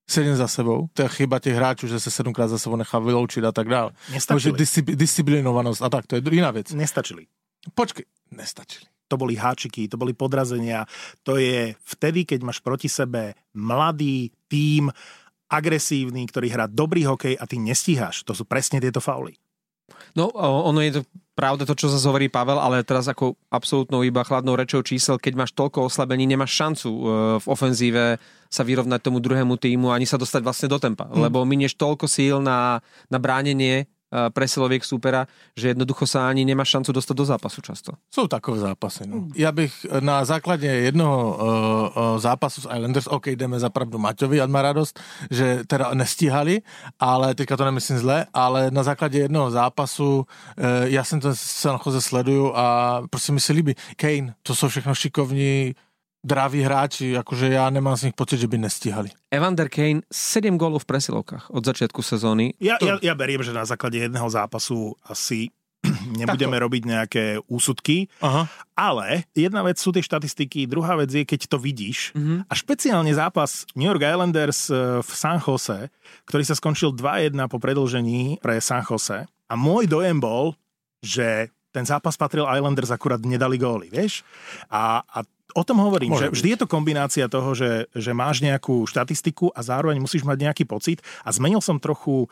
Sedem 0.09 0.35
za 0.35 0.47
sebou. 0.47 0.87
To 0.93 1.01
je 1.01 1.09
chyba 1.09 1.39
těch 1.39 1.55
hráčů, 1.55 1.87
že 1.87 1.99
se 1.99 2.11
sedmkrát 2.11 2.47
za 2.47 2.59
sebou 2.59 2.75
nechá 2.75 2.99
vyloučit 2.99 3.43
a 3.43 3.51
tak 3.51 3.69
dále. 3.69 3.91
Nestačili. 4.11 4.57
Discipl- 4.59 4.95
disciplinovanost 4.95 5.81
a 5.81 5.89
tak, 5.89 6.07
to 6.07 6.15
je 6.15 6.21
jiná 6.31 6.51
věc. 6.51 6.71
Nestačili. 6.71 7.27
Počkej, 7.75 8.05
nestačili. 8.31 8.85
To 9.07 9.17
boli 9.17 9.35
háčiky, 9.35 9.87
to 9.87 9.97
boli 9.97 10.13
podrazenia. 10.13 10.85
To 11.23 11.37
je 11.37 11.75
vtedy, 11.79 12.25
keď 12.25 12.43
máš 12.43 12.59
proti 12.59 12.89
sebe 12.89 13.33
mladý 13.53 14.31
tým, 14.47 14.91
agresívny, 15.53 16.25
ktorý 16.25 16.49
hrá 16.49 16.65
dobrý 16.65 17.05
hokej 17.05 17.37
a 17.37 17.45
ty 17.45 17.61
nestíhaš. 17.61 18.25
To 18.25 18.33
sú 18.33 18.43
presne 18.43 18.81
tieto 18.81 18.97
fauly. 18.97 19.37
No, 20.17 20.33
ono 20.41 20.81
je 20.81 20.99
to 20.99 21.01
pravda 21.33 21.65
to, 21.65 21.73
čo 21.73 21.89
sa 21.89 21.97
hovorí 22.09 22.29
Pavel, 22.29 22.61
ale 22.61 22.85
teraz 22.85 23.09
ako 23.09 23.33
absolútnou 23.49 24.05
iba 24.05 24.21
chladnou 24.21 24.53
rečou 24.53 24.85
čísel, 24.85 25.17
keď 25.17 25.33
máš 25.45 25.51
toľko 25.57 25.89
oslabení, 25.89 26.29
nemáš 26.29 26.53
šancu 26.53 26.89
e, 26.89 27.01
v 27.41 27.45
ofenzíve 27.49 28.21
sa 28.53 28.61
vyrovnať 28.61 29.01
tomu 29.01 29.17
druhému 29.17 29.57
týmu 29.57 29.89
ani 29.89 30.05
sa 30.05 30.21
dostať 30.21 30.41
vlastne 30.45 30.67
do 30.69 30.77
tempa, 30.77 31.09
mm. 31.09 31.17
lebo 31.17 31.41
minieš 31.41 31.73
toľko 31.73 32.05
síl 32.05 32.37
na, 32.37 32.85
na 33.09 33.17
bránenie 33.17 33.89
presiloviek 34.33 34.85
súpera, 34.85 35.25
že 35.57 35.73
jednoducho 35.73 36.05
sa 36.05 36.29
ani 36.29 36.45
nemá 36.45 36.61
šancu 36.61 36.93
dostať 36.93 37.15
do 37.17 37.25
zápasu 37.25 37.59
často. 37.65 37.91
Sú 38.13 38.29
takové 38.29 38.61
zápasy. 38.61 39.09
No. 39.09 39.27
Ja 39.33 39.51
bych 39.51 39.73
na 39.99 40.25
základě 40.25 40.67
jednoho 40.67 41.19
uh, 41.19 41.35
uh, 41.35 42.19
zápasu 42.21 42.61
s 42.61 42.69
Islanders, 42.69 43.07
OK, 43.07 43.27
jdeme 43.27 43.59
za 43.59 43.69
pravdu 43.69 43.97
Maťovi, 43.97 44.41
a 44.41 44.45
má 44.45 44.61
radost, 44.61 44.99
že 45.31 45.65
teda 45.67 45.93
nestíhali, 45.93 46.61
ale 46.99 47.35
teďka 47.35 47.57
to 47.57 47.65
nemyslím 47.65 47.97
zle, 47.97 48.25
ale 48.33 48.71
na 48.71 48.83
základě 48.83 49.19
jednoho 49.19 49.51
zápasu 49.51 50.17
uh, 50.17 50.65
já 50.83 51.03
jsem 51.03 51.19
to 51.19 51.35
San 51.35 51.79
sleduju 51.99 52.53
a 52.55 53.01
prostě 53.09 53.31
mi 53.31 53.39
se 53.39 53.53
líbí. 53.53 53.75
Kane, 53.95 54.33
to 54.43 54.55
jsou 54.55 54.67
všechno 54.67 54.95
šikovní 54.95 55.75
draví 56.23 56.63
hráči, 56.63 57.19
akože 57.19 57.51
ja 57.51 57.67
nemám 57.67 57.99
z 57.99 58.09
nich 58.09 58.15
pocit, 58.15 58.39
že 58.39 58.47
by 58.47 58.63
nestíhali. 58.63 59.11
Evander 59.27 59.67
Kane 59.67 60.07
7 60.07 60.55
gólov 60.55 60.87
v 60.87 60.95
presilovkách 60.95 61.51
od 61.51 61.63
začiatku 61.67 61.99
sezóny. 61.99 62.55
Ja, 62.63 62.79
to... 62.79 62.87
ja, 62.87 62.95
ja 63.03 63.13
beriem, 63.13 63.43
že 63.43 63.51
na 63.51 63.67
základe 63.67 63.99
jedného 63.99 64.25
zápasu 64.31 64.95
asi 65.03 65.51
nebudeme 66.19 66.55
Tako. 66.55 66.63
robiť 66.63 66.83
nejaké 66.87 67.23
úsudky, 67.51 68.07
Aha. 68.23 68.47
ale 68.71 69.27
jedna 69.35 69.67
vec 69.67 69.75
sú 69.75 69.91
tie 69.91 69.99
štatistiky, 69.99 70.63
druhá 70.63 70.95
vec 70.95 71.11
je, 71.11 71.27
keď 71.27 71.51
to 71.51 71.59
vidíš 71.59 72.15
mm-hmm. 72.15 72.47
a 72.47 72.53
špeciálne 72.55 73.11
zápas 73.11 73.67
New 73.75 73.91
York 73.91 73.99
Islanders 73.99 74.71
e, 74.71 75.03
v 75.03 75.11
San 75.11 75.43
Jose, 75.43 75.91
ktorý 76.23 76.43
sa 76.47 76.55
skončil 76.55 76.95
2-1 76.95 77.35
po 77.51 77.59
predlžení 77.59 78.39
pre 78.39 78.63
San 78.63 78.79
Jose 78.87 79.27
a 79.27 79.53
môj 79.59 79.91
dojem 79.91 80.23
bol, 80.23 80.55
že 81.03 81.51
ten 81.73 81.83
zápas 81.83 82.15
patril 82.15 82.45
Islanders, 82.45 82.93
akurát 82.93 83.19
nedali 83.25 83.57
góly, 83.57 83.89
vieš? 83.89 84.21
A, 84.69 85.01
a 85.03 85.25
o 85.53 85.63
tom 85.63 85.77
hovorím, 85.79 86.13
Môže 86.13 86.29
že 86.29 86.33
vždy 86.33 86.47
je 86.53 86.59
to 86.59 86.67
kombinácia 86.67 87.25
toho, 87.29 87.53
že, 87.53 87.87
že 87.93 88.11
máš 88.11 88.41
nejakú 88.41 88.83
štatistiku 88.89 89.53
a 89.53 89.61
zároveň 89.61 90.01
musíš 90.01 90.25
mať 90.25 90.49
nejaký 90.49 90.63
pocit. 90.65 90.99
A 91.21 91.31
zmenil 91.31 91.61
som 91.61 91.77
trochu 91.77 92.27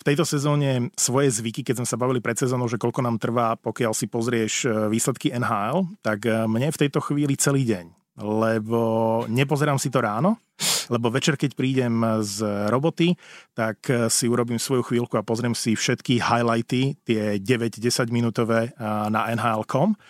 v 0.00 0.02
tejto 0.08 0.24
sezóne 0.24 0.88
svoje 0.96 1.28
zvyky, 1.28 1.60
keď 1.60 1.84
sme 1.84 1.88
sa 1.88 2.00
bavili 2.00 2.24
pred 2.24 2.32
sezónou, 2.32 2.64
že 2.64 2.80
koľko 2.80 3.04
nám 3.04 3.20
trvá, 3.20 3.60
pokiaľ 3.60 3.92
si 3.92 4.08
pozrieš 4.08 4.64
e, 4.64 4.68
výsledky 4.88 5.28
NHL, 5.36 6.00
tak 6.00 6.24
e, 6.24 6.48
mne 6.48 6.72
v 6.72 6.80
tejto 6.80 7.04
chvíli 7.04 7.36
celý 7.36 7.68
deň. 7.68 8.16
Lebo 8.20 8.80
nepozerám 9.28 9.76
si 9.76 9.92
to 9.92 10.00
ráno, 10.00 10.40
lebo 10.88 11.12
večer, 11.12 11.36
keď 11.36 11.52
prídem 11.52 12.00
z 12.24 12.44
roboty, 12.72 13.12
tak 13.52 13.84
e, 13.92 14.08
si 14.08 14.24
urobím 14.24 14.56
svoju 14.56 14.88
chvíľku 14.88 15.20
a 15.20 15.24
pozriem 15.24 15.52
si 15.52 15.76
všetky 15.76 16.16
highlighty, 16.16 16.96
tie 17.04 17.36
9-10 17.36 18.08
minútové 18.08 18.72
na 18.80 19.28
NHL.com 19.36 20.00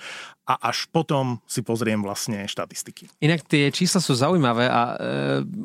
a 0.50 0.74
až 0.74 0.90
potom 0.90 1.38
si 1.46 1.62
pozriem 1.62 2.02
vlastne 2.02 2.42
štatistiky. 2.50 3.06
Inak 3.22 3.46
tie 3.46 3.70
čísla 3.70 4.02
sú 4.02 4.18
zaujímavé 4.18 4.66
a 4.66 4.80
e, 4.82 4.94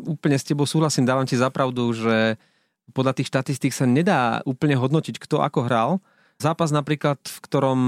úplne 0.06 0.38
s 0.38 0.46
tebou 0.46 0.70
súhlasím, 0.70 1.10
dávam 1.10 1.26
ti 1.26 1.34
zapravdu, 1.34 1.90
že 1.90 2.38
podľa 2.94 3.18
tých 3.18 3.34
štatistík 3.34 3.74
sa 3.74 3.90
nedá 3.90 4.46
úplne 4.46 4.78
hodnotiť, 4.78 5.18
kto 5.18 5.42
ako 5.42 5.66
hral. 5.66 5.92
Zápas 6.38 6.70
napríklad, 6.70 7.18
v 7.18 7.38
ktorom 7.50 7.80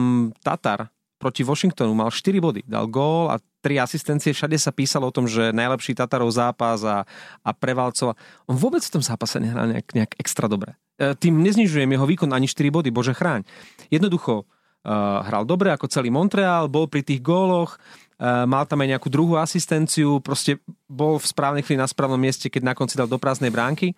Tatar 0.41 0.89
proti 1.21 1.45
Washingtonu 1.45 1.93
mal 1.93 2.10
4 2.10 2.41
body, 2.41 2.62
dal 2.65 2.89
gól 2.89 3.29
a 3.29 3.38
3 3.62 3.77
asistencie, 3.77 4.33
všade 4.33 4.57
sa 4.57 4.73
písalo 4.73 5.10
o 5.10 5.13
tom, 5.13 5.29
že 5.29 5.53
najlepší 5.53 5.93
Tatarov 5.93 6.33
zápas 6.33 6.81
a, 6.81 7.05
a 7.45 7.51
prevalcova. 7.53 8.17
On 8.49 8.57
vôbec 8.57 8.81
v 8.81 8.93
tom 8.97 9.03
zápase 9.05 9.38
nehral 9.38 9.69
nejak, 9.69 9.93
nejak 9.93 10.12
extra 10.17 10.49
dobre. 10.49 10.73
E, 10.97 11.13
tým 11.13 11.45
neznižujem 11.45 11.89
jeho 11.89 12.05
výkon 12.10 12.33
ani 12.33 12.49
4 12.49 12.73
body, 12.73 12.89
bože 12.89 13.13
chráň. 13.13 13.45
Jednoducho, 13.93 14.49
hral 14.95 15.43
dobre 15.43 15.69
ako 15.73 15.91
celý 15.91 16.08
Montreal, 16.08 16.71
bol 16.71 16.88
pri 16.88 17.04
tých 17.04 17.19
góloch, 17.19 17.76
uh, 17.76 18.47
mal 18.47 18.63
tam 18.63 18.82
aj 18.84 18.95
nejakú 18.95 19.12
druhú 19.12 19.36
asistenciu, 19.36 20.23
proste 20.23 20.63
bol 20.88 21.19
v 21.19 21.28
správnej 21.28 21.63
chvíli 21.63 21.84
na 21.84 21.89
správnom 21.89 22.19
mieste, 22.19 22.47
keď 22.47 22.71
na 22.71 22.73
konci 22.73 22.95
dal 22.95 23.12
do 23.12 23.19
prázdnej 23.19 23.52
bránky, 23.52 23.93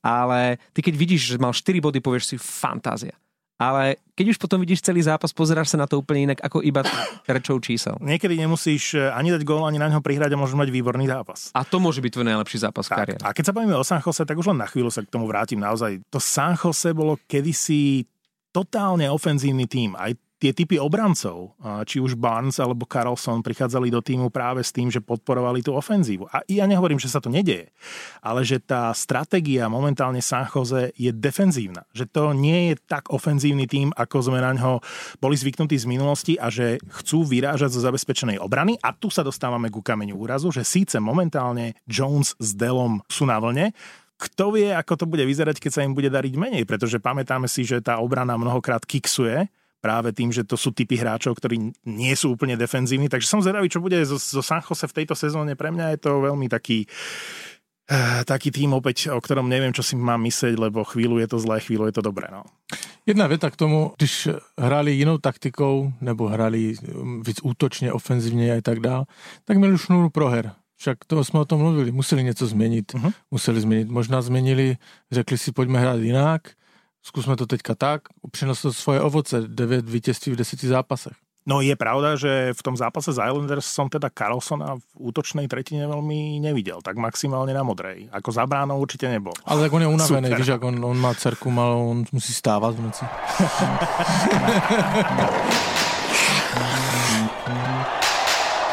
ale 0.00 0.56
ty 0.72 0.80
keď 0.80 0.94
vidíš, 0.96 1.36
že 1.36 1.36
mal 1.36 1.52
4 1.52 1.76
body, 1.84 2.00
povieš 2.00 2.34
si 2.34 2.36
fantázia. 2.40 3.12
Ale 3.60 4.00
keď 4.16 4.32
už 4.32 4.40
potom 4.40 4.56
vidíš 4.56 4.80
celý 4.80 5.04
zápas, 5.04 5.36
pozeráš 5.36 5.76
sa 5.76 5.76
na 5.76 5.84
to 5.84 6.00
úplne 6.00 6.32
inak 6.32 6.40
ako 6.40 6.64
iba 6.64 6.80
rečou 7.28 7.60
čísel. 7.60 7.92
Niekedy 8.00 8.40
nemusíš 8.40 8.96
eh, 8.96 9.12
ani 9.12 9.36
dať 9.36 9.44
gól, 9.44 9.68
ani 9.68 9.76
na 9.76 9.92
ňo 9.92 10.00
prihrať 10.00 10.32
a 10.32 10.40
môžeš 10.40 10.56
mať 10.56 10.72
výborný 10.72 11.04
zápas. 11.04 11.52
A 11.52 11.60
to 11.68 11.76
môže 11.76 12.00
byť 12.00 12.08
tvoj 12.16 12.26
najlepší 12.32 12.64
zápas 12.64 12.88
tak, 12.88 12.96
v 12.96 12.98
kariére. 13.04 13.20
A 13.20 13.36
keď 13.36 13.52
sa 13.52 13.56
bavíme 13.56 13.76
o 13.76 13.84
San 13.84 14.00
Jose, 14.00 14.24
tak 14.24 14.40
už 14.40 14.48
len 14.48 14.64
na 14.64 14.64
chvíľu 14.64 14.88
sa 14.88 15.04
k 15.04 15.12
tomu 15.12 15.28
vrátim. 15.28 15.60
Naozaj, 15.60 16.00
to 16.08 16.16
San 16.16 16.56
Jose 16.56 16.96
bolo 16.96 17.20
kedysi 17.28 18.08
totálne 18.48 19.04
ofenzívny 19.12 19.68
tým. 19.68 19.92
Aj 19.92 20.16
tie 20.40 20.56
typy 20.56 20.80
obrancov, 20.80 21.52
či 21.84 22.00
už 22.00 22.16
Barnes 22.16 22.56
alebo 22.56 22.88
Carlson, 22.88 23.44
prichádzali 23.44 23.92
do 23.92 24.00
týmu 24.00 24.32
práve 24.32 24.64
s 24.64 24.72
tým, 24.72 24.88
že 24.88 25.04
podporovali 25.04 25.60
tú 25.60 25.76
ofenzívu. 25.76 26.24
A 26.32 26.40
ja 26.48 26.64
nehovorím, 26.64 26.96
že 26.96 27.12
sa 27.12 27.20
to 27.20 27.28
nedeje, 27.28 27.68
ale 28.24 28.40
že 28.40 28.56
tá 28.56 28.88
stratégia 28.96 29.68
momentálne 29.68 30.24
San 30.24 30.48
Jose 30.48 30.96
je 30.96 31.12
defenzívna. 31.12 31.84
Že 31.92 32.04
to 32.08 32.22
nie 32.32 32.72
je 32.72 32.80
tak 32.88 33.12
ofenzívny 33.12 33.68
tým, 33.68 33.92
ako 33.92 34.32
sme 34.32 34.40
na 34.40 34.56
ňo 34.56 34.80
boli 35.20 35.36
zvyknutí 35.36 35.76
z 35.76 35.84
minulosti 35.84 36.40
a 36.40 36.48
že 36.48 36.80
chcú 36.88 37.28
vyrážať 37.28 37.76
zo 37.76 37.84
zabezpečenej 37.84 38.40
obrany. 38.40 38.80
A 38.80 38.96
tu 38.96 39.12
sa 39.12 39.20
dostávame 39.20 39.68
ku 39.68 39.84
kameňu 39.84 40.16
úrazu, 40.16 40.48
že 40.48 40.64
síce 40.64 40.96
momentálne 40.96 41.76
Jones 41.84 42.32
s 42.40 42.56
Delom 42.56 43.04
sú 43.12 43.28
na 43.28 43.36
vlne, 43.36 43.76
kto 44.20 44.52
vie, 44.52 44.68
ako 44.68 45.00
to 45.00 45.04
bude 45.08 45.24
vyzerať, 45.24 45.56
keď 45.56 45.72
sa 45.72 45.80
im 45.80 45.96
bude 45.96 46.12
dariť 46.12 46.36
menej, 46.36 46.68
pretože 46.68 47.00
pamätáme 47.00 47.48
si, 47.48 47.64
že 47.64 47.80
tá 47.80 48.04
obrana 48.04 48.36
mnohokrát 48.36 48.84
kiksuje 48.84 49.48
práve 49.80 50.12
tým, 50.12 50.30
že 50.30 50.44
to 50.44 50.60
sú 50.60 50.70
typy 50.70 51.00
hráčov, 51.00 51.40
ktorí 51.40 51.72
nie 51.88 52.14
sú 52.14 52.36
úplne 52.36 52.54
defenzívni. 52.54 53.08
Takže 53.08 53.26
som 53.26 53.40
zvedavý, 53.40 53.72
čo 53.72 53.80
bude 53.80 53.96
zo, 54.04 54.20
zo 54.20 54.44
San 54.44 54.60
Jose 54.60 54.86
v 54.86 54.96
tejto 55.02 55.16
sezóne. 55.16 55.56
Pre 55.56 55.72
mňa 55.72 55.96
je 55.96 55.98
to 56.04 56.20
veľmi 56.20 56.46
taký 56.52 56.84
eh, 57.90 58.22
taký 58.28 58.52
tým 58.52 58.76
opäť, 58.76 59.08
o 59.10 59.18
ktorom 59.18 59.48
neviem, 59.48 59.72
čo 59.72 59.82
si 59.82 59.96
mám 59.96 60.20
myslieť, 60.22 60.54
lebo 60.60 60.84
chvíľu 60.84 61.18
je 61.18 61.28
to 61.28 61.38
zlé, 61.40 61.58
chvíľu 61.64 61.88
je 61.88 61.94
to 61.96 62.04
dobré. 62.04 62.28
No. 62.30 62.44
Jedna 63.06 63.26
věta 63.26 63.50
k 63.50 63.56
tomu, 63.56 63.92
když 63.96 64.28
hráli 64.58 64.92
jinou 64.92 65.18
taktikou, 65.18 65.92
nebo 66.00 66.28
hráli 66.28 66.74
víc 67.26 67.40
útočně, 67.42 67.92
ofenzivně 67.92 68.52
a 68.52 68.60
tak 68.60 68.80
dál, 68.80 69.04
tak 69.44 69.56
měli 69.56 69.78
šnuru 69.78 70.10
proher. 70.10 70.52
Však 70.76 71.04
to 71.06 71.24
jsme 71.24 71.40
o 71.40 71.44
tom 71.44 71.60
mluvili, 71.60 71.92
museli 71.92 72.24
něco 72.24 72.46
změnit, 72.46 72.92
uh-huh. 72.92 73.12
museli 73.30 73.60
změnit. 73.60 73.88
Možná 73.88 74.22
změnili, 74.22 74.76
řekli 75.10 75.38
si, 75.38 75.52
pojďme 75.52 75.80
hrát 75.80 76.00
jinak, 76.00 76.42
zkusme 77.02 77.36
to 77.36 77.46
teďka 77.46 77.74
tak, 77.74 78.02
přineslo 78.30 78.70
to 78.70 78.74
svoje 78.74 79.00
ovoce, 79.00 79.42
9 79.46 79.88
vítězství 79.88 80.32
v 80.32 80.36
10 80.36 80.60
zápasech. 80.60 81.12
No 81.48 81.64
je 81.64 81.72
pravda, 81.72 82.20
že 82.20 82.52
v 82.52 82.62
tom 82.62 82.76
zápase 82.76 83.16
z 83.16 83.18
Islanders 83.24 83.64
som 83.64 83.88
teda 83.88 84.12
Carlsona 84.12 84.76
v 84.76 84.84
útočnej 85.08 85.48
tretine 85.48 85.88
veľmi 85.88 86.36
nevidel, 86.36 86.84
tak 86.84 87.00
maximálne 87.00 87.56
na 87.56 87.64
modrej. 87.64 88.12
Ako 88.12 88.28
za 88.28 88.44
bránou 88.44 88.76
určite 88.76 89.08
nebol. 89.08 89.32
Ale 89.48 89.64
tak 89.64 89.72
on 89.72 89.82
je 89.82 89.88
unavený, 89.88 90.36
víš, 90.36 90.52
on, 90.60 90.76
on 90.84 90.98
má 91.00 91.16
cerku 91.16 91.48
malou, 91.48 91.96
on 91.96 92.04
musí 92.12 92.36
stávať 92.36 92.72
v 92.76 92.80
noci. 92.84 93.04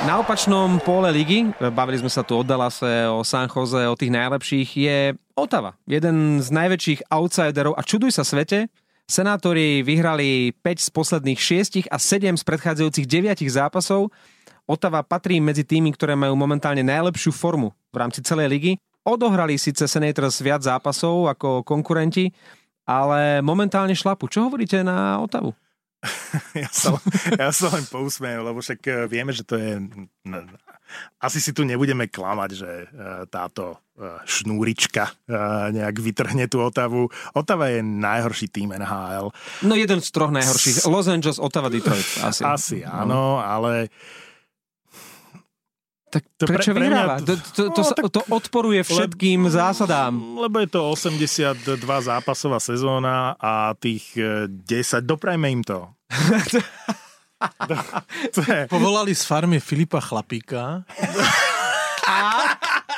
Na 0.03 0.21
opačnom 0.21 0.77
pole 0.83 1.09
ligy, 1.09 1.51
bavili 1.71 2.03
sme 2.03 2.11
sa 2.11 2.21
tu 2.21 2.35
o 2.37 2.43
Dallase, 2.43 3.07
o 3.07 3.23
San 3.23 3.47
Jose, 3.47 3.87
o 3.87 3.95
tých 3.95 4.11
najlepších, 4.11 4.69
je 4.75 4.99
Otava. 5.37 5.77
Jeden 5.85 6.41
z 6.41 6.49
najväčších 6.49 7.13
outsiderov 7.13 7.77
a 7.77 7.85
čuduj 7.85 8.09
sa 8.17 8.25
svete, 8.25 8.73
Senátori 9.07 9.87
vyhrali 9.87 10.51
5 10.51 10.83
z 10.83 10.89
posledných 10.91 11.39
6 11.39 11.87
a 11.87 11.95
7 11.95 12.35
z 12.35 12.43
predchádzajúcich 12.43 13.07
9 13.07 13.39
zápasov. 13.47 14.11
Otava 14.67 14.99
patrí 14.99 15.39
medzi 15.39 15.63
tými, 15.63 15.95
ktoré 15.95 16.11
majú 16.19 16.35
momentálne 16.35 16.83
najlepšiu 16.83 17.31
formu 17.31 17.71
v 17.93 17.95
rámci 17.95 18.19
celej 18.19 18.51
ligy. 18.51 18.71
Odohrali 19.07 19.55
síce 19.55 19.87
Senators 19.87 20.43
viac 20.43 20.59
zápasov 20.59 21.31
ako 21.31 21.63
konkurenti, 21.63 22.35
ale 22.83 23.39
momentálne 23.39 23.95
šlapu. 23.95 24.27
Čo 24.27 24.51
hovoríte 24.51 24.83
na 24.83 25.23
Otavu? 25.23 25.55
ja, 26.67 26.67
sa, 26.67 26.99
ja 27.39 27.49
sa 27.55 27.71
len 27.71 27.87
pousmejem, 27.87 28.43
lebo 28.43 28.59
však 28.59 28.79
eh, 28.83 28.95
vieme, 29.07 29.31
že 29.31 29.47
to 29.47 29.55
je 29.55 29.79
asi 31.21 31.39
si 31.41 31.51
tu 31.53 31.65
nebudeme 31.65 32.07
klamať, 32.07 32.49
že 32.53 32.71
e, 32.71 32.85
táto 33.27 33.77
e, 33.97 34.21
šnúrička 34.23 35.03
e, 35.07 35.13
nejak 35.73 35.95
vytrhne 35.97 36.45
tú 36.45 36.61
Otavu. 36.61 37.09
Otava 37.33 37.73
je 37.73 37.81
najhorší 37.83 38.47
tým 38.53 38.75
NHL. 38.77 39.33
No 39.65 39.73
jeden 39.73 39.99
z 39.99 40.09
troch 40.13 40.31
najhorších. 40.31 40.85
Los 40.87 41.07
Angeles, 41.09 41.41
Otava, 41.41 41.67
Detroit. 41.67 42.05
Asi, 42.23 42.41
asi 42.45 42.77
áno, 42.85 43.41
ale 43.41 43.89
tak 46.07 46.23
to 46.39 46.47
prečo 46.47 46.71
pre, 46.71 46.79
pre 46.79 46.83
vyhráva? 46.87 47.15
To, 47.19 47.33
to, 47.35 47.63
to, 47.75 47.81
no, 47.83 47.91
tak, 47.91 48.03
to 48.07 48.21
odporuje 48.31 48.79
všetkým 48.79 49.47
le, 49.47 49.51
zásadám. 49.51 50.15
Lebo 50.39 50.63
je 50.63 50.69
to 50.71 50.79
82 50.95 51.83
zápasová 51.83 52.63
sezóna 52.63 53.35
a 53.35 53.75
tých 53.75 54.15
10, 54.15 55.03
doprajme 55.03 55.51
im 55.51 55.61
to. 55.67 55.91
to 58.35 58.41
je... 58.41 58.67
Povolali 58.67 59.13
z 59.15 59.23
farmy 59.25 59.59
Filipa 59.59 60.01
Chlapíka. 60.01 60.83
A, 62.07 62.17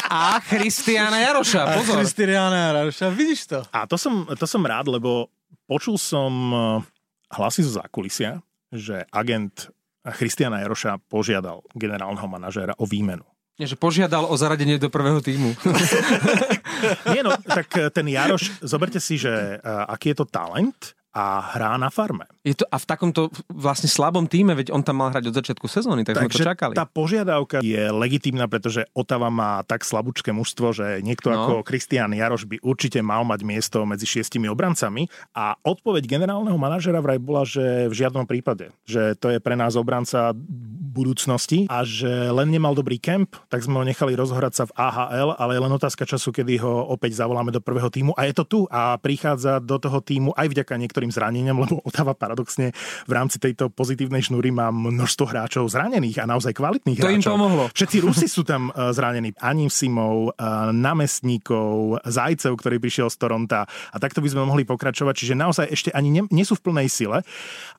a 0.09 0.39
Christiana 0.45 1.19
Jaroša, 1.19 1.75
pozor. 1.75 1.97
A 1.97 2.05
Christiana 2.05 2.57
Jaroša, 2.71 3.09
vidíš 3.09 3.41
to? 3.49 3.59
A 3.73 3.89
to 3.89 3.97
som, 3.97 4.29
to 4.37 4.45
som 4.45 4.61
rád, 4.61 4.87
lebo 4.87 5.27
počul 5.65 5.97
som 5.97 6.31
eh, 6.31 6.59
hlasy 7.35 7.65
zo 7.65 7.81
zákulisia, 7.81 8.41
že 8.69 9.05
agent 9.09 9.73
Christiana 10.15 10.61
Jaroša 10.63 11.01
požiadal 11.09 11.65
generálneho 11.75 12.25
manažéra 12.25 12.73
o 12.79 12.85
výmenu. 12.85 13.25
Nie, 13.59 13.67
že 13.67 13.75
požiadal 13.75 14.23
o 14.23 14.35
zaradenie 14.39 14.79
do 14.79 14.87
prvého 14.87 15.19
týmu. 15.19 15.51
Nie, 17.11 17.27
no, 17.27 17.35
tak 17.43 17.67
eh, 17.75 17.91
ten 17.91 18.07
Jaroš, 18.07 18.63
zoberte 18.63 19.03
si, 19.03 19.19
že 19.19 19.59
uh, 19.59 19.83
aký 19.91 20.15
je 20.15 20.23
to 20.23 20.25
talent 20.25 20.95
a 21.19 21.43
hrá 21.51 21.75
na 21.75 21.91
farme. 21.91 22.23
Je 22.47 22.55
to, 22.55 22.63
a 22.71 22.79
v 22.79 22.85
takomto 22.87 23.27
vlastne 23.51 23.91
slabom 23.91 24.23
týme, 24.23 24.55
veď 24.55 24.71
on 24.71 24.79
tam 24.79 25.03
mal 25.03 25.11
hrať 25.11 25.27
od 25.27 25.35
začiatku 25.35 25.67
sezóny, 25.67 26.07
tak 26.07 26.15
Takže 26.15 26.31
sme 26.31 26.31
to 26.31 26.49
čakali. 26.55 26.73
tá 26.79 26.87
požiadavka 26.87 27.59
je 27.59 27.91
legitímna, 27.91 28.47
pretože 28.47 28.87
Otava 28.95 29.27
má 29.27 29.59
tak 29.67 29.83
slabúčké 29.83 30.31
mužstvo, 30.31 30.71
že 30.71 31.03
niekto 31.03 31.27
no. 31.27 31.35
ako 31.35 31.53
Kristián 31.67 32.15
Jaroš 32.15 32.47
by 32.47 32.63
určite 32.63 33.03
mal 33.03 33.27
mať 33.27 33.43
miesto 33.43 33.83
medzi 33.83 34.07
šiestimi 34.07 34.47
obrancami 34.47 35.11
a 35.35 35.59
odpoveď 35.59 36.07
generálneho 36.07 36.55
manažera 36.55 37.03
vraj 37.03 37.19
bola, 37.19 37.43
že 37.43 37.91
v 37.91 37.93
žiadnom 37.99 38.23
prípade, 38.23 38.71
že 38.87 39.19
to 39.19 39.35
je 39.35 39.43
pre 39.43 39.59
nás 39.59 39.75
obranca 39.75 40.31
budúcnosti 40.89 41.67
a 41.67 41.83
že 41.83 42.31
len 42.31 42.49
nemal 42.49 42.73
dobrý 42.73 42.97
kemp, 42.97 43.35
tak 43.51 43.61
sme 43.61 43.77
ho 43.77 43.85
nechali 43.85 44.15
rozhrať 44.15 44.53
sa 44.55 44.63
v 44.65 44.75
AHL, 44.79 45.29
ale 45.35 45.51
je 45.59 45.63
len 45.67 45.73
otázka 45.75 46.07
času, 46.07 46.31
kedy 46.31 46.63
ho 46.63 46.87
opäť 46.89 47.19
zavoláme 47.19 47.51
do 47.51 47.59
prvého 47.59 47.91
týmu 47.91 48.15
a 48.15 48.25
je 48.25 48.33
to 48.33 48.43
tu 48.47 48.59
a 48.71 48.95
prichádza 48.97 49.59
do 49.59 49.75
toho 49.77 49.99
týmu 49.99 50.31
aj 50.33 50.47
vďaka 50.49 50.73
niektorým 50.79 51.08
niektorým 51.09 51.11
zraneniam, 51.11 51.57
lebo 51.57 51.81
Otava 51.81 52.13
paradoxne 52.13 52.71
v 53.09 53.11
rámci 53.11 53.41
tejto 53.41 53.73
pozitívnej 53.73 54.21
šnúry 54.21 54.53
má 54.53 54.69
množstvo 54.69 55.25
hráčov 55.25 55.65
zranených 55.73 56.21
a 56.21 56.29
naozaj 56.29 56.53
kvalitných 56.53 57.01
to 57.01 57.09
hráčov. 57.09 57.17
im 57.17 57.23
pomohlo. 57.25 57.63
Všetci 57.73 57.97
Rusi 58.05 58.27
sú 58.29 58.45
tam 58.45 58.69
e, 58.69 58.93
zranení. 58.93 59.33
Anim 59.41 59.73
Simov, 59.73 60.37
e, 60.37 60.45
namestníkov, 60.71 62.05
Zajcev, 62.05 62.53
ktorý 62.53 62.77
prišiel 62.77 63.09
z 63.09 63.17
Toronta 63.17 63.65
a 63.65 63.97
takto 63.97 64.21
by 64.21 64.29
sme 64.29 64.45
mohli 64.45 64.63
pokračovať. 64.63 65.13
Čiže 65.17 65.35
naozaj 65.35 65.65
ešte 65.73 65.89
ani 65.91 66.13
nie, 66.13 66.23
nie 66.29 66.45
sú 66.45 66.53
v 66.59 66.69
plnej 66.69 66.87
sile 66.91 67.25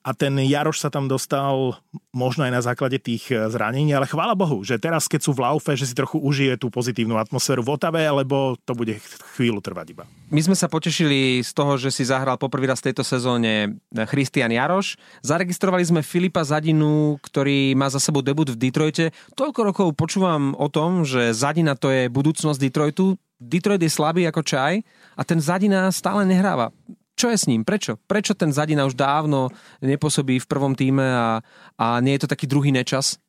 a 0.03 0.09
ten 0.11 0.35
Jaroš 0.43 0.83
sa 0.83 0.89
tam 0.91 1.07
dostal 1.07 1.79
možno 2.11 2.43
aj 2.43 2.51
na 2.51 2.61
základe 2.61 2.99
tých 2.99 3.31
e, 3.31 3.47
zranení, 3.47 3.95
ale 3.95 4.09
chvála 4.09 4.35
Bohu, 4.35 4.61
že 4.67 4.75
teraz, 4.81 5.07
keď 5.07 5.21
sú 5.23 5.31
v 5.31 5.47
laufe, 5.47 5.71
že 5.77 5.87
si 5.87 5.95
trochu 5.95 6.19
užije 6.19 6.59
tú 6.59 6.67
pozitívnu 6.67 7.15
atmosféru 7.15 7.63
v 7.63 7.71
Otave, 7.77 8.01
lebo 8.03 8.59
to 8.67 8.75
bude 8.75 8.99
chvíľu 9.37 9.63
trvať 9.63 9.87
iba. 9.95 10.05
My 10.31 10.39
sme 10.39 10.55
sa 10.55 10.71
potešili 10.71 11.43
z 11.43 11.51
toho, 11.51 11.75
že 11.75 11.91
si 11.91 12.07
zahral 12.07 12.39
poprvý 12.39 12.71
raz 12.71 12.79
tejto 12.79 13.03
sezóne 13.03 13.75
Christian 14.07 14.47
Jaroš. 14.47 14.95
Zaregistrovali 15.27 15.83
sme 15.83 16.07
Filipa 16.07 16.47
Zadinu, 16.47 17.19
ktorý 17.19 17.75
má 17.75 17.91
za 17.91 17.99
sebou 17.99 18.23
debut 18.23 18.47
v 18.47 18.55
Detroite. 18.55 19.11
Toľko 19.35 19.59
rokov 19.59 19.87
počúvam 19.99 20.55
o 20.55 20.71
tom, 20.71 21.03
že 21.03 21.35
Zadina 21.35 21.75
to 21.75 21.91
je 21.91 22.07
budúcnosť 22.07 22.63
Detroitu. 22.63 23.19
Detroit 23.43 23.83
je 23.83 23.91
slabý 23.91 24.23
ako 24.23 24.39
čaj 24.39 24.79
a 25.19 25.21
ten 25.27 25.43
Zadina 25.43 25.91
stále 25.91 26.23
nehráva. 26.23 26.71
Čo 27.19 27.27
je 27.27 27.35
s 27.35 27.51
ním? 27.51 27.67
Prečo? 27.67 27.99
Prečo 27.99 28.31
ten 28.31 28.55
Zadina 28.55 28.87
už 28.87 28.95
dávno 28.95 29.51
nepôsobí 29.83 30.39
v 30.39 30.47
prvom 30.47 30.79
týme 30.79 31.11
a, 31.11 31.43
a 31.75 31.99
nie 31.99 32.15
je 32.15 32.23
to 32.23 32.31
taký 32.31 32.47
druhý 32.47 32.71
nečas? 32.71 33.19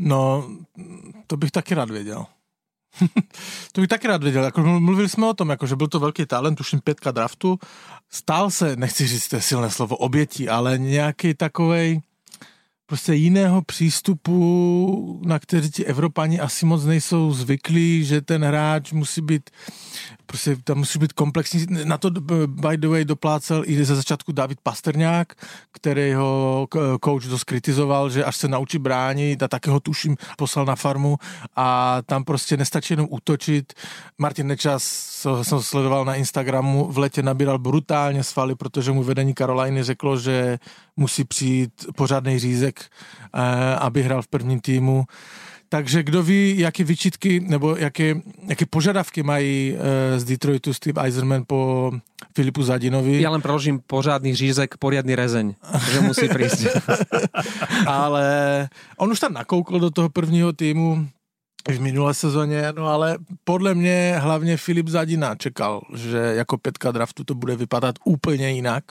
No, 0.00 0.48
to 1.28 1.36
bych 1.36 1.52
taky 1.52 1.76
rád 1.76 1.90
věděl. 1.92 2.26
to 3.72 3.80
bych 3.80 3.88
taky 3.88 4.08
rád 4.08 4.22
věděl. 4.22 4.44
Jako 4.44 4.60
mluvili 4.62 5.08
jsme 5.08 5.26
o 5.26 5.34
tom, 5.34 5.50
jako, 5.50 5.66
že 5.66 5.76
byl 5.76 5.86
to 5.86 6.00
velký 6.00 6.26
talent, 6.26 6.56
tuším 6.56 6.80
pětka 6.80 7.10
draftu. 7.10 7.58
Stál 8.10 8.50
se, 8.50 8.76
nechci 8.76 9.06
říct 9.06 9.34
silné 9.38 9.70
slovo, 9.70 9.96
obětí, 9.96 10.48
ale 10.48 10.78
nějaký 10.78 11.34
takovej 11.34 12.00
prostě 12.86 13.14
jiného 13.14 13.62
přístupu, 13.62 15.20
na 15.24 15.38
který 15.38 15.70
ti 15.70 15.84
Evropani 15.84 16.40
asi 16.40 16.66
moc 16.66 16.84
nejsou 16.84 17.32
zvyklí, 17.32 18.04
že 18.04 18.20
ten 18.20 18.44
hráč 18.44 18.92
musí 18.92 19.20
být 19.20 19.50
prostě 20.26 20.56
tam 20.64 20.78
musí 20.78 20.98
být 20.98 21.12
komplexní. 21.12 21.66
Na 21.84 21.98
to 21.98 22.10
by 22.46 22.76
the 22.76 22.88
way 22.88 23.04
doplácel 23.04 23.62
i 23.66 23.84
ze 23.84 23.96
začátku 23.96 24.32
David 24.32 24.58
Pastrňák, 24.62 25.32
který 25.72 26.12
ho 26.12 26.66
coach 27.04 27.24
dost 27.24 27.44
kritizoval, 27.44 28.10
že 28.10 28.24
až 28.24 28.36
se 28.36 28.48
naučí 28.48 28.78
bránit 28.78 29.42
a 29.42 29.48
také 29.48 29.70
ho 29.70 29.80
tuším 29.80 30.16
poslal 30.38 30.64
na 30.64 30.76
farmu 30.76 31.16
a 31.56 31.98
tam 32.06 32.24
prostě 32.24 32.56
nestačí 32.56 32.92
jenom 32.92 33.06
útočit. 33.10 33.72
Martin 34.18 34.46
Nečas 34.46 34.82
jsem 35.42 35.62
sledoval 35.62 36.04
na 36.04 36.14
Instagramu, 36.14 36.92
v 36.92 36.98
letě 36.98 37.22
nabíral 37.22 37.58
brutálně 37.58 38.24
svaly, 38.24 38.54
protože 38.54 38.92
mu 38.92 39.02
vedení 39.02 39.34
Karolajny 39.34 39.82
řeklo, 39.82 40.18
že 40.18 40.58
musí 40.96 41.24
přijít 41.24 41.72
pořádný 41.96 42.38
řízek, 42.38 42.80
eh, 42.80 43.76
aby 43.76 44.02
hrál 44.02 44.22
v 44.22 44.28
prvním 44.28 44.60
týmu. 44.60 45.04
Takže 45.74 46.02
kdo 46.02 46.22
ví, 46.22 46.58
jaké 46.58 46.84
vyčitky 46.84 47.40
nebo 47.40 47.76
jaké, 47.76 48.14
jaké 48.48 48.66
požadavky 48.66 49.22
mají 49.22 49.74
e, 49.74 50.20
z 50.20 50.24
Detroitu 50.24 50.74
Steve 50.74 51.02
Eiserman 51.02 51.42
po 51.46 51.90
Filipu 52.36 52.62
Zadinovi. 52.62 53.18
Ja 53.18 53.34
len 53.34 53.42
preložím 53.42 53.82
pořádny 53.82 54.34
řízek, 54.38 54.78
poriadny 54.78 55.18
rezeň, 55.18 55.58
že 55.90 55.98
musí 55.98 56.30
prísť. 56.30 56.78
ale 57.90 58.26
on 59.02 59.10
už 59.10 59.18
tam 59.18 59.34
nakoukl 59.34 59.82
do 59.82 59.90
toho 59.90 60.08
prvního 60.14 60.52
týmu 60.54 61.08
v 61.66 61.80
minulé 61.80 62.14
sezóně, 62.14 62.70
no 62.76 62.86
ale 62.86 63.18
podle 63.44 63.74
mě 63.74 64.14
hlavně 64.22 64.56
Filip 64.56 64.88
Zadina 64.88 65.34
čekal, 65.34 65.82
že 65.94 66.18
jako 66.18 66.58
pětka 66.58 66.92
draftu 66.92 67.24
to 67.24 67.34
bude 67.34 67.56
vypadat 67.56 67.98
úplně 68.04 68.50
jinak 68.50 68.84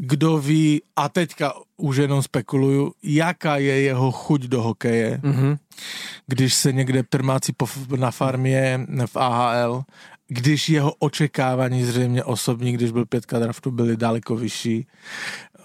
kdo 0.00 0.38
ví, 0.38 0.82
a 0.96 1.08
teďka 1.08 1.52
už 1.76 1.96
jenom 1.96 2.22
spekuluju, 2.22 2.92
jaká 3.02 3.56
je 3.56 3.80
jeho 3.80 4.12
chuť 4.12 4.40
do 4.42 4.62
hokeje, 4.62 5.20
mm-hmm. 5.22 5.58
když 6.26 6.54
se 6.54 6.72
někde 6.72 7.02
trmácí 7.02 7.52
na 7.96 8.10
farmě 8.10 8.86
v 9.06 9.16
AHL, 9.16 9.82
když 10.28 10.68
jeho 10.68 10.92
očekávání 10.98 11.84
zřejmě 11.84 12.24
osobní, 12.24 12.72
když 12.72 12.90
byl 12.90 13.06
pětka 13.06 13.38
draftu, 13.38 13.70
byly 13.70 13.96
daleko 13.96 14.36
vyšší. 14.36 14.86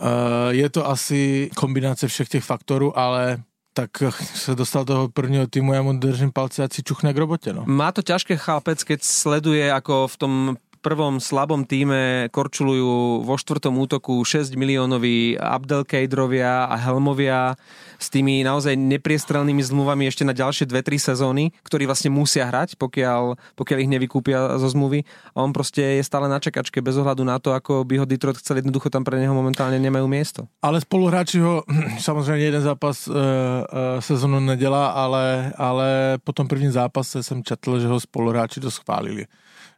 Uh, 0.01 0.07
je 0.49 0.69
to 0.69 0.89
asi 0.89 1.49
kombinace 1.55 2.07
všech 2.07 2.29
těch 2.29 2.43
faktorů, 2.43 2.99
ale 2.99 3.43
tak 3.73 4.03
sa 4.35 4.51
dostal 4.51 4.83
do 4.83 4.93
toho 4.93 5.07
prvního 5.07 5.47
týmu, 5.47 5.73
ja 5.73 5.81
mu 5.81 5.95
držím 5.95 6.31
palce 6.31 6.63
a 6.63 6.67
si 6.67 6.83
čuchne 6.83 7.15
k 7.15 7.17
robote. 7.17 7.55
No. 7.55 7.63
Má 7.63 7.91
to 7.95 8.03
ťažké 8.03 8.35
chápec, 8.35 8.83
keď 8.83 8.99
sleduje, 8.99 9.63
ako 9.71 10.11
v 10.11 10.15
tom 10.19 10.33
prvom 10.81 11.21
slabom 11.21 11.63
týme 11.63 12.27
korčulujú 12.33 13.21
vo 13.21 13.35
štvrtom 13.37 13.77
útoku 13.77 14.17
6 14.25 14.57
miliónoví 14.57 15.37
Abdelkaderovia 15.37 16.65
a 16.65 16.75
Helmovia 16.75 17.53
s 18.01 18.09
tými 18.09 18.41
naozaj 18.41 18.73
nepriestrelnými 18.73 19.61
zmluvami 19.61 20.09
ešte 20.09 20.25
na 20.25 20.33
ďalšie 20.33 20.65
2-3 20.65 21.13
sezóny, 21.13 21.53
ktorí 21.61 21.85
vlastne 21.85 22.09
musia 22.09 22.49
hrať, 22.49 22.81
pokiaľ, 22.81 23.37
pokiaľ 23.53 23.77
ich 23.77 23.93
nevykúpia 23.93 24.57
zo 24.57 24.67
zmluvy. 24.73 25.05
A 25.37 25.45
on 25.45 25.53
proste 25.53 26.01
je 26.01 26.03
stále 26.03 26.25
na 26.25 26.41
čakačke 26.41 26.81
bez 26.81 26.97
ohľadu 26.97 27.21
na 27.21 27.37
to, 27.37 27.53
ako 27.53 27.85
by 27.85 28.01
ho 28.01 28.09
Detroit 28.09 28.41
chcel 28.41 28.65
jednoducho 28.65 28.89
tam 28.89 29.05
pre 29.05 29.21
neho 29.21 29.37
momentálne 29.37 29.77
nemajú 29.77 30.09
miesto. 30.09 30.49
Ale 30.65 30.81
spoluhráči 30.81 31.37
ho, 31.39 31.61
samozřejmě 32.01 32.45
jeden 32.45 32.61
zápas 32.61 33.07
e, 33.07 33.11
e, 33.13 34.01
sezonu 34.01 34.41
ale, 34.71 35.53
ale 35.57 36.17
po 36.23 36.33
tom 36.33 36.47
prvním 36.47 36.71
zápase 36.71 37.23
jsem 37.23 37.43
četl, 37.43 37.79
že 37.79 37.87
ho 37.87 37.99
spoluhráči 37.99 38.59
to 38.59 38.71
schválili. 38.71 39.25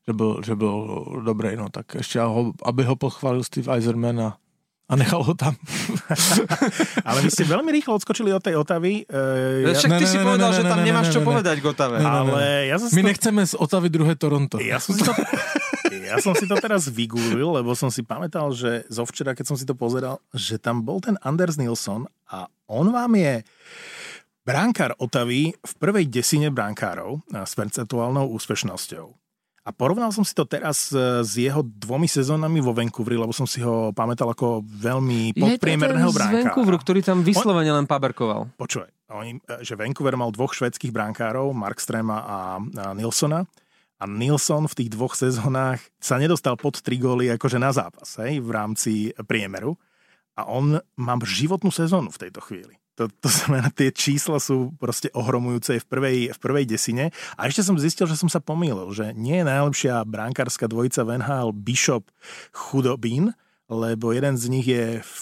Že 0.07 0.13
byl, 0.13 0.41
že 0.45 0.55
byl 0.55 1.05
dobrý, 1.25 1.55
no 1.55 1.69
tak 1.69 1.95
ještě 1.95 2.19
ho, 2.19 2.53
aby 2.63 2.83
ho 2.83 2.95
pochválil 2.95 3.43
Steve 3.43 3.73
Eiserman 3.73 4.21
a 4.21 4.37
a 4.89 4.99
nechal 4.99 5.23
ho 5.23 5.33
tam. 5.33 5.55
ale 7.07 7.23
vy 7.23 7.29
ste 7.31 7.47
veľmi 7.47 7.71
rýchlo 7.71 7.95
odskočili 7.95 8.35
od 8.35 8.43
tej 8.43 8.59
Otavy. 8.59 9.07
Uh, 9.07 9.71
ja... 9.71 9.79
Však 9.79 9.95
ty 9.95 10.05
ne, 10.05 10.11
si 10.11 10.19
ne, 10.19 10.23
povedal, 10.27 10.49
ne, 10.51 10.57
že 10.59 10.63
tam 10.67 10.79
ne, 10.83 10.85
nemáš 10.85 11.07
ne, 11.07 11.13
čo 11.15 11.21
ne, 11.23 11.27
povedať 11.31 11.55
k 11.63 11.65
Otave. 11.65 11.95
Ne, 11.97 12.03
ne, 12.03 12.11
ale 12.11 12.41
ja 12.67 12.75
som 12.77 12.87
My 12.91 13.01
to... 13.01 13.07
nechceme 13.09 13.41
z 13.47 13.53
Otavy 13.55 13.87
druhé 13.87 14.13
Toronto. 14.19 14.59
Ja 14.59 14.83
som 14.83 14.91
si 14.93 15.01
to... 15.07 15.15
ja 16.13 16.19
som 16.19 16.35
si 16.35 16.45
to 16.45 16.59
teraz 16.59 16.91
vygúlil, 16.91 17.47
lebo 17.63 17.71
som 17.79 17.87
si 17.87 18.03
pamätal, 18.03 18.51
že 18.51 18.83
zo 18.91 19.07
včera, 19.07 19.31
keď 19.31 19.45
som 19.49 19.57
si 19.57 19.63
to 19.63 19.71
pozeral, 19.71 20.19
že 20.35 20.59
tam 20.59 20.83
bol 20.83 20.99
ten 20.99 21.15
Anders 21.23 21.55
Nilsson 21.55 22.03
a 22.27 22.51
on 22.67 22.91
vám 22.91 23.15
je 23.15 23.39
bránkár 24.43 24.99
Otavy 24.99 25.55
v 25.55 25.73
prvej 25.79 26.11
desine 26.11 26.51
bránkárov 26.51 27.23
s 27.31 27.55
percentuálnou 27.55 28.27
úspešnosťou. 28.35 29.22
A 29.63 29.71
porovnal 29.71 30.11
som 30.11 30.27
si 30.27 30.35
to 30.35 30.43
teraz 30.43 30.91
e, 30.91 31.23
s 31.23 31.39
jeho 31.39 31.63
dvomi 31.63 32.03
sezónami 32.03 32.59
vo 32.59 32.75
Vancouveri, 32.75 33.15
lebo 33.15 33.31
som 33.31 33.47
si 33.47 33.63
ho 33.63 33.95
pamätal 33.95 34.27
ako 34.27 34.59
veľmi 34.59 35.31
podpriemerného 35.39 36.11
bránkára. 36.11 36.35
z 36.35 36.51
Vancouveru, 36.51 36.77
ktorý 36.83 36.99
tam 36.99 37.23
vyslovene 37.23 37.71
len 37.71 37.87
paberkoval. 37.87 38.51
Oni, 39.15 39.39
e, 39.39 39.63
že 39.63 39.79
Vancouver 39.79 40.19
mal 40.19 40.35
dvoch 40.35 40.51
švedských 40.51 40.91
brankárov, 40.91 41.55
Markstrema 41.55 42.17
a, 42.27 42.39
a 42.59 42.85
Nilsona. 42.91 43.47
A 43.99 44.03
Nilsson 44.03 44.67
v 44.67 44.83
tých 44.83 44.91
dvoch 44.91 45.15
sezónach 45.15 45.79
sa 45.95 46.19
nedostal 46.19 46.59
pod 46.59 46.83
tri 46.83 46.99
góly 46.99 47.31
akože 47.31 47.55
na 47.55 47.71
zápas 47.71 48.19
hej, 48.19 48.43
v 48.43 48.49
rámci 48.51 49.15
priemeru. 49.15 49.79
A 50.35 50.43
on 50.43 50.75
má 50.99 51.15
životnú 51.23 51.71
sezónu 51.71 52.11
v 52.11 52.27
tejto 52.27 52.43
chvíli. 52.43 52.82
To, 52.93 53.09
to 53.09 53.29
znamená, 53.29 53.73
tie 53.73 53.89
čísla 53.89 54.37
sú 54.37 54.73
proste 54.77 55.09
ohromujúce 55.17 55.81
v 55.81 55.85
prvej, 55.85 56.17
v 56.33 56.39
prvej 56.39 56.65
desine. 56.69 57.09
A 57.37 57.49
ešte 57.49 57.65
som 57.65 57.79
zistil, 57.79 58.05
že 58.05 58.19
som 58.19 58.29
sa 58.29 58.37
pomýlil, 58.37 58.93
že 58.93 59.17
nie 59.17 59.41
je 59.41 59.49
najlepšia 59.49 60.05
brankárska 60.05 60.69
dvojica 60.69 61.01
Venhal 61.01 61.49
Bishop 61.53 62.13
Chudobín, 62.53 63.33
lebo 63.65 64.13
jeden 64.13 64.37
z 64.37 64.45
nich 64.53 64.67
je 64.69 65.01
v 65.01 65.13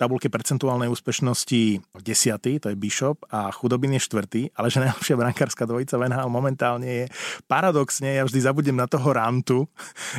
tabulke 0.00 0.32
percentuálnej 0.32 0.88
úspešnosti 0.88 1.84
10. 1.92 2.64
to 2.64 2.72
je 2.72 2.76
Bishop 2.80 3.20
a 3.28 3.52
Chudobin 3.52 3.92
je 3.92 4.00
štvrtý, 4.00 4.42
ale 4.56 4.72
že 4.72 4.80
najlepšia 4.80 5.20
brankárska 5.20 5.68
dvojica 5.68 6.00
Venhal 6.00 6.32
momentálne 6.32 6.88
je 6.88 7.04
paradoxne, 7.44 8.16
ja 8.16 8.24
vždy 8.24 8.40
zabudnem 8.40 8.80
na 8.80 8.88
toho 8.88 9.04
Rantu, 9.12 9.68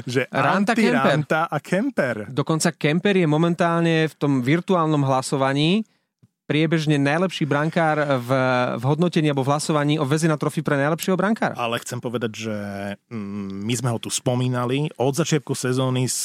že 0.06 0.30
Ranta, 0.30 0.78
Ranta 0.78 1.50
a 1.50 1.58
Kemper. 1.58 2.30
Dokonca 2.30 2.70
Kemper 2.78 3.18
je 3.18 3.26
momentálne 3.26 4.06
v 4.06 4.16
tom 4.22 4.46
virtuálnom 4.46 5.02
hlasovaní 5.02 5.82
priebežne 6.52 7.00
najlepší 7.00 7.48
brankár 7.48 8.20
v, 8.20 8.30
v 8.76 8.84
hodnotení 8.84 9.32
alebo 9.32 9.48
v 9.48 9.56
hlasovaní 9.56 9.96
o 9.96 10.04
väzina 10.04 10.36
trofy 10.36 10.60
pre 10.60 10.76
najlepšieho 10.76 11.16
brankára. 11.16 11.56
Ale 11.56 11.80
chcem 11.80 12.04
povedať, 12.04 12.32
že 12.52 12.56
mm, 13.08 13.64
my 13.64 13.74
sme 13.80 13.90
ho 13.96 14.00
tu 14.04 14.12
spomínali. 14.12 14.92
Od 15.00 15.16
začiatku 15.16 15.56
sezóny 15.56 16.12
s 16.12 16.20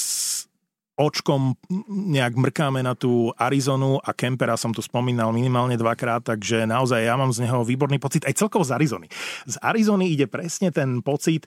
očkom 0.97 1.53
nejak 1.93 2.41
mrkáme 2.41 2.81
na 2.81 2.97
tú 2.97 3.29
Arizonu 3.37 4.01
a 4.01 4.17
Kempera 4.17 4.57
som 4.57 4.73
tu 4.73 4.81
spomínal 4.81 5.29
minimálne 5.29 5.77
dvakrát, 5.77 6.25
takže 6.25 6.65
naozaj 6.65 7.05
ja 7.05 7.15
mám 7.21 7.31
z 7.37 7.45
neho 7.45 7.61
výborný 7.62 8.01
pocit, 8.01 8.25
aj 8.25 8.41
celkovo 8.41 8.65
z 8.65 8.73
Arizony. 8.81 9.07
Z 9.45 9.61
Arizony 9.61 10.09
ide 10.09 10.25
presne 10.25 10.73
ten 10.73 11.05
pocit, 11.05 11.45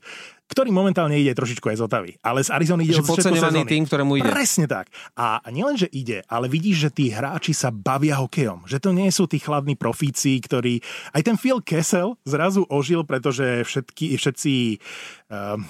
ktorý 0.49 0.73
momentálne 0.73 1.13
ide 1.13 1.31
trošičku 1.37 1.69
aj 1.69 1.77
z 1.77 1.83
Otavy, 1.85 2.11
ale 2.25 2.41
z 2.41 2.49
Arizony 2.49 2.89
ide 2.89 2.97
že 2.97 3.05
od 3.05 3.09
podceňovaný 3.13 3.69
tým, 3.69 3.85
ktorému 3.85 4.17
ide. 4.17 4.33
Presne 4.33 4.65
tak. 4.65 4.89
A 5.13 5.45
nielen, 5.53 5.77
že 5.77 5.85
ide, 5.93 6.25
ale 6.25 6.49
vidíš, 6.49 6.89
že 6.89 6.89
tí 6.89 7.05
hráči 7.13 7.53
sa 7.53 7.69
bavia 7.69 8.17
hokejom. 8.17 8.65
Že 8.65 8.77
to 8.81 8.89
nie 8.91 9.09
sú 9.13 9.29
tí 9.29 9.37
chladní 9.37 9.77
profíci, 9.77 10.41
ktorí... 10.41 10.81
Aj 11.13 11.21
ten 11.21 11.37
Phil 11.37 11.61
Kessel 11.61 12.17
zrazu 12.25 12.65
ožil, 12.65 13.05
pretože 13.05 13.61
všetky, 13.61 14.17
všetci... 14.17 14.53
Uh, 15.29 15.61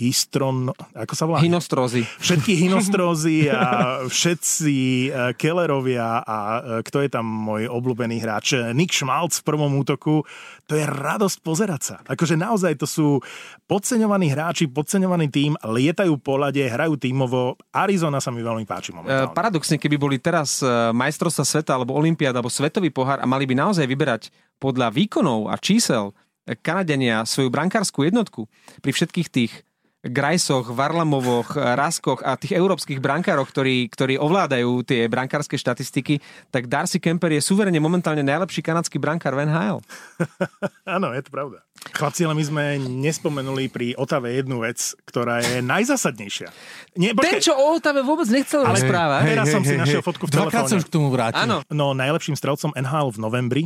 histron, 0.00 0.72
ako 0.96 1.12
sa 1.12 1.28
volá? 1.28 1.44
Hinostrózy. 1.44 2.08
Všetky 2.24 2.56
hinostrózy 2.64 3.52
a 3.52 4.00
všetci 4.08 4.76
uh, 5.12 5.36
Kellerovia 5.36 6.24
a 6.24 6.38
uh, 6.40 6.58
kto 6.80 7.04
je 7.04 7.12
tam 7.12 7.28
môj 7.28 7.68
obľúbený 7.68 8.24
hráč? 8.24 8.56
Nick 8.72 8.96
Schmalz 8.96 9.44
v 9.44 9.52
prvom 9.52 9.76
útoku. 9.76 10.24
To 10.64 10.72
je 10.72 10.88
radosť 10.88 11.38
pozerať 11.44 11.80
sa. 11.84 11.96
Akože 12.08 12.40
naozaj 12.40 12.80
to 12.80 12.88
sú 12.88 13.20
podceňovaní 13.68 14.32
hráči, 14.32 14.72
podceňovaný 14.72 15.28
tým, 15.28 15.52
lietajú 15.60 16.16
po 16.16 16.40
lade, 16.40 16.64
hrajú 16.64 16.96
tímovo. 16.96 17.60
Arizona 17.68 18.24
sa 18.24 18.32
mi 18.32 18.40
veľmi 18.40 18.64
páči 18.64 18.96
momentálne. 18.96 19.28
Uh, 19.28 19.36
paradoxne, 19.36 19.76
keby 19.76 20.00
boli 20.00 20.16
teraz 20.16 20.64
majstrovstva 20.96 21.44
sveta 21.44 21.76
alebo 21.76 21.92
olimpiáda 21.92 22.40
alebo 22.40 22.48
svetový 22.48 22.88
pohár 22.88 23.20
a 23.20 23.26
mali 23.28 23.44
by 23.44 23.52
naozaj 23.52 23.84
vyberať 23.84 24.32
podľa 24.56 24.88
výkonov 24.96 25.52
a 25.52 25.60
čísel 25.60 26.16
Kanadenia 26.64 27.22
svoju 27.22 27.52
brankárskú 27.52 28.02
jednotku 28.02 28.50
pri 28.82 28.90
všetkých 28.90 29.28
tých 29.30 29.52
Grajsoch, 30.00 30.72
Varlamovoch, 30.72 31.52
Raskoch 31.80 32.24
a 32.24 32.40
tých 32.40 32.56
európskych 32.56 33.04
brankároch, 33.04 33.52
ktorí, 33.52 33.92
ktorí 33.92 34.16
ovládajú 34.16 34.80
tie 34.88 35.04
brankárske 35.12 35.60
štatistiky, 35.60 36.24
tak 36.48 36.72
Darcy 36.72 36.96
Kemper 36.96 37.28
je 37.36 37.44
suverene 37.44 37.76
momentálne 37.76 38.24
najlepší 38.24 38.64
kanadský 38.64 38.96
brankár 38.96 39.36
v 39.36 39.44
NHL. 39.44 39.78
Áno, 40.96 41.12
je 41.12 41.20
to 41.20 41.30
pravda. 41.30 41.60
Chlapci, 41.92 42.28
ale 42.28 42.36
my 42.36 42.44
sme 42.44 42.64
nespomenuli 42.80 43.72
pri 43.72 43.96
Otave 43.96 44.36
jednu 44.36 44.64
vec, 44.64 44.96
ktorá 45.04 45.40
je 45.40 45.64
najzásadnejšia. 45.64 46.48
Nie, 46.96 47.16
Ten, 47.16 47.40
čo 47.40 47.56
o 47.56 47.76
Otave 47.76 48.04
vôbec 48.04 48.28
nechcel 48.28 48.64
ale 48.64 48.76
rozprávať. 48.76 49.20
Teraz 49.36 49.46
som 49.48 49.64
si 49.64 49.76
našiel 49.76 50.04
fotku 50.04 50.28
v 50.28 50.32
telefóne. 50.32 50.68
som 50.68 50.80
k 50.80 50.92
tomu 50.92 51.08
vrátil. 51.08 51.44
Áno. 51.44 51.64
No, 51.72 51.92
najlepším 51.96 52.36
strelcom 52.36 52.72
NHL 52.76 53.16
v 53.16 53.18
novembri 53.20 53.64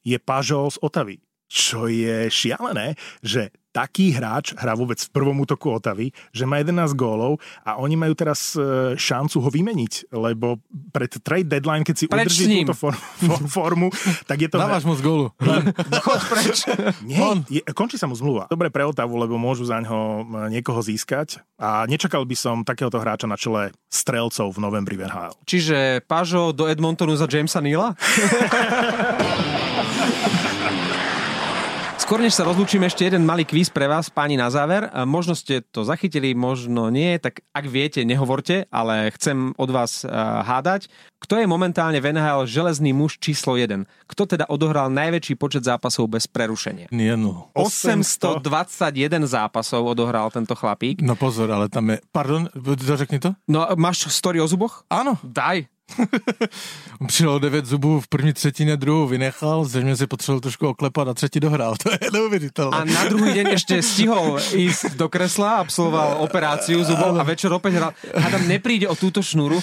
je 0.00 0.16
Pažol 0.16 0.72
z 0.72 0.80
Otavy 0.80 1.20
čo 1.50 1.90
je 1.90 2.30
šialené, 2.30 2.94
že 3.26 3.50
taký 3.70 4.10
hráč 4.14 4.52
hrá 4.58 4.74
vôbec 4.74 4.98
v 4.98 5.10
prvom 5.14 5.38
útoku 5.42 5.70
Otavy, 5.70 6.10
že 6.34 6.46
má 6.46 6.58
11 6.58 6.94
gólov 6.98 7.38
a 7.62 7.78
oni 7.78 7.94
majú 7.94 8.14
teraz 8.18 8.54
e, 8.58 8.94
šancu 8.98 9.38
ho 9.38 9.48
vymeniť, 9.48 10.10
lebo 10.14 10.58
pred 10.90 11.10
trade 11.22 11.46
deadline, 11.46 11.86
keď 11.86 11.96
si 11.96 12.06
preč 12.10 12.34
udrží 12.34 12.66
túto 12.66 12.74
formu, 12.74 13.34
formu, 13.56 13.88
tak 14.26 14.42
je 14.42 14.48
to... 14.50 14.58
Dávaš 14.58 14.84
mu 14.84 14.94
z 14.98 15.02
gólu. 15.06 15.26
Chod 16.04 16.20
preč. 16.26 16.66
Nie, 17.06 17.42
je, 17.46 17.62
končí 17.72 17.94
sa 17.94 18.10
mu 18.10 18.18
zmluva. 18.18 18.50
Dobre 18.50 18.74
pre 18.74 18.82
Otavu, 18.82 19.14
lebo 19.16 19.38
môžu 19.38 19.62
za 19.62 19.78
ňo 19.78 20.26
e, 20.26 20.58
niekoho 20.58 20.82
získať 20.82 21.38
a 21.56 21.86
nečakal 21.86 22.26
by 22.26 22.34
som 22.34 22.66
takéhoto 22.66 22.98
hráča 22.98 23.30
na 23.30 23.38
čele 23.38 23.70
strelcov 23.86 24.50
v 24.50 24.58
novembri 24.58 24.98
v 24.98 25.06
NHL. 25.06 25.34
Čiže 25.46 26.02
Pažo 26.10 26.50
do 26.50 26.66
Edmontonu 26.66 27.14
za 27.14 27.30
Jamesa 27.30 27.62
Neela? 27.62 27.94
Skôr 32.10 32.26
než 32.26 32.34
sa 32.34 32.42
rozlúčime, 32.42 32.90
ešte 32.90 33.06
jeden 33.06 33.22
malý 33.22 33.46
kvíz 33.46 33.70
pre 33.70 33.86
vás, 33.86 34.10
páni, 34.10 34.34
na 34.34 34.50
záver. 34.50 34.90
Možno 35.06 35.38
ste 35.38 35.62
to 35.62 35.86
zachytili, 35.86 36.34
možno 36.34 36.90
nie, 36.90 37.14
tak 37.22 37.38
ak 37.54 37.70
viete, 37.70 38.02
nehovorte, 38.02 38.66
ale 38.66 39.14
chcem 39.14 39.54
od 39.54 39.70
vás 39.70 40.02
hádať. 40.42 40.90
Kto 41.22 41.38
je 41.38 41.46
momentálne 41.46 42.02
v 42.02 42.10
NHL 42.10 42.50
železný 42.50 42.90
muž 42.90 43.22
číslo 43.22 43.54
1? 43.54 43.86
Kto 44.10 44.26
teda 44.26 44.50
odohral 44.50 44.90
najväčší 44.90 45.38
počet 45.38 45.62
zápasov 45.62 46.10
bez 46.10 46.26
prerušenia? 46.26 46.90
Nie, 46.90 47.14
no. 47.14 47.54
821 47.54 49.30
zápasov 49.30 49.86
odohral 49.86 50.34
tento 50.34 50.58
chlapík. 50.58 51.06
No 51.06 51.14
pozor, 51.14 51.46
ale 51.54 51.70
tam 51.70 51.94
je... 51.94 52.02
Pardon, 52.10 52.50
řekni 52.74 53.22
to? 53.22 53.38
No, 53.46 53.70
máš 53.78 54.10
story 54.10 54.42
o 54.42 54.50
zuboch? 54.50 54.82
Áno. 54.90 55.14
Daj. 55.22 55.62
On 57.00 57.06
přidal 57.06 57.40
9 57.40 57.66
zubů 57.66 58.00
v 58.00 58.08
první 58.08 58.32
třetině, 58.32 58.76
druhou 58.76 59.06
vynechal, 59.06 59.64
zřejmě 59.64 59.96
si 59.96 60.06
potřeboval 60.06 60.40
trošku 60.40 60.68
oklepat 60.68 61.08
a 61.08 61.14
třetí 61.14 61.40
dohrál. 61.40 61.74
To 61.82 61.90
je 61.90 62.10
neuvěřitelné. 62.12 62.76
A 62.76 62.84
na 62.84 63.04
druhý 63.08 63.32
deň 63.32 63.46
ešte 63.56 63.80
stihol 63.82 64.36
ísť 64.52 65.00
do 65.00 65.08
kresla, 65.08 65.64
absolvoval 65.64 66.20
operáciu 66.20 66.84
zubov 66.84 67.16
a 67.16 67.24
večer 67.24 67.48
opäť 67.52 67.72
hral. 67.80 67.92
Hádam, 68.14 68.44
nepríde 68.44 68.86
o 68.86 68.94
túto 68.94 69.24
šnúru. 69.24 69.58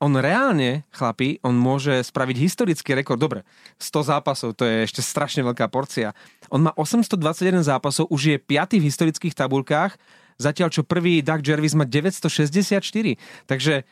On 0.00 0.16
reálne, 0.16 0.88
chlapi, 0.96 1.38
on 1.44 1.52
môže 1.52 2.00
spraviť 2.00 2.36
historický 2.40 2.96
rekord. 2.96 3.20
Dobre, 3.20 3.44
100 3.76 4.10
zápasov, 4.16 4.56
to 4.56 4.64
je 4.64 4.88
ešte 4.88 5.04
strašne 5.04 5.44
veľká 5.44 5.68
porcia. 5.68 6.16
On 6.48 6.64
má 6.64 6.72
821 6.72 7.60
zápasov, 7.60 8.08
už 8.08 8.20
je 8.32 8.36
5. 8.40 8.80
v 8.80 8.88
historických 8.88 9.36
tabulkách, 9.36 10.00
zatiaľ 10.40 10.72
čo 10.72 10.88
prvý 10.88 11.20
Doug 11.20 11.44
Jervis 11.44 11.76
má 11.76 11.84
964. 11.84 12.80
Takže 13.44 13.84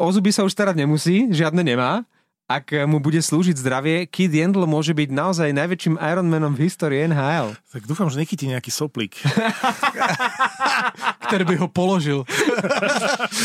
o 0.00 0.08
zuby 0.08 0.32
sa 0.32 0.48
už 0.48 0.56
starať 0.56 0.80
nemusí, 0.80 1.28
žiadne 1.28 1.60
nemá 1.60 2.08
ak 2.50 2.74
mu 2.90 2.98
bude 2.98 3.22
slúžiť 3.22 3.62
zdravie, 3.62 4.10
Kid 4.10 4.34
Yandel 4.34 4.66
môže 4.66 4.90
byť 4.90 5.14
naozaj 5.14 5.54
najväčším 5.54 6.02
Ironmanom 6.02 6.58
v 6.58 6.66
histórii 6.66 7.06
NHL. 7.06 7.54
Tak 7.70 7.86
dúfam, 7.86 8.10
že 8.10 8.18
nechytí 8.18 8.50
nejaký 8.50 8.74
soplík. 8.74 9.14
Ktorý 11.30 11.44
by 11.46 11.54
ho 11.62 11.70
položil. 11.70 12.26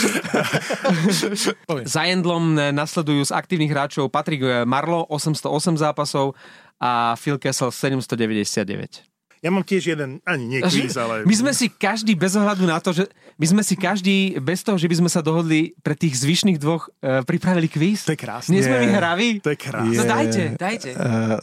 Za 1.85 2.01
Yandlom 2.09 2.57
nasledujú 2.73 3.29
z 3.29 3.31
aktívnych 3.37 3.69
hráčov 3.69 4.09
Patrick 4.09 4.41
Marlo, 4.65 5.05
808 5.13 5.77
zápasov 5.77 6.33
a 6.81 7.13
Phil 7.13 7.37
Kessel 7.37 7.69
799. 7.69 9.14
Ja 9.45 9.53
mám 9.53 9.61
tiež 9.61 9.93
jeden, 9.93 10.25
ani 10.25 10.57
nie 10.57 10.59
kvíz, 10.65 10.97
ale... 10.97 11.21
My 11.21 11.35
sme 11.37 11.53
si 11.53 11.69
každý 11.69 12.17
bez 12.17 12.33
ohľadu 12.33 12.65
na 12.65 12.81
to, 12.81 12.97
že 12.97 13.05
my 13.37 13.45
sme 13.45 13.61
si 13.61 13.77
každý 13.77 14.41
bez 14.41 14.65
toho, 14.65 14.73
že 14.73 14.89
by 14.89 15.05
sme 15.05 15.09
sa 15.13 15.21
dohodli 15.21 15.77
pre 15.85 15.93
tých 15.93 16.17
zvyšných 16.17 16.57
dvoch 16.57 16.89
uh, 16.89 17.21
pripravili 17.21 17.69
kvíz. 17.69 18.09
To 18.09 18.17
je 18.17 18.21
krásne. 18.25 18.57
Nie 18.57 18.65
sme 18.65 18.81
vyhraví. 18.81 19.45
To 19.45 19.53
je 19.53 19.59
krásne. 19.61 20.01
No 20.01 20.03
dajte, 20.09 20.57
dajte. 20.57 20.89
Uh, 20.97 21.37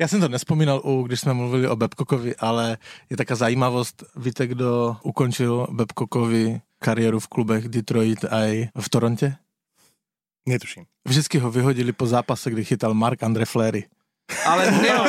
já 0.00 0.08
jsem 0.08 0.24
to 0.24 0.32
nespomínal, 0.32 0.80
u, 0.80 1.02
když 1.04 1.20
jsme 1.20 1.36
mluvili 1.36 1.68
o 1.68 1.76
Babcockovi, 1.76 2.32
ale 2.40 2.80
je 3.10 3.16
taká 3.20 3.36
zajímavost. 3.36 4.08
Víte, 4.16 4.46
kdo 4.46 4.96
ukončil 5.04 5.68
Babcockovi 5.68 6.64
kariéru 6.80 7.20
v 7.20 7.28
klubech 7.28 7.68
Detroit 7.68 8.24
aj 8.24 8.72
v 8.72 8.86
Toronte? 8.88 9.36
Netuším. 10.48 10.88
Vždycky 11.04 11.38
ho 11.38 11.50
vyhodili 11.50 11.92
po 11.92 12.06
zápase, 12.06 12.50
kdy 12.50 12.64
chytal 12.64 12.94
Mark 12.94 13.22
Andre 13.22 13.44
Flery. 13.44 13.84
Ale 14.46 14.70
Neo. 14.82 15.04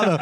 Áno. 0.00 0.14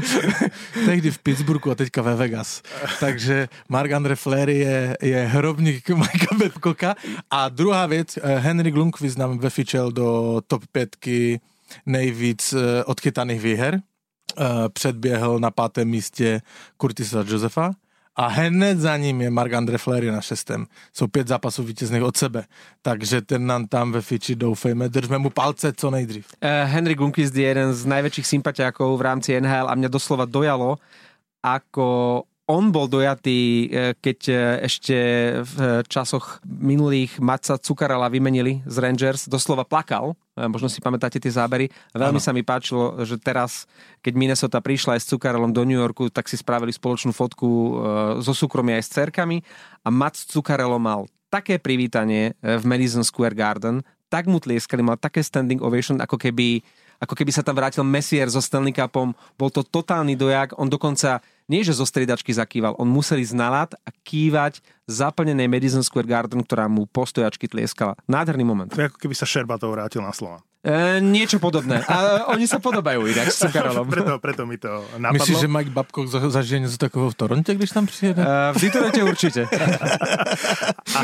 Tehdy 0.86 1.08
v 1.10 1.18
Pittsburghu 1.18 1.70
a 1.70 1.74
teďka 1.74 2.02
ve 2.02 2.14
Vegas. 2.14 2.62
Takže 3.00 3.48
Mark-André 3.68 4.14
Flery 4.14 4.58
je, 4.58 4.96
je 5.02 5.18
hrobník 5.26 5.88
Mikea 5.88 6.34
Babcocka. 6.38 6.94
A 7.30 7.48
druhá 7.48 7.86
vec, 7.86 8.16
eh, 8.16 8.38
Henry 8.38 8.70
Lundqvist 8.70 9.18
nám 9.18 9.38
vefičel 9.38 9.92
do 9.92 10.40
top 10.46 10.62
5 10.72 11.40
nejvíc 11.86 12.52
eh, 12.52 12.84
odchytaných 12.84 13.40
výher. 13.40 13.80
Eh, 13.80 14.68
předběhl 14.68 15.38
na 15.38 15.50
pátém 15.50 15.88
místě 15.88 16.40
Curtisa 16.80 17.24
Josefa 17.28 17.72
a 18.16 18.26
hned 18.26 18.78
za 18.78 18.96
ním 18.96 19.20
je 19.20 19.30
Mark 19.30 19.52
Andre 19.52 19.78
Flery 19.78 20.10
na 20.10 20.20
šestém. 20.20 20.66
Jsou 20.92 21.06
pět 21.06 21.28
zápasů 21.28 21.62
vítězných 21.62 22.02
od 22.02 22.16
sebe, 22.16 22.44
takže 22.82 23.22
ten 23.22 23.46
nám 23.46 23.66
tam 23.66 23.92
ve 23.92 24.02
Fiči 24.02 24.34
doufejme, 24.34 24.88
držme 24.88 25.18
mu 25.18 25.30
palce 25.30 25.72
co 25.72 25.90
nejdřív. 25.90 26.26
Uh, 26.44 26.50
Henry 26.70 26.94
Gunquist 26.94 27.34
je 27.34 27.48
jeden 27.48 27.74
z 27.74 27.86
najväčších 27.86 28.26
sympatiákov 28.26 28.98
v 28.98 29.02
rámci 29.02 29.40
NHL 29.40 29.68
a 29.68 29.74
mňa 29.74 29.88
doslova 29.88 30.24
dojalo, 30.24 30.76
ako 31.42 32.22
on 32.52 32.68
bol 32.68 32.84
dojatý, 32.84 33.66
eh, 33.72 33.92
keď 33.96 34.18
eh, 34.28 34.36
ešte 34.68 34.96
v 35.40 35.80
časoch 35.88 36.44
minulých 36.44 37.16
Matca 37.16 37.56
Cukarela 37.56 38.12
vymenili 38.12 38.60
z 38.68 38.76
Rangers, 38.76 39.24
doslova 39.32 39.64
plakal, 39.64 40.12
možno 40.32 40.68
si 40.72 40.80
pamätáte 40.80 41.20
tie 41.20 41.28
zábery. 41.28 41.68
Veľmi 41.92 42.16
ano. 42.16 42.24
sa 42.24 42.32
mi 42.32 42.40
páčilo, 42.40 43.04
že 43.04 43.20
teraz, 43.20 43.68
keď 44.00 44.12
Minnesota 44.16 44.64
prišla 44.64 44.96
aj 44.96 45.00
s 45.04 45.08
Cukarelom 45.12 45.52
do 45.52 45.60
New 45.68 45.76
Yorku, 45.76 46.08
tak 46.08 46.24
si 46.24 46.40
spravili 46.40 46.72
spoločnú 46.72 47.12
fotku 47.12 47.76
zo 48.24 48.32
súkromia 48.32 48.80
aj 48.80 48.84
s 48.88 48.90
cerkami 48.96 49.44
a 49.84 49.92
Matt 49.92 50.16
Cukarelo 50.16 50.80
mal 50.80 51.04
také 51.28 51.60
privítanie 51.60 52.32
v 52.40 52.64
Madison 52.64 53.04
Square 53.04 53.36
Garden, 53.36 53.84
tak 54.08 54.24
mu 54.24 54.40
tlieskali, 54.40 54.80
mal 54.80 54.96
také 54.96 55.20
standing 55.20 55.60
ovation, 55.60 56.00
ako 56.00 56.16
keby 56.16 56.64
ako 57.02 57.18
keby 57.18 57.34
sa 57.34 57.42
tam 57.42 57.58
vrátil 57.58 57.82
Messier 57.82 58.30
so 58.30 58.38
Stanley 58.38 58.70
Cupom. 58.70 59.10
Bol 59.34 59.50
to 59.50 59.66
totálny 59.66 60.14
dojak. 60.14 60.54
On 60.54 60.70
dokonca 60.70 61.18
nie 61.50 61.64
že 61.64 61.74
zo 61.74 61.86
striedačky 61.86 62.30
zakýval, 62.34 62.76
on 62.78 62.90
musel 62.90 63.22
ísť 63.22 63.34
na 63.34 63.48
lad 63.48 63.70
a 63.82 63.90
kývať 63.90 64.60
zaplnenej 64.86 65.48
Madison 65.48 65.82
Square 65.82 66.10
Garden, 66.10 66.42
ktorá 66.44 66.68
mu 66.68 66.84
postojačky 66.86 67.48
tlieskala. 67.48 67.96
Nádherný 68.06 68.44
moment. 68.44 68.70
To 68.70 68.82
je 68.82 68.90
ako 68.90 68.98
keby 68.98 69.14
sa 69.16 69.26
Šerbatov 69.26 69.74
vrátil 69.74 70.04
na 70.04 70.12
slova. 70.12 70.44
E, 70.62 71.02
niečo 71.02 71.42
podobné. 71.42 71.82
A 71.90 72.30
oni 72.30 72.46
sa 72.46 72.62
podobajú 72.62 73.02
inak 73.10 73.34
s 73.34 73.50
Karolom. 73.50 73.90
preto, 73.94 74.14
preto 74.22 74.42
mi 74.46 74.54
to 74.62 74.86
napadlo. 74.94 75.18
Myslíš, 75.18 75.36
že 75.42 75.48
Mike 75.50 75.74
Babcock 75.74 76.06
zažije 76.06 76.60
něco 76.60 76.76
takového 76.78 77.10
v 77.10 77.14
Toronte, 77.14 77.54
když 77.54 77.70
tam 77.70 77.86
přijede? 77.86 78.22
E, 78.22 78.52
v 78.54 78.60
Detroite 78.62 79.02
určite. 79.02 79.40
A 80.92 81.00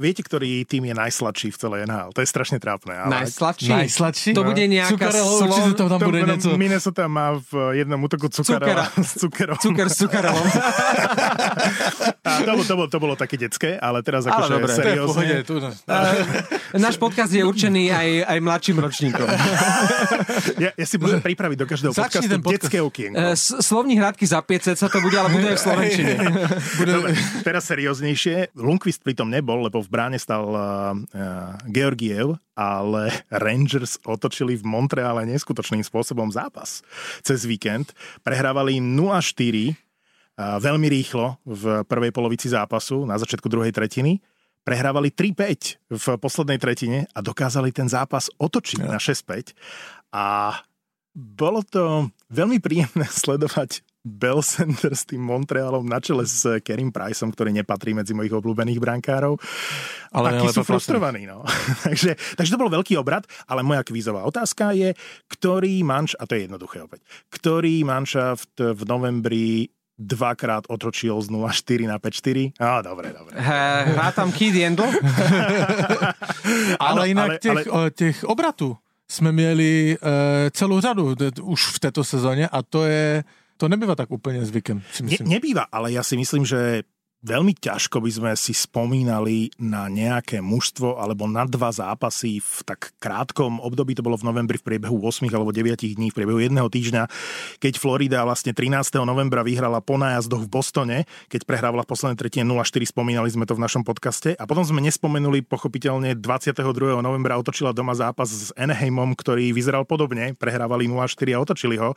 viete, 0.00 0.24
ktorý 0.24 0.64
tým 0.64 0.88
je 0.88 0.94
najsladší 0.96 1.52
v 1.52 1.56
celej 1.58 1.80
NHL? 1.84 2.10
To 2.16 2.20
je 2.24 2.28
strašne 2.28 2.56
trápne. 2.56 2.96
Ale... 2.96 3.22
Najsladší? 3.22 3.68
Najsladší? 3.68 4.30
To 4.32 4.42
bude 4.42 4.64
nejaká 4.64 4.96
Cukarelo, 4.96 5.32
slov... 5.36 5.48
určite 5.52 5.72
to 5.76 5.84
tam 5.86 5.98
bude 6.00 6.20
to, 6.22 6.26
niečo. 6.32 6.50
Minnesota 6.56 7.04
má 7.12 7.36
v 7.38 7.52
jednom 7.84 8.00
útoku 8.00 8.32
Cukarela 8.32 8.88
s 9.08 9.12
Cukerom. 9.20 9.58
Cuker 9.60 9.88
s 9.92 9.96
Cukarelom. 10.00 10.46
A 12.24 12.30
to, 12.40 12.50
bolo, 12.56 12.64
to, 12.64 12.74
bolo, 12.74 12.88
to 12.88 12.98
bolo 12.98 13.14
také 13.18 13.36
detské, 13.36 13.76
ale 13.76 14.00
teraz 14.00 14.24
akože 14.24 14.54
seriózne. 14.70 15.44
Tu, 15.44 15.54
no. 15.60 15.68
Náš 16.72 16.96
podcast 16.96 17.30
je 17.30 17.44
určený 17.44 17.92
aj, 17.92 18.08
aj 18.32 18.38
mladším 18.72 19.12
ročníkom. 19.12 19.26
ja, 20.64 20.70
ja 20.72 20.86
si 20.88 20.96
môžem 20.96 21.20
pripraviť 21.20 21.58
do 21.60 21.66
každého 21.68 21.92
Začni 21.92 22.28
podcastu 22.28 22.36
podcast. 22.40 22.62
detské 22.64 22.78
okienko. 22.80 23.16
Uh, 23.20 23.36
slovní 23.36 23.94
hradky 24.00 24.24
za 24.24 24.40
500 24.40 24.80
sa 24.80 24.88
to 24.88 24.98
bude, 25.04 25.16
ale 25.16 25.28
bude 25.28 25.46
aj 25.52 25.56
v 25.60 25.62
Slovenčine. 25.62 26.12
bude... 26.80 26.92
Dobre, 26.92 27.12
teraz 27.44 27.62
serióznejšie. 27.68 28.56
Lundqvist 28.56 29.04
pritom 29.04 29.28
nebol, 29.28 29.68
lebo 29.68 29.84
v 29.84 29.88
bráne 29.92 30.18
stal 30.18 30.44
uh, 30.48 30.58
uh, 30.96 31.56
Georgiev, 31.68 32.40
ale 32.56 33.12
Rangers 33.28 34.00
otočili 34.04 34.56
v 34.56 34.64
Montreale 34.64 35.28
neskutočným 35.28 35.84
spôsobom 35.84 36.32
zápas 36.32 36.80
cez 37.20 37.44
víkend. 37.44 37.92
Prehrávali 38.24 38.80
0-4 38.80 39.76
veľmi 40.42 40.88
rýchlo 40.88 41.36
v 41.44 41.84
prvej 41.84 42.08
polovici 42.10 42.48
zápasu, 42.48 43.04
na 43.04 43.20
začiatku 43.20 43.46
druhej 43.52 43.70
tretiny 43.70 44.18
prehrávali 44.62 45.10
3-5 45.10 45.90
v 45.90 46.06
poslednej 46.18 46.58
tretine 46.58 47.10
a 47.12 47.20
dokázali 47.20 47.74
ten 47.74 47.90
zápas 47.90 48.30
otočiť 48.38 48.80
ja. 48.82 48.90
na 48.94 48.98
6-5 48.98 49.54
a 50.14 50.56
bolo 51.12 51.60
to 51.60 52.08
veľmi 52.32 52.58
príjemné 52.58 53.04
sledovať 53.22 53.84
Bell 54.02 54.42
Center 54.42 54.90
s 54.98 55.06
tým 55.06 55.22
Montrealom 55.22 55.86
na 55.86 56.02
čele 56.02 56.26
s 56.26 56.42
Kerim 56.66 56.90
Priceom, 56.90 57.30
ktorý 57.30 57.54
nepatrí 57.54 57.94
medzi 57.94 58.18
mojich 58.18 58.34
obľúbených 58.34 58.82
brankárov. 58.82 59.38
Ale 60.10 60.42
Akí 60.42 60.50
sú 60.50 60.66
frustrovaní. 60.66 61.22
No. 61.22 61.46
takže, 61.86 62.18
takže 62.34 62.50
to 62.50 62.58
bol 62.58 62.66
veľký 62.66 62.98
obrad, 62.98 63.22
ale 63.46 63.62
moja 63.62 63.86
kvízová 63.86 64.26
otázka 64.26 64.74
je, 64.74 64.90
ktorý 65.30 65.86
manš, 65.86 66.18
a 66.18 66.26
to 66.26 66.34
je 66.34 66.50
jednoduché 66.50 66.82
opäť, 66.82 67.06
ktorý 67.30 67.86
manšaft 67.86 68.74
v 68.74 68.82
novembri 68.90 69.70
dvakrát 69.98 70.64
otočil 70.68 71.20
z 71.22 71.30
0,4 71.30 71.88
na 71.88 71.98
5,4. 71.98 72.52
Á, 72.60 72.82
dobre, 72.82 73.12
dobre. 73.18 73.40
Hrá 73.40 74.12
tam 74.12 74.32
Kid 74.32 74.54
Jendl? 74.54 74.84
ale 76.80 77.08
inak 77.08 77.28
ale, 77.28 77.38
těch, 77.38 77.66
ale... 77.72 77.90
těch 77.90 78.24
obratů 78.24 78.76
jsme 79.10 79.32
měli 79.32 79.98
uh, 80.02 80.08
celou 80.50 80.80
řadu 80.80 81.14
už 81.42 81.66
v 81.66 81.78
této 81.78 82.04
sezóně 82.04 82.48
a 82.48 82.62
to 82.62 82.84
je 82.84 83.24
to 83.62 83.70
nebýva 83.70 83.94
tak 83.94 84.10
úplne 84.10 84.42
zvykem. 84.42 84.82
Si 84.90 85.06
myslím. 85.06 85.22
Ne, 85.30 85.38
nebýva, 85.38 85.70
ale 85.70 85.94
ja 85.94 86.02
si 86.02 86.18
myslím, 86.18 86.42
že 86.42 86.82
veľmi 87.22 87.54
ťažko 87.54 88.02
by 88.02 88.10
sme 88.10 88.30
si 88.34 88.50
spomínali 88.50 89.54
na 89.62 89.86
nejaké 89.86 90.42
mužstvo 90.42 90.98
alebo 90.98 91.30
na 91.30 91.46
dva 91.46 91.70
zápasy 91.70 92.42
v 92.42 92.54
tak 92.66 92.90
krátkom 92.98 93.62
období, 93.62 93.94
to 93.94 94.02
bolo 94.02 94.18
v 94.18 94.26
novembri 94.26 94.58
v 94.58 94.66
priebehu 94.74 94.98
8 94.98 95.30
alebo 95.30 95.54
9 95.54 95.78
dní, 95.78 96.10
v 96.10 96.16
priebehu 96.18 96.42
jedného 96.42 96.66
týždňa, 96.66 97.06
keď 97.62 97.78
Florida 97.78 98.26
vlastne 98.26 98.50
13. 98.50 98.98
novembra 99.06 99.46
vyhrala 99.46 99.78
po 99.78 99.94
nájazdoch 99.94 100.44
v 100.44 100.50
Bostone, 100.50 100.98
keď 101.30 101.46
prehrávala 101.46 101.86
v 101.86 101.94
poslednej 101.94 102.18
tretine 102.18 102.42
0-4, 102.42 102.90
spomínali 102.90 103.30
sme 103.30 103.46
to 103.46 103.54
v 103.54 103.62
našom 103.62 103.86
podcaste 103.86 104.34
a 104.34 104.42
potom 104.42 104.66
sme 104.66 104.82
nespomenuli 104.82 105.46
pochopiteľne 105.46 106.18
22. 106.18 106.58
novembra 106.98 107.38
otočila 107.38 107.70
doma 107.70 107.94
zápas 107.94 108.34
s 108.34 108.50
Anaheimom, 108.58 109.14
ktorý 109.14 109.54
vyzeral 109.54 109.86
podobne, 109.86 110.34
prehrávali 110.34 110.90
0-4 110.90 111.38
a 111.38 111.38
otočili 111.38 111.78
ho. 111.78 111.94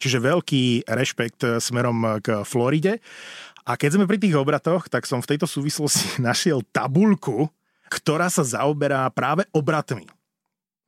Čiže 0.00 0.16
veľký 0.16 0.88
rešpekt 0.88 1.60
smerom 1.60 2.24
k 2.24 2.40
Floride. 2.48 3.04
A 3.62 3.78
keď 3.78 3.98
sme 3.98 4.10
pri 4.10 4.18
tých 4.18 4.34
obratoch, 4.34 4.90
tak 4.90 5.06
som 5.06 5.22
v 5.22 5.34
tejto 5.34 5.46
súvislosti 5.46 6.18
našiel 6.28 6.66
tabulku, 6.74 7.46
ktorá 7.92 8.32
sa 8.32 8.42
zaoberá 8.42 9.06
práve 9.12 9.46
obratmi. 9.54 10.08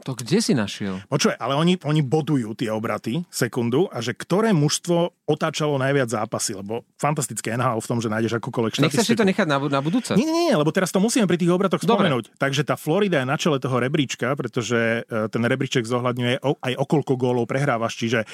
To 0.03 0.13
kde 0.13 0.43
si 0.43 0.53
našiel? 0.53 1.01
Počuj, 1.09 1.33
ale 1.39 1.57
oni, 1.57 1.81
oni 1.81 2.05
bodujú 2.05 2.53
tie 2.59 2.69
obraty 2.69 3.25
sekundu 3.33 3.89
a 3.89 4.05
že 4.05 4.13
ktoré 4.13 4.53
mužstvo 4.53 5.15
otáčalo 5.25 5.81
najviac 5.81 6.13
zápasy, 6.13 6.53
lebo 6.59 6.85
fantastické 7.01 7.57
NHL 7.57 7.81
v 7.81 7.89
tom, 7.89 7.99
že 8.03 8.13
nájdeš 8.13 8.37
akúkoľvek 8.37 8.77
štatistiku. 8.77 8.91
Nechceš 8.91 9.09
si 9.09 9.17
to 9.17 9.25
nechať 9.25 9.47
na, 9.49 9.57
na 9.63 9.81
budúce? 9.81 10.13
Nie, 10.19 10.29
nie, 10.29 10.53
nie, 10.53 10.57
lebo 10.59 10.69
teraz 10.75 10.93
to 10.93 11.01
musíme 11.01 11.25
pri 11.25 11.41
tých 11.41 11.49
obratoch 11.49 11.81
Dobre. 11.81 12.11
spomenúť. 12.11 12.37
Takže 12.37 12.67
tá 12.69 12.77
Florida 12.77 13.23
je 13.23 13.31
na 13.31 13.39
čele 13.41 13.57
toho 13.57 13.81
rebríčka, 13.81 14.35
pretože 14.37 15.07
e, 15.09 15.31
ten 15.33 15.41
rebríček 15.41 15.89
zohľadňuje 15.89 16.43
aj 16.43 16.73
o 16.77 16.85
koľko 16.85 17.15
gólov 17.17 17.49
prehrávaš. 17.49 17.97
Čiže 17.97 18.29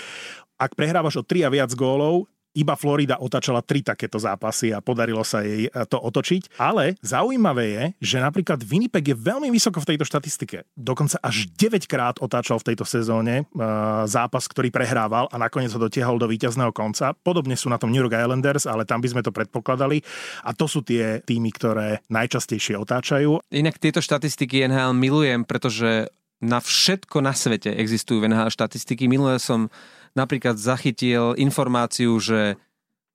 ak 0.58 0.74
prehrávaš 0.74 1.20
o 1.20 1.22
3 1.22 1.46
a 1.46 1.50
viac 1.54 1.70
gólov, 1.76 2.26
iba 2.56 2.74
Florida 2.74 3.22
otačala 3.22 3.62
tri 3.62 3.80
takéto 3.84 4.18
zápasy 4.18 4.74
a 4.74 4.82
podarilo 4.82 5.22
sa 5.22 5.42
jej 5.44 5.70
eh, 5.70 5.86
to 5.86 5.98
otočiť. 5.98 6.58
Ale 6.58 6.98
zaujímavé 7.00 7.64
je, 7.70 7.84
že 8.02 8.16
napríklad 8.18 8.62
Winnipeg 8.66 9.14
je 9.14 9.16
veľmi 9.16 9.48
vysoko 9.52 9.78
v 9.82 9.94
tejto 9.94 10.04
štatistike. 10.06 10.66
Dokonca 10.74 11.22
až 11.22 11.46
9 11.54 11.86
krát 11.86 12.18
otáčal 12.18 12.58
v 12.58 12.72
tejto 12.72 12.84
sezóne 12.84 13.46
uh, 13.54 14.04
zápas, 14.04 14.44
ktorý 14.50 14.72
prehrával 14.72 15.30
a 15.30 15.36
nakoniec 15.38 15.70
ho 15.72 15.80
dotiahol 15.80 16.18
do 16.18 16.26
víťazného 16.26 16.74
konca. 16.74 17.14
Podobne 17.14 17.54
sú 17.54 17.70
na 17.70 17.78
tom 17.78 17.92
New 17.92 18.02
York 18.02 18.16
Islanders, 18.16 18.66
ale 18.66 18.84
tam 18.84 18.98
by 19.00 19.08
sme 19.12 19.22
to 19.24 19.32
predpokladali. 19.32 20.02
A 20.44 20.52
to 20.56 20.66
sú 20.66 20.82
tie 20.82 21.22
týmy, 21.22 21.52
ktoré 21.54 22.02
najčastejšie 22.10 22.76
otáčajú. 22.80 23.40
Inak 23.54 23.78
tieto 23.78 24.02
štatistiky 24.02 24.66
NHL 24.66 24.96
milujem, 24.96 25.46
pretože 25.46 26.10
Na 26.40 26.56
všetko 26.56 27.20
na 27.20 27.36
svete 27.36 27.68
existujú 27.68 28.24
v 28.24 28.32
NHL 28.32 28.48
štatistiky. 28.48 29.04
Minulé 29.12 29.36
som 29.36 29.68
napríklad 30.14 30.58
zachytil 30.58 31.38
informáciu, 31.38 32.18
že 32.18 32.58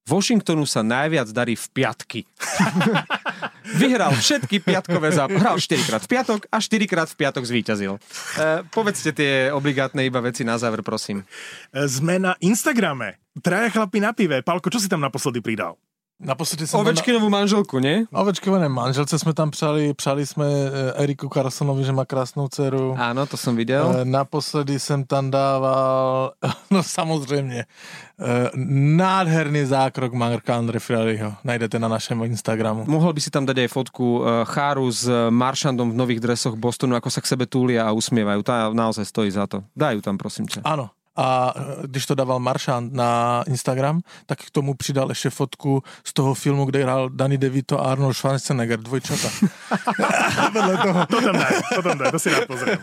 Washingtonu 0.06 0.70
sa 0.70 0.86
najviac 0.86 1.34
darí 1.34 1.58
v 1.58 1.66
piatky. 1.74 2.22
Vyhral 3.82 4.14
všetky 4.14 4.62
piatkové 4.62 5.10
zápasy. 5.10 5.42
Hral 5.42 5.58
4 5.58 5.90
krát 5.90 6.02
v 6.06 6.10
piatok 6.14 6.42
a 6.54 6.58
4 6.62 6.86
krát 6.86 7.10
v 7.10 7.18
piatok 7.18 7.44
zvíťazil. 7.50 7.98
E, 7.98 8.00
povedzte 8.70 9.10
tie 9.18 9.50
obligátne 9.50 10.06
iba 10.06 10.22
veci 10.22 10.46
na 10.46 10.62
záver, 10.62 10.86
prosím. 10.86 11.26
Sme 11.74 12.22
na 12.22 12.38
Instagrame. 12.38 13.18
Traja 13.42 13.74
chlapi 13.74 13.98
na 13.98 14.14
pive. 14.14 14.46
Pálko, 14.46 14.70
čo 14.70 14.78
si 14.78 14.86
tam 14.86 15.02
naposledy 15.02 15.42
pridal? 15.42 15.74
Naposledy 16.20 16.68
jsem 16.68 16.80
Ovečkinovou 16.80 17.30
na... 17.30 17.38
manželku, 17.38 17.80
ne? 17.80 18.06
Ovečkinové 18.14 18.70
manželce 18.70 19.20
jsme 19.20 19.34
tam 19.34 19.52
přali, 19.52 19.94
přali 19.94 20.26
jsme 20.26 20.46
eh, 20.46 21.04
Eriku 21.04 21.30
Carsonovi, 21.30 21.84
že 21.84 21.92
má 21.92 22.06
krásnou 22.06 22.48
dceru. 22.48 22.96
Áno, 22.98 23.26
to 23.26 23.38
jsem 23.38 23.56
viděl. 23.56 23.96
Eh, 24.00 24.06
naposledy 24.06 24.80
jsem 24.80 25.04
tam 25.04 25.32
dával, 25.32 26.32
no 26.72 26.84
samozřejmě, 26.84 27.66
eh, 28.20 28.50
nádherný 28.96 29.66
zákrok 29.66 30.14
Marka 30.14 30.56
Andre 30.58 30.80
Friariho. 30.80 31.34
Najdete 31.44 31.80
na 31.80 31.88
našem 31.88 32.24
Instagramu. 32.24 32.86
Mohl 32.88 33.14
by 33.14 33.22
si 33.22 33.30
tam 33.30 33.46
dať 33.46 33.68
aj 33.68 33.68
fotku 33.68 34.24
Cháru 34.48 34.88
s 34.92 35.12
Maršandom 35.30 35.92
v 35.92 36.00
nových 36.00 36.24
dresoch 36.24 36.56
Bostonu, 36.56 36.96
ako 36.96 37.12
sa 37.12 37.20
k 37.20 37.28
sebe 37.28 37.44
túlia 37.44 37.84
a 37.84 37.92
usmievajú. 37.92 38.40
Tá 38.40 38.72
naozaj 38.72 39.04
stojí 39.04 39.32
za 39.36 39.52
to. 39.52 39.68
Dajú 39.76 40.00
tam, 40.00 40.16
prosím 40.16 40.48
ťa. 40.48 40.64
Áno, 40.64 40.96
a 41.16 41.54
když 41.88 42.06
to 42.06 42.16
dával 42.16 42.40
Maršant 42.40 42.94
na 42.94 43.44
Instagram, 43.48 44.02
tak 44.26 44.40
k 44.40 44.52
tomu 44.52 44.74
přidal 44.74 45.10
ještě 45.10 45.30
fotku 45.30 45.84
z 46.04 46.14
toho 46.14 46.34
filmu, 46.34 46.66
kde 46.66 46.84
hrál 46.84 47.10
Danny 47.10 47.38
DeVito 47.38 47.82
a 47.82 47.92
Arnold 47.92 48.18
Schwarzenegger, 48.18 48.80
dvojčata. 48.80 49.30
toho. 50.86 51.06
To 51.06 51.22
tam 51.22 51.36
daj, 51.36 51.54
to 51.76 51.82
tam 51.82 51.98
daj, 51.98 52.12
to 52.12 52.20
si 52.20 52.30
rád 52.30 52.48
pozriem. 52.48 52.80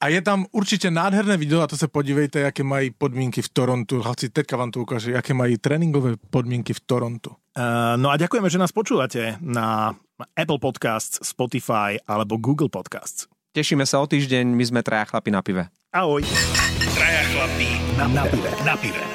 A 0.00 0.08
je 0.08 0.22
tam 0.22 0.46
určitě 0.52 0.90
nádherné 0.90 1.36
video 1.36 1.60
a 1.60 1.66
to 1.66 1.76
se 1.76 1.88
podívejte, 1.88 2.40
jaké 2.40 2.62
mají 2.62 2.90
podmínky 2.90 3.42
v 3.42 3.48
Torontu. 3.48 4.02
Hoci 4.02 4.28
teďka 4.28 4.56
vám 4.56 4.70
to 4.70 4.80
ukáže, 4.80 5.12
jaké 5.12 5.34
mají 5.34 5.58
tréninkové 5.58 6.16
podmínky 6.30 6.72
v 6.72 6.80
Torontu. 6.80 7.30
Uh, 7.30 7.96
no 7.96 8.10
a 8.10 8.16
ďakujeme, 8.16 8.50
že 8.50 8.58
nás 8.58 8.72
počúvate 8.72 9.38
na 9.38 9.94
Apple 10.34 10.58
Podcasts, 10.58 11.22
Spotify 11.22 12.00
alebo 12.08 12.34
Google 12.40 12.72
Podcasts. 12.72 13.30
Tešíme 13.54 13.86
sa 13.86 14.02
o 14.02 14.06
týždeň, 14.10 14.50
my 14.50 14.64
sme 14.66 14.80
traja 14.82 15.06
chlapi 15.06 15.30
na 15.30 15.38
pive. 15.38 15.70
Ahoj. 15.94 16.26
Traja 17.44 18.56
chlapí 18.56 18.88
na, 18.88 19.13